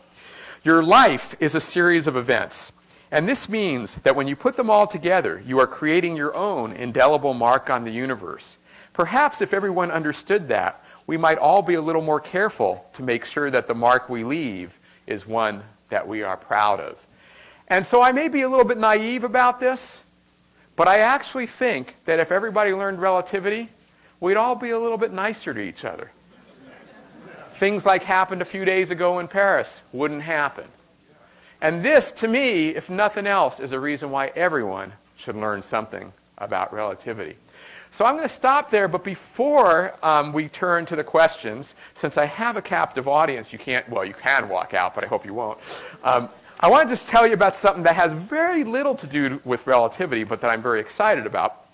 Your 0.63 0.83
life 0.83 1.33
is 1.39 1.55
a 1.55 1.61
series 1.61 2.07
of 2.07 2.17
events. 2.17 2.73
And 3.09 3.27
this 3.27 3.47
means 3.47 3.95
that 3.97 4.15
when 4.15 4.27
you 4.27 4.35
put 4.35 4.57
them 4.57 4.69
all 4.69 4.85
together, 4.85 5.41
you 5.45 5.59
are 5.59 5.67
creating 5.67 6.17
your 6.17 6.35
own 6.35 6.73
indelible 6.73 7.33
mark 7.33 7.69
on 7.69 7.85
the 7.85 7.91
universe. 7.91 8.57
Perhaps 8.91 9.41
if 9.41 9.53
everyone 9.53 9.89
understood 9.89 10.49
that, 10.49 10.83
we 11.07 11.15
might 11.15 11.37
all 11.37 11.61
be 11.61 11.75
a 11.75 11.81
little 11.81 12.01
more 12.01 12.19
careful 12.19 12.85
to 12.93 13.03
make 13.03 13.23
sure 13.23 13.49
that 13.49 13.67
the 13.67 13.75
mark 13.75 14.09
we 14.09 14.25
leave 14.25 14.77
is 15.07 15.25
one 15.25 15.63
that 15.89 16.05
we 16.05 16.21
are 16.21 16.35
proud 16.35 16.81
of. 16.81 17.05
And 17.69 17.85
so 17.85 18.01
I 18.01 18.11
may 18.11 18.27
be 18.27 18.41
a 18.41 18.49
little 18.49 18.65
bit 18.65 18.77
naive 18.77 19.23
about 19.23 19.59
this, 19.59 20.03
but 20.75 20.87
I 20.87 20.99
actually 20.99 21.45
think 21.45 21.95
that 22.05 22.19
if 22.19 22.31
everybody 22.31 22.73
learned 22.73 22.99
relativity, 22.99 23.69
we'd 24.19 24.37
all 24.37 24.55
be 24.55 24.71
a 24.71 24.79
little 24.79 24.97
bit 24.97 25.11
nicer 25.11 25.53
to 25.53 25.59
each 25.59 25.85
other. 25.85 26.11
Things 27.51 27.85
like 27.85 28.03
happened 28.03 28.41
a 28.41 28.45
few 28.45 28.65
days 28.65 28.89
ago 28.89 29.19
in 29.19 29.27
Paris 29.27 29.83
wouldn't 29.91 30.23
happen. 30.23 30.65
And 31.61 31.83
this, 31.85 32.11
to 32.13 32.27
me, 32.27 32.69
if 32.69 32.89
nothing 32.89 33.27
else, 33.27 33.59
is 33.59 33.71
a 33.71 33.79
reason 33.79 34.09
why 34.09 34.31
everyone 34.35 34.93
should 35.15 35.35
learn 35.35 35.61
something 35.61 36.11
about 36.39 36.73
relativity. 36.73 37.35
So 37.91 38.05
I'm 38.05 38.15
going 38.15 38.27
to 38.27 38.33
stop 38.33 38.71
there, 38.71 38.87
but 38.87 39.03
before 39.03 39.93
um, 40.01 40.31
we 40.31 40.47
turn 40.47 40.85
to 40.85 40.95
the 40.95 41.03
questions, 41.03 41.75
since 41.93 42.17
I 42.17 42.25
have 42.25 42.55
a 42.55 42.61
captive 42.61 43.07
audience, 43.07 43.51
you 43.53 43.59
can't, 43.59 43.87
well, 43.89 44.05
you 44.05 44.13
can 44.13 44.47
walk 44.49 44.73
out, 44.73 44.95
but 44.95 45.03
I 45.03 45.07
hope 45.07 45.25
you 45.25 45.33
won't. 45.33 45.59
Um, 46.03 46.29
I 46.63 46.69
want 46.69 46.87
to 46.87 46.91
just 46.93 47.09
tell 47.09 47.25
you 47.25 47.33
about 47.33 47.55
something 47.55 47.81
that 47.83 47.95
has 47.95 48.13
very 48.13 48.63
little 48.63 48.93
to 48.93 49.07
do 49.07 49.41
with 49.43 49.65
relativity, 49.65 50.23
but 50.23 50.41
that 50.41 50.51
I'm 50.51 50.61
very 50.61 50.79
excited 50.79 51.25
about. 51.25 51.65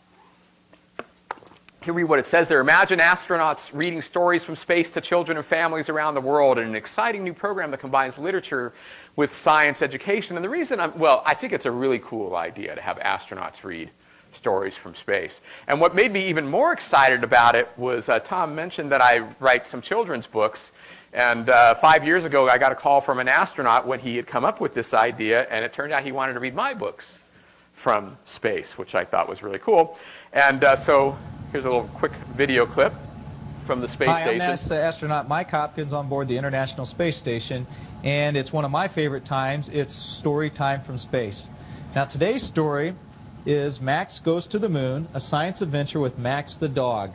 Here 1.84 1.94
read 1.94 2.06
what 2.06 2.20
it 2.20 2.26
says 2.26 2.48
there. 2.48 2.62
Imagine 2.62 3.00
astronauts 3.00 3.72
reading 3.74 4.00
stories 4.00 4.46
from 4.46 4.56
space 4.56 4.90
to 4.92 5.02
children 5.02 5.38
and 5.38 5.46
families 5.46 5.90
around 5.90 6.14
the 6.14 6.22
world 6.22 6.58
in 6.58 6.70
an 6.70 6.76
exciting 6.76 7.26
new 7.26 7.34
program 7.34 7.70
that 7.72 7.82
combines 7.82 8.18
literature 8.18 8.72
with 9.18 9.36
science 9.36 9.82
education. 9.82 10.38
And 10.38 10.44
the 10.44 10.50
reason 10.50 10.80
I'm, 10.80 10.98
well, 10.98 11.22
I 11.26 11.34
think 11.34 11.52
it's 11.52 11.66
a 11.66 11.72
really 11.72 12.00
cool 12.00 12.38
idea 12.38 12.74
to 12.74 12.82
have 12.82 12.98
astronauts 13.00 13.66
read 13.66 13.90
stories 14.32 14.78
from 14.78 14.94
space. 14.94 15.42
And 15.68 15.82
what 15.82 15.96
made 15.96 16.14
me 16.14 16.26
even 16.28 16.48
more 16.48 16.72
excited 16.72 17.26
about 17.26 17.58
it 17.58 17.70
was 17.78 18.08
uh, 18.08 18.20
Tom 18.20 18.56
mentioned 18.56 18.92
that 18.94 19.02
I 19.02 19.20
write 19.42 19.68
some 19.68 19.82
children's 19.82 20.28
books. 20.28 20.72
And 21.14 21.50
uh, 21.50 21.76
five 21.76 22.06
years 22.06 22.26
ago, 22.26 22.50
I 22.50 22.58
got 22.58 22.72
a 22.72 22.76
call 22.76 23.02
from 23.02 23.20
an 23.20 23.28
astronaut 23.28 23.88
when 23.88 24.00
he 24.00 24.16
had 24.16 24.28
come 24.28 24.46
up 24.46 24.60
with 24.60 24.74
this 24.74 24.94
idea, 24.94 25.48
and 25.50 25.64
it 25.64 25.74
turned 25.74 25.94
out 25.94 26.04
he 26.04 26.12
wanted 26.12 26.34
to 26.34 26.40
read 26.40 26.54
my 26.54 26.74
books 26.74 27.20
from 27.74 28.18
space, 28.26 28.78
which 28.78 28.96
I 28.96 29.04
thought 29.04 29.30
was 29.30 29.42
really 29.42 29.60
cool. 29.60 29.98
And 30.34 30.64
uh, 30.64 30.76
so 30.76 31.18
Here's 31.52 31.64
a 31.64 31.70
little 31.70 31.88
quick 31.94 32.12
video 32.12 32.66
clip 32.66 32.94
from 33.64 33.80
the 33.80 33.88
space 33.88 34.10
Hi, 34.10 34.22
station. 34.22 34.42
I'm 34.42 34.50
NASA 34.50 34.76
astronaut 34.76 35.30
Mike 35.30 35.50
Hopkins 35.50 35.94
on 35.94 36.10
board 36.10 36.28
the 36.28 36.36
International 36.36 36.86
Space 36.86 37.16
Station, 37.16 37.66
and 38.04 38.36
it's 38.36 38.52
one 38.52 38.66
of 38.66 38.72
my 38.72 38.90
favorite 38.90 39.24
times. 39.24 39.70
It's 39.70 39.94
story 39.94 40.50
time 40.50 40.82
from 40.82 40.98
space. 40.98 41.48
Now, 41.96 42.04
today's 42.04 42.44
story 42.44 42.96
is 43.46 43.80
Max 43.80 44.20
Goes 44.20 44.46
to 44.48 44.60
the 44.60 44.68
Moon, 44.68 45.08
a 45.14 45.22
science 45.22 45.62
adventure 45.62 46.02
with 46.02 46.18
Max 46.18 46.58
the 46.58 46.68
dog. 46.68 47.14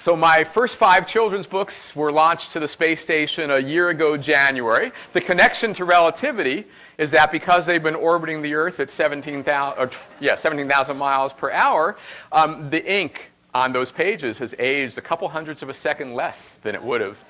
So 0.00 0.16
my 0.16 0.44
first 0.44 0.76
five 0.76 1.06
children's 1.06 1.46
books 1.46 1.94
were 1.94 2.10
launched 2.10 2.52
to 2.52 2.58
the 2.58 2.66
space 2.66 3.02
station 3.02 3.50
a 3.50 3.58
year 3.58 3.90
ago 3.90 4.16
January. 4.16 4.92
The 5.12 5.20
connection 5.20 5.74
to 5.74 5.84
relativity 5.84 6.64
is 6.96 7.10
that 7.10 7.30
because 7.30 7.66
they've 7.66 7.82
been 7.82 7.94
orbiting 7.94 8.40
the 8.40 8.54
Earth 8.54 8.80
at 8.80 8.88
17,000 8.88 9.94
yeah, 10.18 10.36
17, 10.36 10.66
miles 10.96 11.34
per 11.34 11.50
hour, 11.50 11.98
um, 12.32 12.70
the 12.70 12.82
ink 12.90 13.30
on 13.52 13.74
those 13.74 13.92
pages 13.92 14.38
has 14.38 14.54
aged 14.58 14.96
a 14.96 15.02
couple 15.02 15.28
hundredths 15.28 15.60
of 15.60 15.68
a 15.68 15.74
second 15.74 16.14
less 16.14 16.56
than 16.56 16.74
it 16.74 16.82
would 16.82 17.02
have 17.02 17.22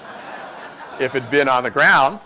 if 1.00 1.14
it 1.14 1.22
had 1.22 1.30
been 1.30 1.48
on 1.48 1.62
the 1.62 1.70
ground. 1.70 2.20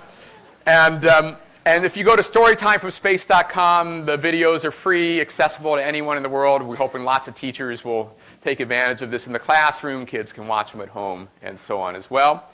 And 0.66 1.07
um, 1.07 1.37
and 1.66 1.84
if 1.84 1.97
you 1.97 2.05
go 2.05 2.14
to 2.14 2.22
storytimefromspace.com, 2.22 4.07
the 4.07 4.16
videos 4.16 4.64
are 4.64 4.70
free, 4.70 5.20
accessible 5.20 5.74
to 5.74 5.84
anyone 5.84 6.16
in 6.16 6.22
the 6.22 6.28
world. 6.28 6.62
We're 6.62 6.76
hoping 6.76 7.03
lots 7.03 7.26
of 7.26 7.34
teachers 7.34 7.84
will 7.84 8.16
take 8.47 8.61
advantage 8.61 9.03
of 9.03 9.11
this 9.11 9.27
in 9.27 9.33
the 9.33 9.41
classroom. 9.41 10.07
Kids 10.07 10.33
can 10.33 10.47
watch 10.47 10.71
them 10.71 10.81
at 10.81 10.89
home 10.89 11.27
and 11.43 11.59
so 11.59 11.81
on 11.81 11.97
as 11.97 12.09
well. 12.09 12.45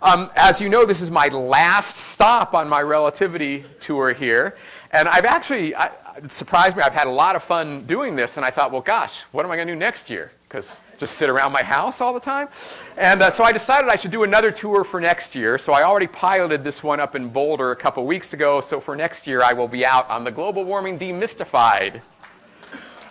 Um, 0.00 0.30
as 0.36 0.58
you 0.58 0.70
know, 0.70 0.86
this 0.86 1.02
is 1.02 1.10
my 1.10 1.28
last 1.28 1.96
stop 1.98 2.54
on 2.54 2.66
my 2.66 2.80
relativity 2.80 3.66
tour 3.78 4.14
here. 4.14 4.56
And 4.92 5.06
I've 5.06 5.26
actually, 5.26 5.74
I, 5.74 5.90
it 6.16 6.32
surprised 6.32 6.78
me, 6.78 6.82
I've 6.82 6.94
had 6.94 7.06
a 7.06 7.10
lot 7.10 7.36
of 7.36 7.42
fun 7.42 7.84
doing 7.84 8.16
this. 8.16 8.38
And 8.38 8.46
I 8.46 8.50
thought, 8.50 8.72
well, 8.72 8.80
gosh, 8.80 9.20
what 9.32 9.44
am 9.44 9.52
I 9.52 9.56
going 9.56 9.68
to 9.68 9.74
do 9.74 9.78
next 9.78 10.08
year? 10.08 10.32
Because 10.48 10.80
just 10.96 11.18
sit 11.18 11.28
around 11.28 11.52
my 11.52 11.62
house 11.62 12.00
all 12.00 12.14
the 12.14 12.20
time. 12.20 12.48
And 12.96 13.20
uh, 13.20 13.28
so 13.28 13.44
I 13.44 13.52
decided 13.52 13.90
I 13.90 13.96
should 13.96 14.12
do 14.12 14.22
another 14.22 14.50
tour 14.50 14.82
for 14.82 14.98
next 14.98 15.36
year. 15.36 15.58
So 15.58 15.74
I 15.74 15.82
already 15.82 16.06
piloted 16.06 16.64
this 16.64 16.82
one 16.82 17.00
up 17.00 17.14
in 17.14 17.28
Boulder 17.28 17.70
a 17.72 17.76
couple 17.76 18.06
weeks 18.06 18.32
ago. 18.32 18.62
So 18.62 18.80
for 18.80 18.96
next 18.96 19.26
year, 19.26 19.42
I 19.42 19.52
will 19.52 19.68
be 19.68 19.84
out 19.84 20.08
on 20.08 20.24
the 20.24 20.30
Global 20.30 20.64
Warming 20.64 20.98
Demystified 20.98 22.00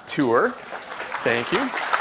tour. 0.08 0.50
Thank 1.24 1.52
you. 1.52 1.93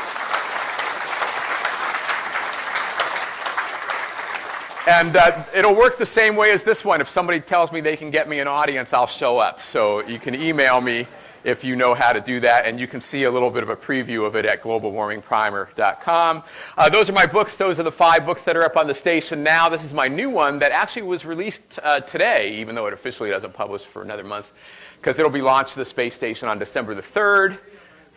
And 4.88 5.16
uh, 5.16 5.44
it'll 5.54 5.76
work 5.76 5.96
the 5.96 6.06
same 6.06 6.34
way 6.34 6.50
as 6.50 6.64
this 6.64 6.84
one. 6.84 7.00
If 7.00 7.08
somebody 7.08 7.38
tells 7.38 7.70
me 7.70 7.80
they 7.80 7.96
can 7.96 8.10
get 8.10 8.28
me 8.28 8.40
an 8.40 8.48
audience, 8.48 8.92
I'll 8.92 9.06
show 9.06 9.38
up. 9.38 9.62
So 9.62 10.04
you 10.06 10.18
can 10.18 10.34
email 10.34 10.80
me 10.80 11.06
if 11.44 11.62
you 11.62 11.76
know 11.76 11.94
how 11.94 12.12
to 12.12 12.20
do 12.20 12.40
that. 12.40 12.66
And 12.66 12.80
you 12.80 12.88
can 12.88 13.00
see 13.00 13.22
a 13.24 13.30
little 13.30 13.50
bit 13.50 13.62
of 13.62 13.68
a 13.68 13.76
preview 13.76 14.26
of 14.26 14.34
it 14.34 14.44
at 14.44 14.60
globalwarmingprimer.com. 14.60 16.42
Uh, 16.76 16.88
those 16.88 17.08
are 17.08 17.12
my 17.12 17.26
books. 17.26 17.56
Those 17.56 17.78
are 17.78 17.84
the 17.84 17.92
five 17.92 18.26
books 18.26 18.42
that 18.42 18.56
are 18.56 18.64
up 18.64 18.76
on 18.76 18.88
the 18.88 18.94
station 18.94 19.44
now. 19.44 19.68
This 19.68 19.84
is 19.84 19.94
my 19.94 20.08
new 20.08 20.30
one 20.30 20.58
that 20.58 20.72
actually 20.72 21.02
was 21.02 21.24
released 21.24 21.78
uh, 21.84 22.00
today, 22.00 22.52
even 22.56 22.74
though 22.74 22.88
it 22.88 22.92
officially 22.92 23.30
doesn't 23.30 23.54
publish 23.54 23.82
for 23.82 24.02
another 24.02 24.24
month, 24.24 24.52
because 24.96 25.16
it'll 25.18 25.30
be 25.30 25.42
launched 25.42 25.74
to 25.74 25.78
the 25.78 25.84
space 25.84 26.16
station 26.16 26.48
on 26.48 26.58
December 26.58 26.94
the 26.96 27.02
3rd. 27.02 27.58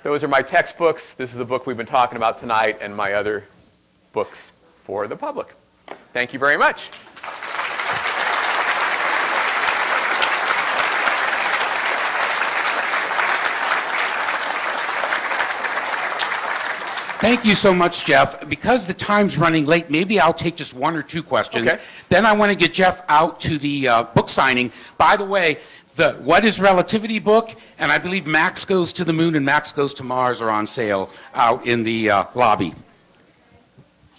Those 0.01 0.23
are 0.23 0.27
my 0.27 0.41
textbooks. 0.41 1.13
This 1.13 1.31
is 1.31 1.37
the 1.37 1.45
book 1.45 1.67
we've 1.67 1.77
been 1.77 1.85
talking 1.85 2.17
about 2.17 2.39
tonight, 2.39 2.79
and 2.81 2.95
my 2.95 3.13
other 3.13 3.45
books 4.13 4.51
for 4.77 5.07
the 5.07 5.15
public. 5.15 5.53
Thank 6.15 6.31
you 6.31 6.39
very 6.39 6.55
much. 6.55 6.91
Thank 17.19 17.43
you 17.43 17.53
so 17.53 17.73
much, 17.73 18.05
Jeff. 18.05 18.47
Because 18.47 18.87
the 18.87 18.93
time's 18.93 19.37
running 19.37 19.65
late, 19.65 19.91
maybe 19.91 20.17
I'll 20.17 20.31
take 20.31 20.55
just 20.55 20.73
one 20.73 20.95
or 20.95 21.01
two 21.01 21.21
questions. 21.21 21.67
Okay. 21.67 21.81
Then 22.07 22.25
I 22.25 22.31
want 22.31 22.49
to 22.49 22.57
get 22.57 22.71
Jeff 22.71 23.03
out 23.09 23.41
to 23.41 23.57
the 23.57 23.89
uh, 23.89 24.03
book 24.03 24.29
signing. 24.29 24.71
By 24.97 25.17
the 25.17 25.25
way, 25.25 25.57
the 25.97 26.13
What 26.13 26.45
is 26.45 26.61
Relativity 26.61 27.19
book, 27.19 27.53
and 27.77 27.91
I 27.91 27.97
believe 27.97 28.25
Max 28.25 28.63
Goes 28.63 28.93
to 28.93 29.03
the 29.03 29.11
Moon 29.11 29.35
and 29.35 29.45
Max 29.45 29.73
Goes 29.73 29.93
to 29.95 30.03
Mars 30.05 30.41
are 30.41 30.49
on 30.49 30.65
sale 30.65 31.09
out 31.33 31.67
in 31.67 31.83
the 31.83 32.09
uh, 32.09 32.25
lobby. 32.35 32.73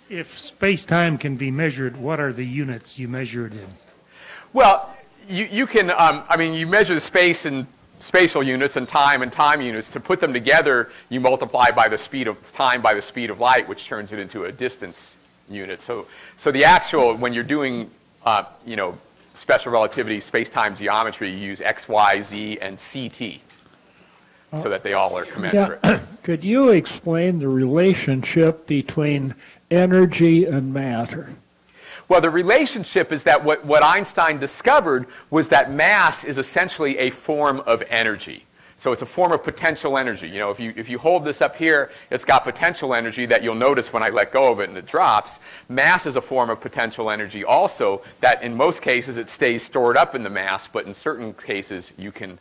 If 0.08 0.38
space-time 0.38 1.18
can 1.18 1.36
be 1.36 1.50
measured, 1.50 1.96
what 1.96 2.20
are 2.20 2.32
the 2.32 2.46
units 2.46 2.98
you 2.98 3.08
measure 3.08 3.46
it 3.46 3.52
in? 3.54 3.68
Well, 4.52 4.96
you, 5.28 5.48
you 5.50 5.66
can, 5.66 5.90
um, 5.90 6.22
I 6.28 6.36
mean, 6.36 6.54
you 6.54 6.66
measure 6.66 6.94
the 6.94 7.00
space 7.00 7.44
in 7.44 7.66
spatial 7.98 8.42
units 8.42 8.76
and 8.76 8.86
time 8.86 9.22
and 9.22 9.32
time 9.32 9.60
units. 9.60 9.90
To 9.90 10.00
put 10.00 10.20
them 10.20 10.32
together, 10.32 10.90
you 11.08 11.18
multiply 11.18 11.70
by 11.70 11.88
the 11.88 11.98
speed 11.98 12.28
of 12.28 12.40
time 12.52 12.82
by 12.82 12.94
the 12.94 13.02
speed 13.02 13.30
of 13.30 13.40
light, 13.40 13.68
which 13.68 13.86
turns 13.86 14.12
it 14.12 14.20
into 14.20 14.44
a 14.44 14.52
distance 14.52 15.16
unit. 15.48 15.82
So, 15.82 16.06
so 16.36 16.52
the 16.52 16.64
actual, 16.64 17.16
when 17.16 17.32
you're 17.32 17.42
doing, 17.42 17.90
uh, 18.24 18.44
you 18.64 18.76
know, 18.76 18.96
special 19.34 19.72
relativity 19.72 20.20
space-time 20.20 20.76
geometry, 20.76 21.30
you 21.30 21.36
use 21.36 21.60
x, 21.60 21.88
y, 21.88 22.20
z, 22.20 22.58
and 22.60 22.78
ct 22.78 23.40
so 24.52 24.68
that 24.68 24.82
they 24.82 24.94
all 24.94 25.16
are 25.16 25.24
commensurate. 25.24 25.80
Yeah. 25.84 26.00
Could 26.22 26.44
you 26.44 26.70
explain 26.70 27.38
the 27.38 27.48
relationship 27.48 28.66
between 28.66 29.34
energy 29.70 30.44
and 30.44 30.72
matter? 30.72 31.34
Well, 32.08 32.20
the 32.20 32.30
relationship 32.30 33.10
is 33.10 33.24
that 33.24 33.42
what, 33.42 33.64
what 33.64 33.82
Einstein 33.82 34.38
discovered 34.38 35.06
was 35.30 35.48
that 35.48 35.72
mass 35.72 36.24
is 36.24 36.38
essentially 36.38 36.98
a 36.98 37.10
form 37.10 37.60
of 37.66 37.82
energy. 37.88 38.44
So 38.78 38.92
it's 38.92 39.02
a 39.02 39.06
form 39.06 39.32
of 39.32 39.42
potential 39.42 39.96
energy. 39.96 40.28
You 40.28 40.38
know, 40.38 40.50
if 40.50 40.60
you, 40.60 40.72
if 40.76 40.90
you 40.90 40.98
hold 40.98 41.24
this 41.24 41.40
up 41.40 41.56
here, 41.56 41.90
it's 42.10 42.26
got 42.26 42.44
potential 42.44 42.94
energy 42.94 43.24
that 43.26 43.42
you'll 43.42 43.54
notice 43.54 43.92
when 43.92 44.02
I 44.02 44.10
let 44.10 44.32
go 44.32 44.52
of 44.52 44.60
it 44.60 44.68
and 44.68 44.76
it 44.76 44.86
drops. 44.86 45.40
Mass 45.68 46.04
is 46.04 46.16
a 46.16 46.20
form 46.20 46.50
of 46.50 46.60
potential 46.60 47.10
energy 47.10 47.42
also 47.42 48.02
that 48.20 48.42
in 48.42 48.54
most 48.54 48.82
cases 48.82 49.16
it 49.16 49.30
stays 49.30 49.62
stored 49.62 49.96
up 49.96 50.14
in 50.14 50.22
the 50.22 50.30
mass, 50.30 50.68
but 50.68 50.84
in 50.84 50.92
certain 50.92 51.32
cases 51.32 51.92
you 51.96 52.12
can 52.12 52.38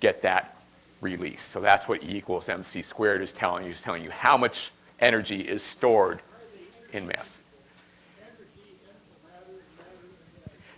get 0.00 0.20
that 0.22 0.56
release. 1.00 1.42
So 1.42 1.60
that's 1.60 1.88
what 1.88 2.02
E 2.02 2.16
equals 2.16 2.48
mc 2.48 2.82
squared 2.82 3.22
is 3.22 3.32
telling 3.32 3.64
you. 3.64 3.70
It's 3.70 3.80
telling 3.80 4.02
you 4.02 4.10
how 4.10 4.36
much 4.36 4.72
energy 5.00 5.42
is 5.42 5.62
stored 5.62 6.20
in 6.92 7.06
mass. 7.06 7.38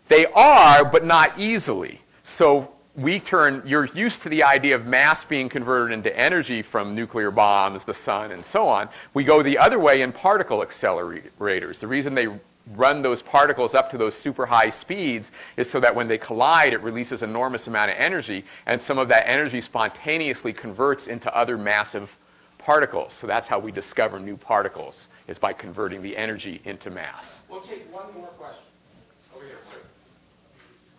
They 0.09 0.27
are, 0.27 0.85
but 0.85 1.05
not 1.05 1.39
easily. 1.39 2.01
So 2.25 2.73
we 2.97 3.21
turn, 3.21 3.63
you're 3.65 3.87
used 3.87 4.23
to 4.23 4.29
the 4.29 4.43
idea 4.43 4.75
of 4.75 4.85
mass 4.85 5.25
being 5.25 5.49
converted 5.49 5.95
into 5.95 6.17
energy 6.19 6.63
from 6.63 6.95
nuclear 6.95 7.31
bombs, 7.31 7.85
the 7.85 7.95
sun, 7.95 8.33
and 8.33 8.45
so 8.45 8.67
on. 8.67 8.89
We 9.15 9.23
go 9.23 9.43
the 9.43 9.57
other 9.57 9.79
way 9.79 10.03
in 10.03 10.11
particle 10.11 10.59
accelerators. 10.59 11.79
The 11.79 11.87
reason 11.87 12.15
they 12.15 12.29
run 12.75 13.03
those 13.03 13.23
particles 13.23 13.75
up 13.75 13.91
to 13.91 13.99
those 13.99 14.15
super 14.15 14.47
high 14.47 14.69
speeds 14.69 15.33
is 15.57 15.71
so 15.71 15.81
that 15.81 15.95
when 15.95 16.09
they 16.09 16.19
collide, 16.19 16.73
it 16.73 16.83
releases 16.83 17.23
enormous 17.23 17.67
amount 17.67 17.91
of 17.91 17.97
energy, 17.97 18.45
and 18.67 18.81
some 18.81 18.99
of 18.99 19.09
that 19.09 19.29
energy 19.29 19.61
spontaneously 19.61 20.53
converts 20.53 21.07
into 21.07 21.35
other 21.37 21.57
massive 21.57 22.17
particles. 22.61 23.13
So 23.13 23.27
that's 23.27 23.49
how 23.49 23.59
we 23.59 23.73
discover 23.73 24.21
new 24.21 24.37
particles, 24.37 25.09
is 25.27 25.39
by 25.39 25.53
converting 25.53 26.03
the 26.03 26.17
energy 26.17 26.61
into 26.65 26.91
mass. 26.91 27.43
We'll 27.49 27.61
take 27.61 27.93
one 27.93 28.13
more 28.15 28.27
question. 28.29 28.63
Over 29.35 29.45
here, 29.45 29.59
sir. 29.69 29.77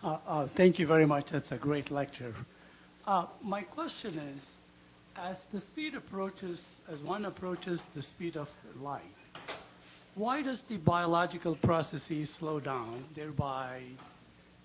Uh, 0.04 0.18
uh, 0.26 0.46
Thank 0.48 0.78
you 0.78 0.86
very 0.86 1.06
much. 1.06 1.30
That's 1.30 1.52
a 1.52 1.56
great 1.56 1.90
lecture. 1.90 2.34
Uh, 3.06 3.26
My 3.42 3.62
question 3.62 4.18
is, 4.34 4.56
as 5.16 5.44
the 5.52 5.60
speed 5.60 5.94
approaches, 5.94 6.80
as 6.90 7.02
one 7.02 7.24
approaches 7.24 7.84
the 7.94 8.02
speed 8.02 8.36
of 8.36 8.50
light, 8.80 9.02
why 10.14 10.42
does 10.42 10.62
the 10.62 10.76
biological 10.76 11.54
processes 11.54 12.30
slow 12.30 12.60
down, 12.60 13.04
thereby 13.14 13.80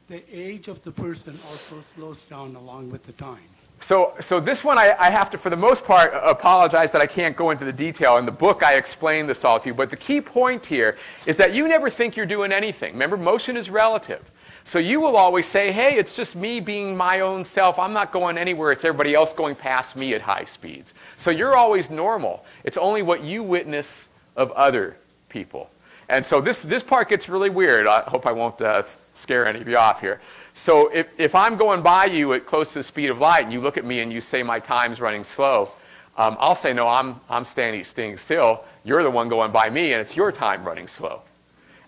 the 0.08 0.24
age 0.32 0.68
of 0.68 0.82
the 0.84 0.92
person 0.92 1.34
also 1.48 1.82
slows 1.82 2.24
down 2.24 2.56
along 2.56 2.90
with 2.90 3.06
the 3.06 3.14
time? 3.14 3.50
So, 3.80 4.16
so 4.20 4.40
this 4.40 4.64
one 4.64 4.78
I, 4.78 4.96
I 5.00 5.10
have 5.12 5.30
to, 5.32 5.38
for 5.38 5.50
the 5.52 5.58
most 5.58 5.86
part, 5.86 6.12
apologize 6.24 6.92
that 6.94 7.02
I 7.02 7.06
can't 7.06 7.36
go 7.36 7.52
into 7.52 7.64
the 7.64 7.74
detail. 7.74 8.18
In 8.18 8.26
the 8.26 8.32
book, 8.32 8.64
I 8.64 8.76
explain 8.76 9.28
this 9.28 9.46
all 9.46 9.60
to 9.60 9.70
you. 9.70 9.76
But 9.76 9.92
the 9.92 9.98
key 9.98 10.20
point 10.20 10.66
here 10.66 10.98
is 11.28 11.38
that 11.38 11.54
you 11.54 11.68
never 11.68 11.90
think 11.90 12.16
you're 12.16 12.26
doing 12.26 12.52
anything. 12.52 12.94
Remember, 12.94 13.18
motion 13.18 13.56
is 13.56 13.70
relative. 13.70 14.32
So 14.64 14.80
you 14.80 15.00
will 15.00 15.16
always 15.16 15.46
say, 15.46 15.72
hey, 15.72 15.96
it's 15.96 16.16
just 16.16 16.36
me 16.36 16.60
being 16.60 16.98
my 16.98 17.22
own 17.22 17.46
self. 17.46 17.80
I'm 17.80 17.94
not 17.94 18.12
going 18.12 18.38
anywhere. 18.38 18.72
It's 18.72 18.84
everybody 18.84 19.14
else 19.14 19.32
going 19.32 19.56
past 19.56 19.96
me 19.96 20.14
at 20.14 20.22
high 20.22 20.44
speeds. 20.44 20.94
So 21.16 21.32
you're 21.32 21.56
always 21.56 21.90
normal. 21.90 22.44
It's 22.64 22.78
only 22.78 23.02
what 23.02 23.24
you 23.24 23.44
witness 23.44 24.10
of 24.36 24.52
other 24.52 24.98
people. 25.30 25.70
And 26.10 26.26
so 26.26 26.42
this, 26.42 26.62
this 26.62 26.84
part 26.84 27.10
gets 27.10 27.30
really 27.30 27.50
weird. 27.50 27.88
I 27.88 28.02
hope 28.02 28.26
I 28.26 28.32
won't 28.32 28.62
uh, 28.62 28.84
scare 29.14 29.46
any 29.46 29.62
of 29.62 29.68
you 29.68 29.78
off 29.78 30.02
here. 30.02 30.22
So 30.58 30.88
if, 30.88 31.08
if 31.20 31.36
I'm 31.36 31.56
going 31.56 31.84
by 31.84 32.06
you 32.06 32.34
at 32.34 32.48
close 32.48 32.74
to 32.74 32.80
the 32.80 32.84
speed 32.84 33.12
of 33.12 33.20
light 33.20 33.44
and 33.44 33.54
you 33.54 33.62
look 33.62 33.78
at 33.78 33.86
me 33.86 34.00
and 34.00 34.12
you 34.12 34.20
say 34.20 34.42
my 34.42 34.60
time's 34.60 35.00
running 35.00 35.24
slow, 35.24 35.70
um, 36.18 36.36
I'll 36.40 36.56
say, 36.56 36.74
no, 36.74 36.88
I'm, 36.88 37.22
I'm 37.30 37.46
standing, 37.46 37.84
staying 37.84 38.18
still. 38.18 38.64
You're 38.84 39.04
the 39.04 39.12
one 39.12 39.30
going 39.30 39.52
by 39.52 39.70
me 39.70 39.94
and 39.94 40.02
it's 40.02 40.16
your 40.16 40.32
time 40.32 40.64
running 40.64 40.88
slow. 40.88 41.22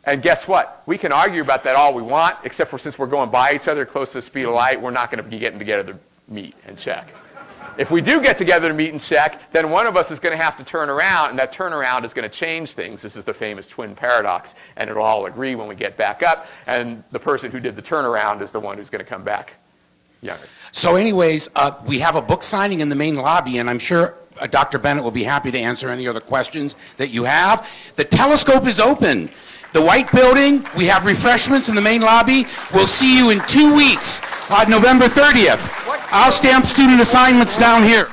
And 0.03 0.21
guess 0.21 0.47
what? 0.47 0.83
We 0.85 0.99
can 0.99 1.11
argue 1.11 1.41
about 1.41 1.63
that 1.63 1.75
all 1.75 1.95
we 1.95 2.03
want, 2.03 2.37
except 2.43 2.69
for 2.69 2.77
since 2.77 2.99
we're 2.99 3.07
going 3.07 3.31
by 3.31 3.53
each 3.53 3.67
other 3.67 3.85
close 3.85 4.11
to 4.11 4.19
the 4.19 4.21
speed 4.21 4.43
of 4.43 4.53
light, 4.53 4.79
we're 4.79 4.91
not 4.91 5.09
going 5.09 5.23
to 5.23 5.27
be 5.27 5.39
getting 5.39 5.57
together 5.57 5.93
to 5.93 5.99
meet 6.27 6.53
and 6.67 6.77
check. 6.77 7.11
If 7.79 7.91
we 7.91 8.01
do 8.01 8.21
get 8.21 8.37
together 8.37 8.67
to 8.67 8.73
meet 8.73 8.91
and 8.91 8.99
check, 8.99 9.51
then 9.51 9.69
one 9.69 9.87
of 9.87 9.95
us 9.95 10.11
is 10.11 10.19
going 10.19 10.37
to 10.37 10.43
have 10.43 10.57
to 10.57 10.65
turn 10.65 10.89
around, 10.89 11.29
and 11.29 11.39
that 11.39 11.53
turnaround 11.53 12.03
is 12.03 12.13
going 12.13 12.29
to 12.29 12.35
change 12.37 12.73
things. 12.73 13.01
This 13.01 13.15
is 13.15 13.23
the 13.23 13.33
famous 13.33 13.67
twin 13.67 13.95
paradox, 13.95 14.55
and 14.75 14.89
it'll 14.89 15.01
all 15.01 15.27
agree 15.27 15.55
when 15.55 15.69
we 15.69 15.75
get 15.75 15.95
back 15.95 16.21
up, 16.21 16.47
and 16.67 17.05
the 17.11 17.19
person 17.19 17.49
who 17.51 17.59
did 17.61 17.77
the 17.77 17.81
turnaround 17.81 18.41
is 18.41 18.51
the 18.51 18.59
one 18.59 18.77
who's 18.77 18.89
going 18.89 18.99
to 18.99 19.09
come 19.09 19.23
back 19.23 19.55
younger. 20.21 20.43
So 20.73 20.97
anyways, 20.97 21.51
uh, 21.55 21.81
we 21.85 21.99
have 21.99 22.17
a 22.17 22.21
book 22.21 22.43
signing 22.43 22.81
in 22.81 22.89
the 22.89 22.97
main 22.97 23.15
lobby, 23.15 23.59
and 23.59 23.69
I'm 23.69 23.79
sure 23.79 24.15
uh, 24.41 24.47
Dr. 24.47 24.77
Bennett 24.77 25.01
will 25.01 25.11
be 25.11 25.23
happy 25.23 25.49
to 25.49 25.57
answer 25.57 25.87
any 25.87 26.05
other 26.05 26.19
questions 26.19 26.75
that 26.97 27.11
you 27.11 27.23
have. 27.23 27.65
The 27.95 28.03
telescope 28.03 28.67
is 28.67 28.81
open. 28.81 29.29
The 29.71 29.81
White 29.81 30.11
Building, 30.11 30.65
we 30.75 30.87
have 30.87 31.05
refreshments 31.05 31.69
in 31.69 31.75
the 31.75 31.81
main 31.81 32.01
lobby. 32.01 32.45
We'll 32.73 32.87
see 32.87 33.17
you 33.17 33.29
in 33.29 33.39
two 33.47 33.73
weeks 33.73 34.21
on 34.49 34.69
November 34.69 35.05
30th. 35.05 35.98
I'll 36.11 36.31
stamp 36.31 36.65
student 36.65 36.99
assignments 36.99 37.57
down 37.57 37.83
here. 37.83 38.09